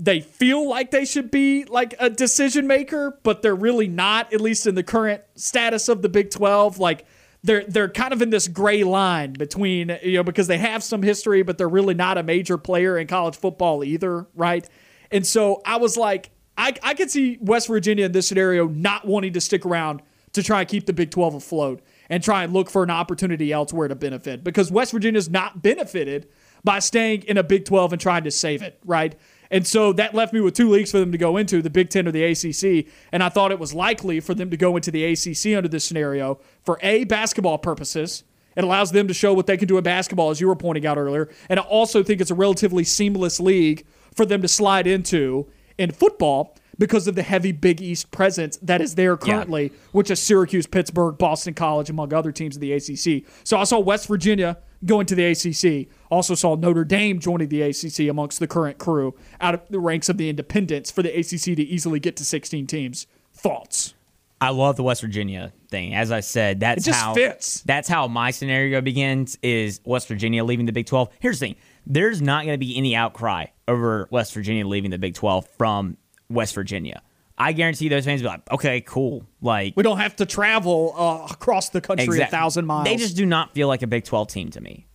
[0.00, 4.40] they feel like they should be like a decision maker, but they're really not, at
[4.40, 6.78] least in the current status of the Big 12.
[6.78, 7.04] Like
[7.42, 11.02] they're they're kind of in this gray line between you know because they have some
[11.02, 14.66] history, but they're really not a major player in college football either, right?
[15.10, 19.06] And so I was like, I I could see West Virginia in this scenario not
[19.06, 20.00] wanting to stick around
[20.32, 23.52] to try and keep the Big 12 afloat and try and look for an opportunity
[23.52, 26.28] elsewhere to benefit because West Virginia's not benefited
[26.64, 29.16] by staying in a Big 12 and trying to save it, right?
[29.50, 31.90] And so that left me with two leagues for them to go into the Big
[31.90, 32.86] Ten or the ACC.
[33.12, 35.84] And I thought it was likely for them to go into the ACC under this
[35.84, 38.24] scenario for A, basketball purposes.
[38.56, 40.86] It allows them to show what they can do in basketball, as you were pointing
[40.86, 41.30] out earlier.
[41.48, 45.46] And I also think it's a relatively seamless league for them to slide into
[45.78, 49.78] in football because of the heavy Big East presence that is there currently, yeah.
[49.92, 53.24] which is Syracuse, Pittsburgh, Boston College, among other teams in the ACC.
[53.44, 55.88] So I saw West Virginia going to the ACC.
[56.10, 60.08] Also saw Notre Dame joining the ACC amongst the current crew out of the ranks
[60.08, 63.06] of the independents for the ACC to easily get to 16 teams.
[63.32, 63.94] Thoughts?
[64.40, 65.94] I love the West Virginia thing.
[65.94, 67.60] As I said, that's how fits.
[67.62, 69.38] That's how my scenario begins.
[69.42, 71.10] Is West Virginia leaving the Big 12?
[71.20, 74.98] Here's the thing: there's not going to be any outcry over West Virginia leaving the
[74.98, 75.98] Big 12 from
[76.30, 77.02] West Virginia.
[77.40, 79.24] I guarantee those fans be like, okay, cool.
[79.40, 82.24] Like we don't have to travel uh, across the country exactly.
[82.24, 82.84] a thousand miles.
[82.84, 84.86] They just do not feel like a Big Twelve team to me.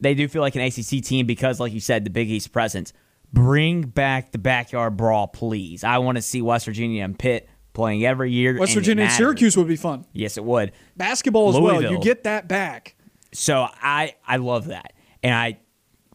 [0.00, 2.92] They do feel like an ACC team because, like you said, the Big East presence.
[3.32, 5.82] Bring back the backyard brawl, please.
[5.82, 8.56] I want to see West Virginia and Pitt playing every year.
[8.56, 10.06] West Virginia and Syracuse would be fun.
[10.12, 10.70] Yes, it would.
[10.96, 11.82] Basketball as Louisville.
[11.82, 11.92] well.
[11.92, 12.94] You get that back.
[13.34, 14.92] So I I love that,
[15.24, 15.58] and I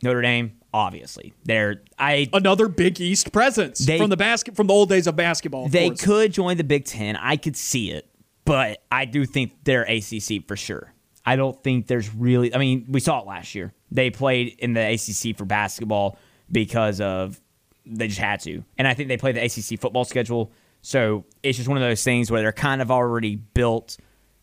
[0.01, 1.33] Notre Dame obviously.
[1.45, 5.15] They're I another Big East presence they, from the basket from the old days of
[5.15, 5.65] basketball.
[5.65, 6.01] Of they course.
[6.01, 7.15] could join the Big Ten.
[7.15, 8.09] I could see it,
[8.45, 10.93] but I do think they're ACC for sure.
[11.25, 12.53] I don't think there's really.
[12.53, 13.73] I mean, we saw it last year.
[13.91, 16.17] They played in the ACC for basketball
[16.51, 17.39] because of
[17.85, 20.51] they just had to, and I think they played the ACC football schedule.
[20.81, 23.97] So it's just one of those things where they're kind of already built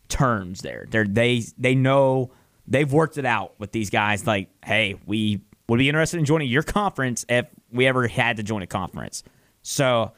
[0.09, 0.87] terms there.
[0.89, 2.31] They're, they they know
[2.67, 4.25] they've worked it out with these guys.
[4.25, 5.41] Like, hey, we
[5.71, 9.23] would be interested in joining your conference if we ever had to join a conference.
[9.61, 10.11] So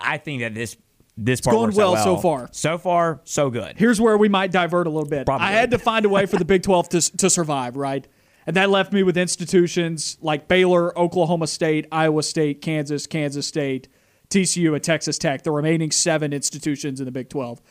[0.00, 0.76] I think that this
[1.16, 2.48] this it's part going well, well, so far.
[2.50, 3.76] So far, so good.
[3.78, 5.26] Here's where we might divert a little bit.
[5.26, 5.46] Probably.
[5.46, 8.08] I had to find a way for the Big 12 to, to survive, right?
[8.44, 13.86] And that left me with institutions like Baylor, Oklahoma State, Iowa State, Kansas, Kansas State,
[14.30, 17.62] TCU, and Texas Tech, the remaining seven institutions in the Big 12.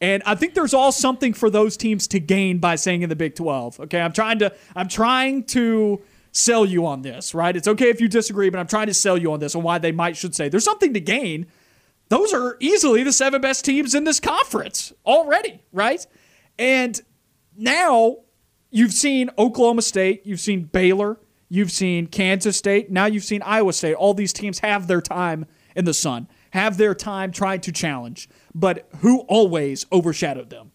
[0.00, 3.14] And I think there's all something for those teams to gain by saying in the
[3.14, 3.78] Big 12.
[3.80, 6.02] Okay, I'm trying to I'm trying to
[6.36, 7.56] sell you on this, right?
[7.56, 9.78] It's okay if you disagree, but I'm trying to sell you on this and why
[9.78, 11.46] they might should say there's something to gain.
[12.08, 16.06] Those are easily the seven best teams in this conference already, right?
[16.58, 17.00] And
[17.56, 18.18] now
[18.70, 21.18] you've seen Oklahoma State, you've seen Baylor,
[21.48, 23.94] you've seen Kansas State, now you've seen Iowa State.
[23.94, 28.28] All these teams have their time in the sun, have their time trying to challenge.
[28.54, 30.72] But who always overshadowed them?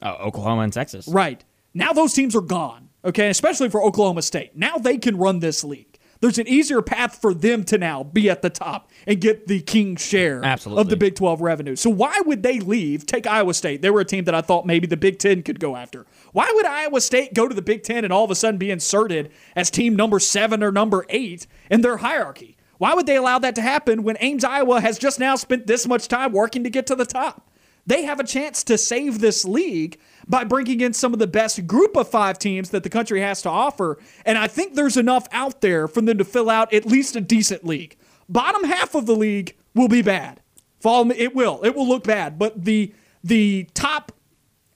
[0.00, 1.08] Uh, Oklahoma and Texas.
[1.08, 1.44] Right.
[1.74, 4.56] Now those teams are gone okay, especially for Oklahoma State.
[4.56, 5.98] Now they can run this league.
[6.20, 9.60] There's an easier path for them to now be at the top and get the
[9.60, 10.80] king share Absolutely.
[10.80, 11.76] of the Big 12 revenue.
[11.76, 13.06] So why would they leave?
[13.06, 13.82] Take Iowa State.
[13.82, 16.06] They were a team that I thought maybe the Big 10 could go after.
[16.32, 18.70] Why would Iowa State go to the Big 10 and all of a sudden be
[18.72, 22.56] inserted as team number 7 or number 8 in their hierarchy?
[22.78, 25.86] Why would they allow that to happen when Ames, Iowa has just now spent this
[25.86, 27.48] much time working to get to the top?
[27.86, 31.66] They have a chance to save this league by bringing in some of the best
[31.66, 33.98] group of five teams that the country has to offer.
[34.26, 37.20] And I think there's enough out there for them to fill out at least a
[37.20, 37.96] decent league.
[38.28, 40.40] Bottom half of the league will be bad.
[40.80, 41.60] Follow me, it will.
[41.64, 42.38] It will look bad.
[42.38, 42.94] But the
[43.24, 44.12] the top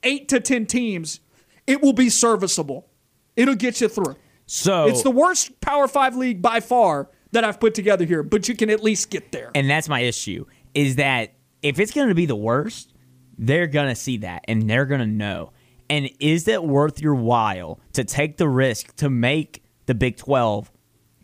[0.03, 1.21] eight to ten teams,
[1.67, 2.89] it will be serviceable.
[3.37, 4.17] It'll get you through.
[4.47, 8.49] So it's the worst Power Five league by far that I've put together here, but
[8.49, 9.51] you can at least get there.
[9.55, 12.92] And that's my issue is that if it's going to be the worst,
[13.39, 15.53] they're going to see that and they're going to know.
[15.89, 20.71] And is it worth your while to take the risk to make the Big 12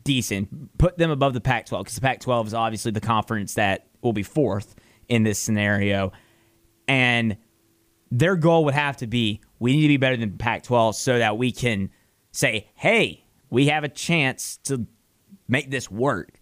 [0.04, 1.84] decent, put them above the Pac 12?
[1.84, 4.74] Because the Pac 12 is obviously the conference that will be fourth
[5.08, 6.12] in this scenario.
[6.86, 7.36] And
[8.10, 11.18] their goal would have to be we need to be better than Pac 12 so
[11.18, 11.90] that we can
[12.30, 14.86] say, hey, we have a chance to
[15.48, 16.38] make this work.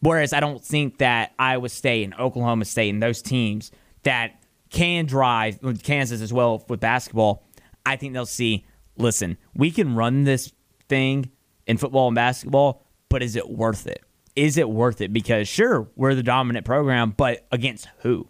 [0.00, 3.70] Whereas I don't think that Iowa State and Oklahoma State and those teams
[4.02, 4.41] that
[4.72, 7.46] can drive Kansas as well with basketball,
[7.86, 8.64] I think they'll see.
[8.96, 10.52] Listen, we can run this
[10.88, 11.30] thing
[11.66, 14.02] in football and basketball, but is it worth it?
[14.34, 15.12] Is it worth it?
[15.12, 18.28] Because sure, we're the dominant program, but against who?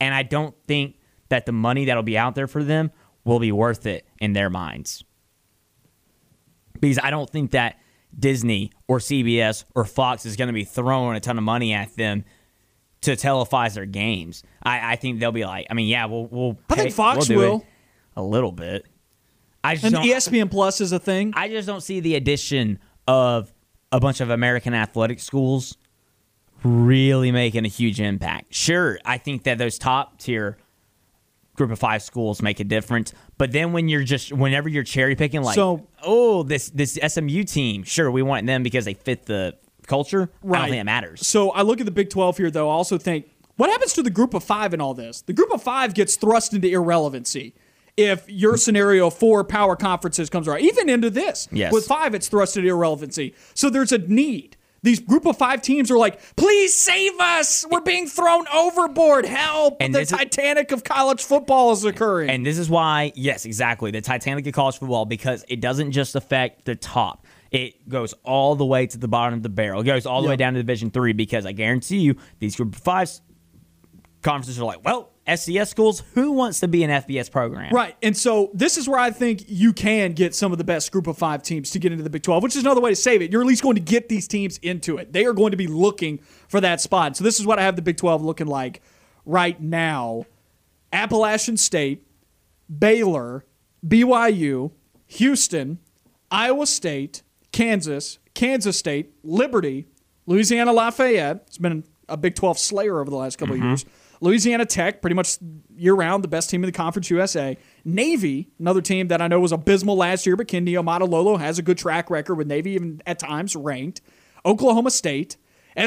[0.00, 0.96] And I don't think
[1.28, 2.90] that the money that'll be out there for them
[3.24, 5.04] will be worth it in their minds.
[6.80, 7.78] Because I don't think that
[8.16, 11.94] Disney or CBS or Fox is going to be throwing a ton of money at
[11.96, 12.24] them
[13.02, 14.42] to televise their games.
[14.62, 16.26] I, I think they'll be like, I mean, yeah, we'll.
[16.26, 17.66] we'll I think Fox we'll will.
[18.16, 18.86] a little bit.
[19.64, 21.32] I just And don't, ESPN Plus is a thing.
[21.36, 23.52] I just don't see the addition of
[23.92, 25.76] a bunch of American athletic schools
[26.62, 28.54] really making a huge impact.
[28.54, 30.58] Sure, I think that those top tier
[31.56, 35.14] group of five schools make a difference, but then when you're just whenever you're cherry
[35.16, 39.26] picking, like, So- oh, this this SMU team, sure, we want them because they fit
[39.26, 39.56] the
[39.90, 40.30] culture.
[40.42, 41.26] I don't think it matters.
[41.26, 42.68] So I look at the Big 12 here, though.
[42.70, 43.26] I also think
[43.56, 45.20] what happens to the group of five in all this?
[45.20, 47.54] The group of five gets thrust into irrelevancy
[47.96, 50.60] if your scenario of four power conferences comes around.
[50.62, 51.46] Even into this.
[51.52, 51.72] Yes.
[51.72, 53.34] With five, it's thrust into irrelevancy.
[53.52, 54.56] So there's a need.
[54.82, 57.66] These group of five teams are like, please save us.
[57.70, 59.26] We're being thrown overboard.
[59.26, 59.76] Help.
[59.78, 62.30] And the this is- Titanic of college football is occurring.
[62.30, 66.14] And this is why, yes, exactly, the Titanic of college football because it doesn't just
[66.14, 67.26] affect the top.
[67.50, 69.80] It goes all the way to the bottom of the barrel.
[69.80, 72.76] It goes all the way down to Division Three because I guarantee you, these Group
[72.76, 73.10] of Five
[74.22, 77.72] conferences are like, well, FCS schools, who wants to be an FBS program?
[77.72, 77.96] Right.
[78.02, 81.06] And so this is where I think you can get some of the best group
[81.06, 83.22] of five teams to get into the Big 12, which is another way to save
[83.22, 83.30] it.
[83.30, 85.12] You're at least going to get these teams into it.
[85.12, 86.18] They are going to be looking
[86.48, 87.16] for that spot.
[87.16, 88.82] So this is what I have the Big 12 looking like
[89.24, 90.24] right now
[90.92, 92.06] Appalachian State,
[92.78, 93.44] Baylor,
[93.86, 94.72] BYU,
[95.06, 95.78] Houston,
[96.30, 97.22] Iowa State,
[97.52, 99.86] Kansas, Kansas State, Liberty,
[100.26, 101.44] Louisiana Lafayette.
[101.46, 103.68] It's been a Big 12 slayer over the last couple of mm-hmm.
[103.70, 103.84] years.
[104.20, 105.38] Louisiana Tech, pretty much
[105.74, 107.56] year round, the best team in the Conference USA.
[107.84, 111.62] Navy, another team that I know was abysmal last year, but Ken Niumatalolo has a
[111.62, 114.02] good track record with Navy, even at times ranked.
[114.44, 115.36] Oklahoma State.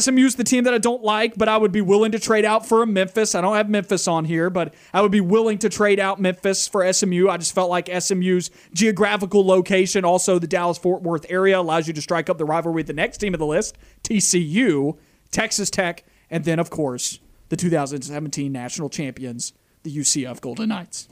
[0.02, 2.66] SMU's the team that I don't like, but I would be willing to trade out
[2.66, 3.36] for a Memphis.
[3.36, 6.68] I don't have Memphis on here, but I would be willing to trade out Memphis
[6.68, 7.30] for SMU.
[7.30, 11.94] I just felt like SMU's geographical location, also the Dallas Fort Worth area, allows you
[11.94, 14.98] to strike up the rivalry with the next team of the list, TCU,
[15.32, 19.54] Texas Tech, and then, of course, the 2017 national champions,
[19.84, 21.08] the UCF Golden Knights.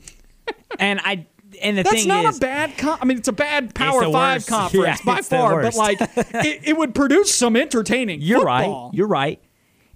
[0.79, 1.27] And I
[1.61, 2.77] and the That's not is, a bad.
[2.77, 4.47] Com- I mean, it's a bad Power Five worst.
[4.49, 8.21] conference Yeah, by far, but like it, it would produce some entertaining.
[8.21, 8.87] you're football.
[8.89, 8.93] right.
[8.97, 9.41] You're right.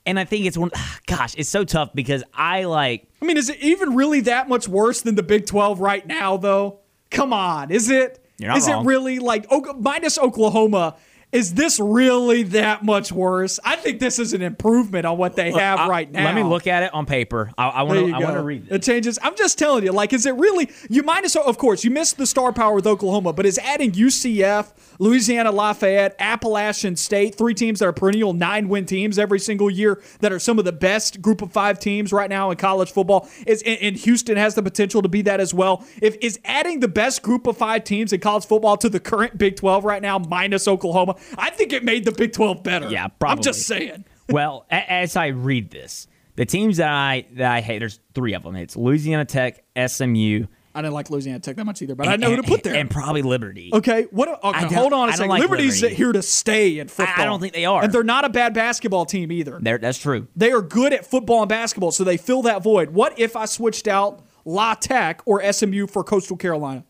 [0.05, 0.71] And I think it's one.
[1.07, 3.07] Gosh, it's so tough because I like.
[3.21, 6.37] I mean, is it even really that much worse than the Big 12 right now,
[6.37, 6.79] though?
[7.11, 8.23] Come on, is it?
[8.39, 8.83] Is wrong.
[8.83, 9.45] it really like
[9.79, 10.95] minus Oklahoma?
[11.31, 13.59] Is this really that much worse?
[13.63, 16.23] I think this is an improvement on what they have I- right now.
[16.23, 17.51] Let me look at it on paper.
[17.57, 18.13] I, want to.
[18.13, 18.67] I want to read.
[18.69, 19.19] It changes.
[19.21, 20.69] I'm just telling you, like, is it really?
[20.89, 24.71] You minus, of course, you missed the star power with Oklahoma, but is adding UCF,
[24.99, 30.01] Louisiana Lafayette, Appalachian State, three teams that are perennial nine win teams every single year
[30.21, 33.27] that are some of the best group of five teams right now in college football.
[33.45, 35.85] Is and, and Houston has the potential to be that as well.
[36.01, 39.37] If is adding the best group of five teams in college football to the current
[39.37, 42.89] Big 12 right now, minus Oklahoma, I think it made the Big 12 better.
[42.89, 43.39] Yeah, probably.
[43.39, 44.05] I'm just saying.
[44.29, 48.33] well, a- as I read this, the teams that I that I hate, there's three
[48.33, 48.55] of them.
[48.55, 50.45] It's Louisiana Tech, SMU,
[50.75, 52.75] I didn't like Louisiana Tech that much either, but I know who to put there.
[52.75, 53.69] and probably Liberty.
[53.73, 54.27] Okay, what?
[54.43, 55.29] Okay, hold on a I second.
[55.29, 55.95] like Liberty's Liberty.
[55.95, 57.15] here to stay in football.
[57.17, 57.83] I don't think they are.
[57.83, 59.57] and they're not a bad basketball team either.
[59.61, 60.27] There, that's true.
[60.35, 62.89] They are good at football and basketball, so they fill that void.
[62.89, 66.83] What if I switched out La Tech or SMU for Coastal Carolina?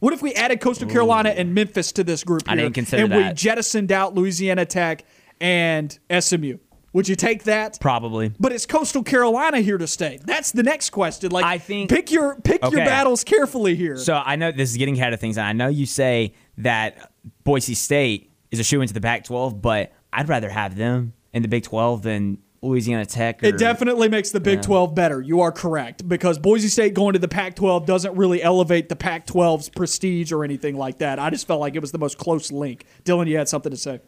[0.00, 3.14] What if we added Coastal Carolina and Memphis to this group I didn't consider and
[3.14, 5.04] we jettisoned out Louisiana Tech
[5.40, 6.58] and SMU?
[6.92, 7.78] Would you take that?
[7.80, 8.32] Probably.
[8.40, 10.18] But is Coastal Carolina here to stay?
[10.24, 11.30] That's the next question.
[11.30, 13.96] Like, I think- pick your pick your battles carefully here.
[13.98, 17.12] So I know this is getting ahead of things, and I know you say that
[17.44, 21.48] Boise State is a shoe into the Pac-12, but I'd rather have them in the
[21.48, 23.42] Big 12 than Louisiana Tech.
[23.42, 25.20] Or, It definitely makes the Big 12 better.
[25.20, 26.08] You are correct.
[26.08, 30.32] Because Boise State going to the Pac 12 doesn't really elevate the Pac 12's prestige
[30.32, 31.18] or anything like that.
[31.18, 32.84] I just felt like it was the most close link.
[33.04, 34.00] Dylan, you had something to say.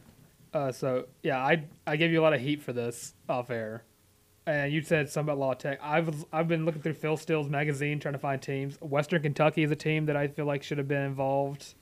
[0.52, 3.84] Uh, so yeah, I I gave you a lot of heat for this off air,
[4.46, 5.78] and you said something about La Tech.
[5.80, 8.76] I've I've been looking through Phil Steele's magazine trying to find teams.
[8.80, 11.74] Western Kentucky is a team that I feel like should have been involved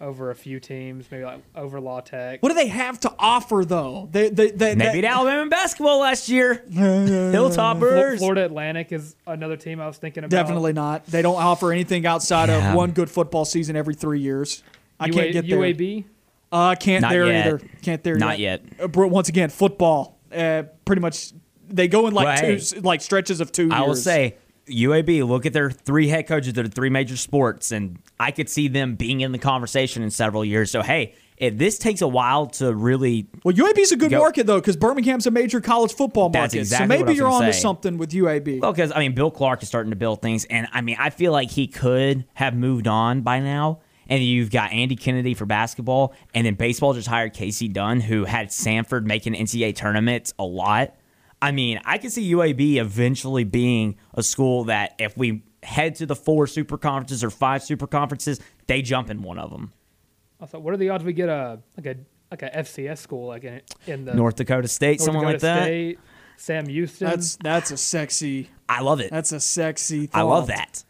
[0.00, 2.42] over a few teams, maybe like over La Tech.
[2.42, 4.08] What do they have to offer, though?
[4.10, 6.64] They, they, they, Maybe they- at Alabama in basketball last year.
[6.70, 8.18] Hilltoppers.
[8.18, 10.30] Florida Atlantic is another team I was thinking about.
[10.30, 11.06] Definitely not.
[11.06, 12.70] They don't offer anything outside Yeah.
[12.70, 14.62] of one good football season every three years.
[14.98, 15.58] I UA, can't get there.
[15.58, 16.04] UAB.
[16.52, 17.46] Uh, can't Not there yet.
[17.46, 17.60] either.
[17.82, 18.62] Can't there Not yet.
[18.82, 20.18] Uh, once again, football.
[20.34, 21.32] Uh, pretty much,
[21.68, 23.68] they go in like Well, two, like stretches of two.
[23.70, 24.36] I will say
[24.68, 28.48] UAB, look at their three head coaches that are three major sports, and I could
[28.48, 30.70] see them being in the conversation in several years.
[30.70, 34.46] So, hey, if this takes a while to really Well, UAB's a good Go- market
[34.46, 36.58] though, because Birmingham's a major college football That's market.
[36.58, 38.60] exactly so maybe you're gonna onto something with UAB.
[38.60, 41.10] Well, because I mean, Bill Clark is starting to build things, and I mean, I
[41.10, 43.80] feel like he could have moved on by now.
[44.08, 48.24] And you've got Andy Kennedy for basketball, and then baseball just hired Casey Dunn, who
[48.24, 50.96] had Samford making NCAA tournaments a lot.
[51.42, 56.06] I mean, I can see UAB eventually being a school that if we head to
[56.06, 59.72] the four super conferences or five super conferences, they jump in one of them.
[60.40, 61.96] I thought, what are the odds we get a like a
[62.30, 65.40] like a FCS school like in, in the North Dakota State, North someone Dakota like
[65.40, 65.64] that.
[65.64, 65.98] State,
[66.36, 67.08] Sam Houston.
[67.08, 68.50] That's that's a sexy.
[68.68, 69.10] I love it.
[69.10, 70.06] That's a sexy.
[70.06, 70.18] Thought.
[70.18, 70.84] I love that.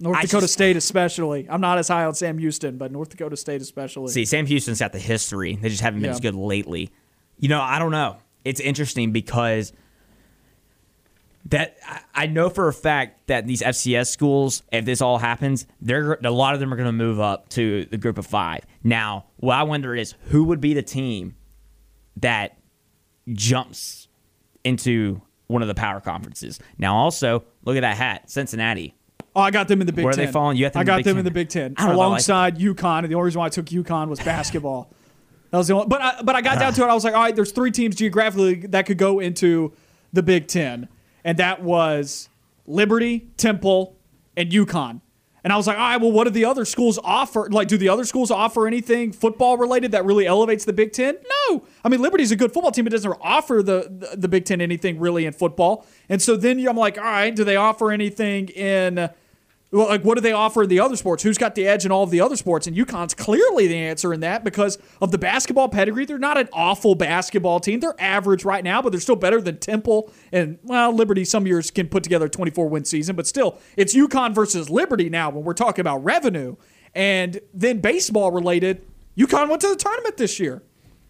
[0.00, 1.46] North I Dakota just- State especially.
[1.48, 4.08] I'm not as high on Sam Houston, but North Dakota State especially.
[4.12, 5.56] See, Sam Houston's got the history.
[5.56, 6.14] They just haven't been Yeah.
[6.14, 6.90] as good lately.
[7.38, 8.16] You know, I don't know.
[8.44, 9.72] It's interesting because
[11.46, 11.76] that
[12.14, 16.30] I- know for a fact that these FCS schools, if this all happens, they're a
[16.30, 18.64] lot of them are going to move up to the group of five.
[18.82, 21.34] Now, what I wonder is who would be the team
[22.16, 22.56] that
[23.32, 24.08] jumps
[24.62, 26.58] into one of the power conferences.
[26.78, 28.94] Now, also look at that hat, Cincinnati.
[29.36, 30.26] Oh, I got them in the Big Where are Ten.
[30.26, 30.56] they falling?
[30.56, 31.18] You got them I in the got them Ten.
[31.18, 32.98] in the Big Ten I don't know if I like- alongside UConn.
[33.00, 34.90] And the only reason why I took UConn was basketball.
[35.54, 35.86] That was the only.
[35.86, 36.88] But I, but I got down to it.
[36.88, 39.72] I was like, all right, there's three teams geographically that could go into
[40.12, 40.88] the Big Ten,
[41.22, 42.28] and that was
[42.66, 43.94] Liberty, Temple,
[44.36, 45.00] and UConn.
[45.44, 47.48] And I was like, all right, well, what do the other schools offer?
[47.48, 51.18] Like, do the other schools offer anything football related that really elevates the Big Ten?
[51.48, 51.64] No.
[51.84, 54.60] I mean, Liberty's a good football team, but doesn't offer the, the, the Big Ten
[54.60, 55.86] anything really in football.
[56.08, 59.08] And so then I'm like, all right, do they offer anything in.
[59.74, 61.24] Well, like, what do they offer in the other sports?
[61.24, 62.68] Who's got the edge in all of the other sports?
[62.68, 66.04] And UConn's clearly the answer in that because of the basketball pedigree.
[66.04, 67.80] They're not an awful basketball team.
[67.80, 71.24] They're average right now, but they're still better than Temple and well, Liberty.
[71.24, 75.10] Some years can put together a 24 win season, but still, it's UConn versus Liberty
[75.10, 76.54] now when we're talking about revenue.
[76.94, 78.86] And then baseball related,
[79.18, 80.62] UConn went to the tournament this year.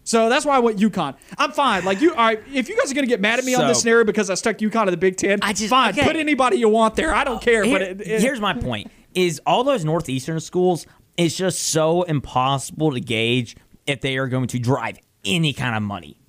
[0.05, 1.15] So that's why I went UConn.
[1.37, 1.83] I'm fine.
[1.83, 2.39] Like you, all right.
[2.53, 4.35] If you guys are gonna get mad at me on this So- scenario because I
[4.35, 5.89] stuck UConn to the Big Ten, I just- fine.
[5.93, 6.05] okay.
[6.05, 7.13] Put anybody you want there.
[7.13, 7.63] I don't care.
[7.65, 10.85] Here- but it, it- here's my point: is all those northeastern schools.
[11.17, 13.55] It's just so impossible to gauge
[13.87, 16.19] if they are going to drive any kind of money.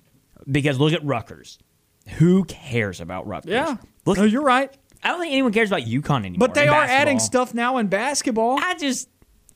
[0.49, 1.59] Because look at Rutgers.
[2.17, 3.51] Who cares about Rutgers?
[3.51, 3.75] Yeah.
[4.05, 4.73] Look, no, you're right.
[5.03, 6.47] I don't think anyone cares about UConn anymore.
[6.47, 8.57] But they in are adding stuff now in basketball.
[8.63, 9.09] I just,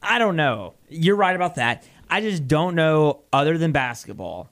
[0.03, 0.73] I don't know.
[0.89, 1.85] You're right about that.
[2.11, 4.49] I just don't know, other than basketball,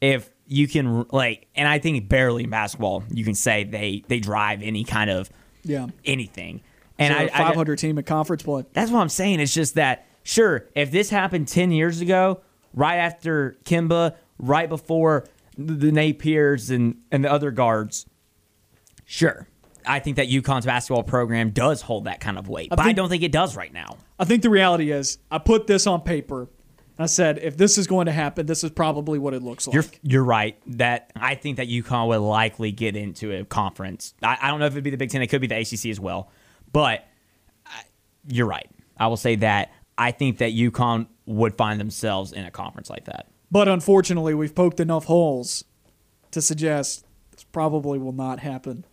[0.00, 4.20] if you can like, and I think barely in basketball you can say they they
[4.20, 5.30] drive any kind of
[5.64, 5.86] Yeah.
[6.04, 6.60] anything.
[6.98, 8.64] And And I, I 500 team in conference play.
[8.72, 9.40] that's what I'm saying.
[9.40, 12.42] It's just that, sure, if this happened 10 years ago,
[12.74, 15.24] right after Kemba, right before
[15.56, 18.04] the the Napiers and, and the other guards,
[19.04, 19.46] sure.
[19.86, 23.08] I think that UConn's basketball program does hold that kind of weight, but I don't
[23.08, 23.96] think it does right now.
[24.18, 26.48] I think the reality is, I put this on paper.
[27.02, 29.74] I said, if this is going to happen, this is probably what it looks like.
[29.74, 34.14] You're you're right that I think that UConn would likely get into a conference.
[34.22, 35.22] I, I don't know if it'd be the Big Ten.
[35.22, 36.30] It could be the ACC as well,
[36.72, 37.06] but
[37.66, 37.82] I,
[38.28, 38.68] you're right.
[38.98, 43.04] I will say that I think that UConn would find themselves in a conference like
[43.04, 43.28] that.
[43.50, 45.64] but unfortunately, we've poked enough holes
[46.32, 48.84] to suggest this probably will not happen.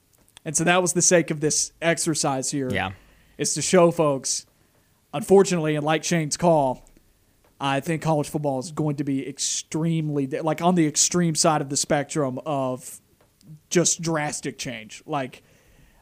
[0.46, 2.70] And so that was the sake of this exercise here.
[2.72, 2.92] Yeah.
[3.38, 4.46] Is to show folks,
[5.14, 6.87] unfortunately, and like Shane's call,
[7.60, 11.70] I think college football is going to be extremely, like on the extreme side of
[11.70, 13.02] the spectrum of
[13.70, 15.02] just drastic change.
[15.06, 15.44] Like,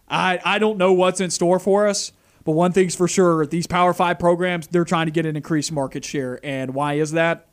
[0.07, 2.11] I, I don't know what's in store for us,
[2.43, 5.71] but one thing's for sure these Power Five programs, they're trying to get an increased
[5.71, 6.39] market share.
[6.43, 7.47] And why is that?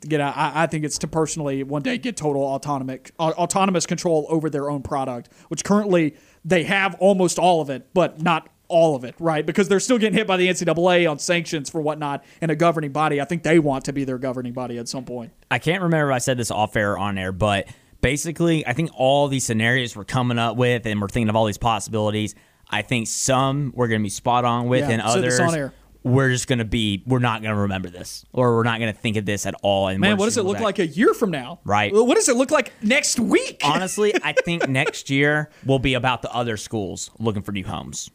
[0.00, 4.26] Get out, I, I think it's to personally one day get total autonomic, autonomous control
[4.28, 8.96] over their own product, which currently they have almost all of it, but not all
[8.96, 9.44] of it, right?
[9.44, 12.92] Because they're still getting hit by the NCAA on sanctions for whatnot and a governing
[12.92, 13.20] body.
[13.20, 15.32] I think they want to be their governing body at some point.
[15.50, 17.68] I can't remember if I said this off air or on air, but
[18.00, 21.44] basically, I think all these scenarios we're coming up with and we're thinking of all
[21.44, 22.34] these possibilities.
[22.70, 25.72] I think some we're going to be spot on with, Yeah, and others on air.
[26.04, 28.94] we're just going to be we're not going to remember this, or we're not going
[28.94, 29.88] to think of this at all.
[29.88, 31.58] And Man, what does it look back- like a year from now?
[31.64, 31.92] Right.
[31.92, 33.60] What does it look like next week?
[33.64, 38.08] Honestly, I think next year will be about the other schools looking for new homes.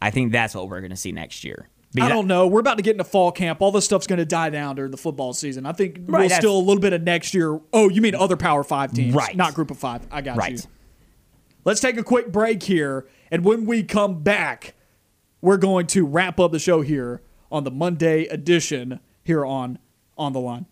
[0.00, 1.68] I think that's what we're going to see next year.
[1.98, 2.46] I don't know.
[2.46, 3.62] We're about to get into fall camp.
[3.62, 5.64] All this stuff's going to die down during the football season.
[5.64, 7.58] I think Right, we'll still a little bit of next year.
[7.72, 9.34] Oh, you mean other Power Five teams, Right.
[9.34, 10.06] Not Group of Five.
[10.10, 10.58] I got you.
[11.64, 14.74] Let's take a quick break here, and when we come back,
[15.40, 19.78] we're going to wrap up the show here on the Monday edition here on
[20.16, 20.66] On the Line.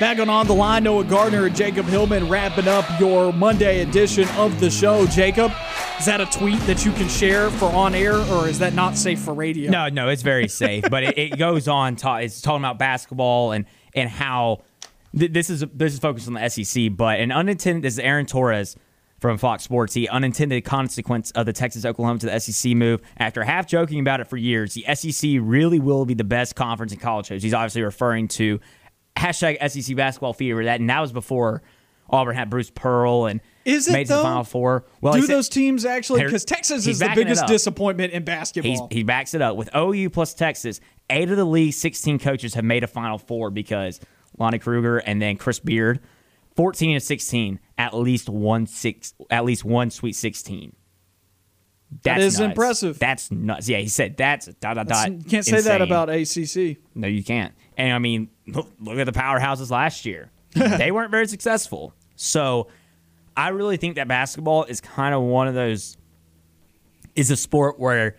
[0.00, 4.26] Back on On the Line, Noah Gardner and Jacob Hillman wrapping up your Monday edition
[4.30, 5.04] of the show.
[5.06, 5.52] Jacob,
[5.98, 8.96] is that a tweet that you can share for on air, or is that not
[8.96, 9.70] safe for radio?
[9.70, 10.84] No, no, it's very safe.
[10.90, 11.96] but it, it goes on.
[11.96, 14.62] Ta- it's talking about basketball and and how
[15.14, 16.96] th- this is this is focused on the SEC.
[16.96, 18.76] But an unintended this is Aaron Torres
[19.18, 19.92] from Fox Sports.
[19.92, 23.02] The unintended consequence of the Texas Oklahoma to the SEC move.
[23.18, 26.94] After half joking about it for years, the SEC really will be the best conference
[26.94, 27.26] in college.
[27.26, 27.42] Shows.
[27.42, 28.60] He's obviously referring to
[29.16, 30.64] hashtag SEC basketball fever.
[30.64, 31.62] That and that was before
[32.08, 34.22] Auburn had Bruce Pearl and Is it, made to the?
[34.22, 34.84] Final Four.
[35.00, 36.24] Well, Do said- those teams actually?
[36.24, 38.88] Because Texas is the biggest disappointment in He's, basketball.
[38.90, 40.80] he backs it up with OU plus Texas.
[41.08, 44.00] Eight of the league's 16 coaches have made a Final Four because
[44.38, 46.00] Lonnie Kruger and then Chris Beard.
[46.56, 50.74] 14 of 16, at least one six, at least one Sweet 16.
[52.02, 52.40] That That's nuts.
[52.40, 52.98] impressive.
[52.98, 53.68] That's nuts.
[53.68, 55.12] Yeah, he said that's dot dot That's- dot.
[55.12, 56.78] you can't say that about ACC.
[56.94, 57.52] No, you can't.
[57.76, 60.30] And I mean, look, look at the powerhouses last year.
[60.54, 61.92] they weren't very successful.
[62.16, 62.68] So
[63.36, 65.96] I really think that basketball is kind of one of those
[67.16, 68.16] is a sport where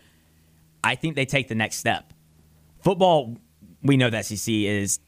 [0.83, 2.11] I think they take the next step.
[2.83, 3.37] Football,
[3.83, 4.99] we know that SEC is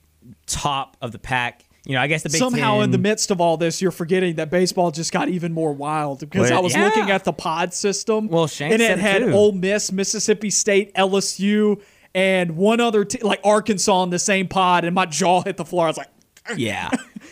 [0.46, 1.66] top of the pack.
[1.86, 4.36] You know, I guess the Big Somehow, in the midst of all this, you're forgetting
[4.36, 6.86] that baseball just got even more wild because Well, I was yeah.
[6.86, 8.30] looking at the pod system.
[8.30, 9.34] Well, Shane and it had too.
[9.34, 11.82] Ole Miss, Mississippi State, LSU,
[12.16, 15.66] and one other te- like Arkansas in the same pod, and my jaw hit the
[15.66, 15.86] floor.
[15.86, 16.08] I was like,
[16.58, 16.90] yeah.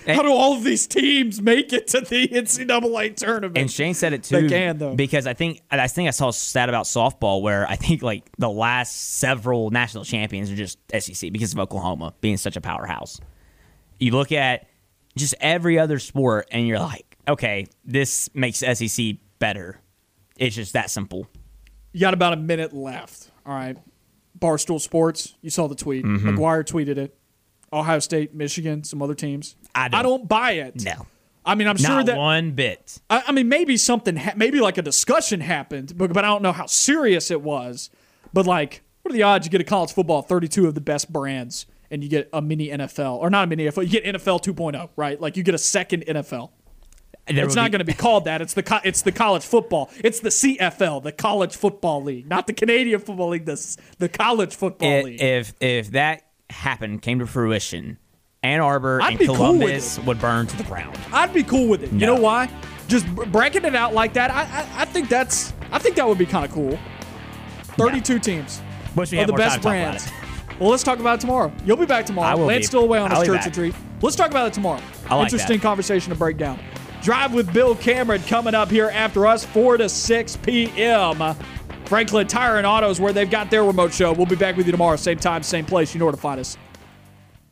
[0.07, 4.11] "How do all of these teams make it to the NCAA tournament?" And Shane said
[4.11, 4.41] it too.
[4.41, 4.95] They can, though.
[4.95, 8.30] Because I think I think I saw a stat about softball where I think like
[8.38, 13.22] the last several national champions are just SEC because of Oklahoma being such a powerhouse.
[14.02, 14.68] You look at
[15.15, 19.80] just every other sport and you're like, okay, this makes SEC better.
[20.38, 21.28] It's just that simple.
[21.94, 23.30] You got about a minute left.
[23.45, 23.78] All right.
[24.40, 26.03] Barstool Sports, you saw the tweet.
[26.03, 26.30] Mm-hmm.
[26.30, 27.15] McGuire tweeted it.
[27.72, 29.56] Ohio State, Michigan, some other teams.
[29.76, 30.84] I don't- buy it.
[30.84, 31.06] No.
[31.45, 32.99] I mean, I'm sure that one bit.
[33.10, 36.44] I, I mean, maybe something, ha- maybe like a discussion happened, but, but I don't
[36.44, 37.90] know how serious it was.
[38.32, 41.11] But like, what are the odds you get a college football 32 of the best
[41.11, 44.41] brands and you get a mini NFL or not a mini NFL, you get NFL
[44.43, 45.19] 2.0, right?
[45.19, 46.49] Like you get a second NFL.
[47.27, 48.41] It's not be- going to be called that.
[48.41, 49.89] It's the co- it's the college football.
[50.03, 53.45] It's the CFL, the College Football League, not the Canadian Football League.
[53.45, 55.22] The s- the College Football i- League.
[55.22, 57.99] if if that happened, came to fruition,
[58.43, 60.97] Ann Arbor I'd and be cool Columbus would burn to the ground.
[61.13, 61.91] I'd be cool with it.
[61.91, 62.49] You know why?
[62.88, 64.31] Just breaking it out like that.
[64.31, 66.77] I I, I think that's I think that would be kind of cool.
[67.77, 68.61] Thirty-two teams
[68.95, 70.30] Wish we had the best time to talk about brands.
[70.61, 71.51] Well, let's talk about it tomorrow.
[71.65, 72.27] You'll be back tomorrow.
[72.27, 72.65] I will Lance be.
[72.67, 73.45] still away on his I'll be church back.
[73.47, 73.73] retreat.
[74.03, 74.79] Let's talk about it tomorrow.
[75.09, 75.63] I like Interesting that.
[75.63, 76.59] conversation to break down.
[77.01, 81.35] Drive with Bill Cameron coming up here after us, 4 to 6 p.m.
[81.85, 84.13] Franklin Tire and Autos, where they've got their remote show.
[84.13, 85.95] We'll be back with you tomorrow, same time, same place.
[85.95, 86.57] You know where to find us.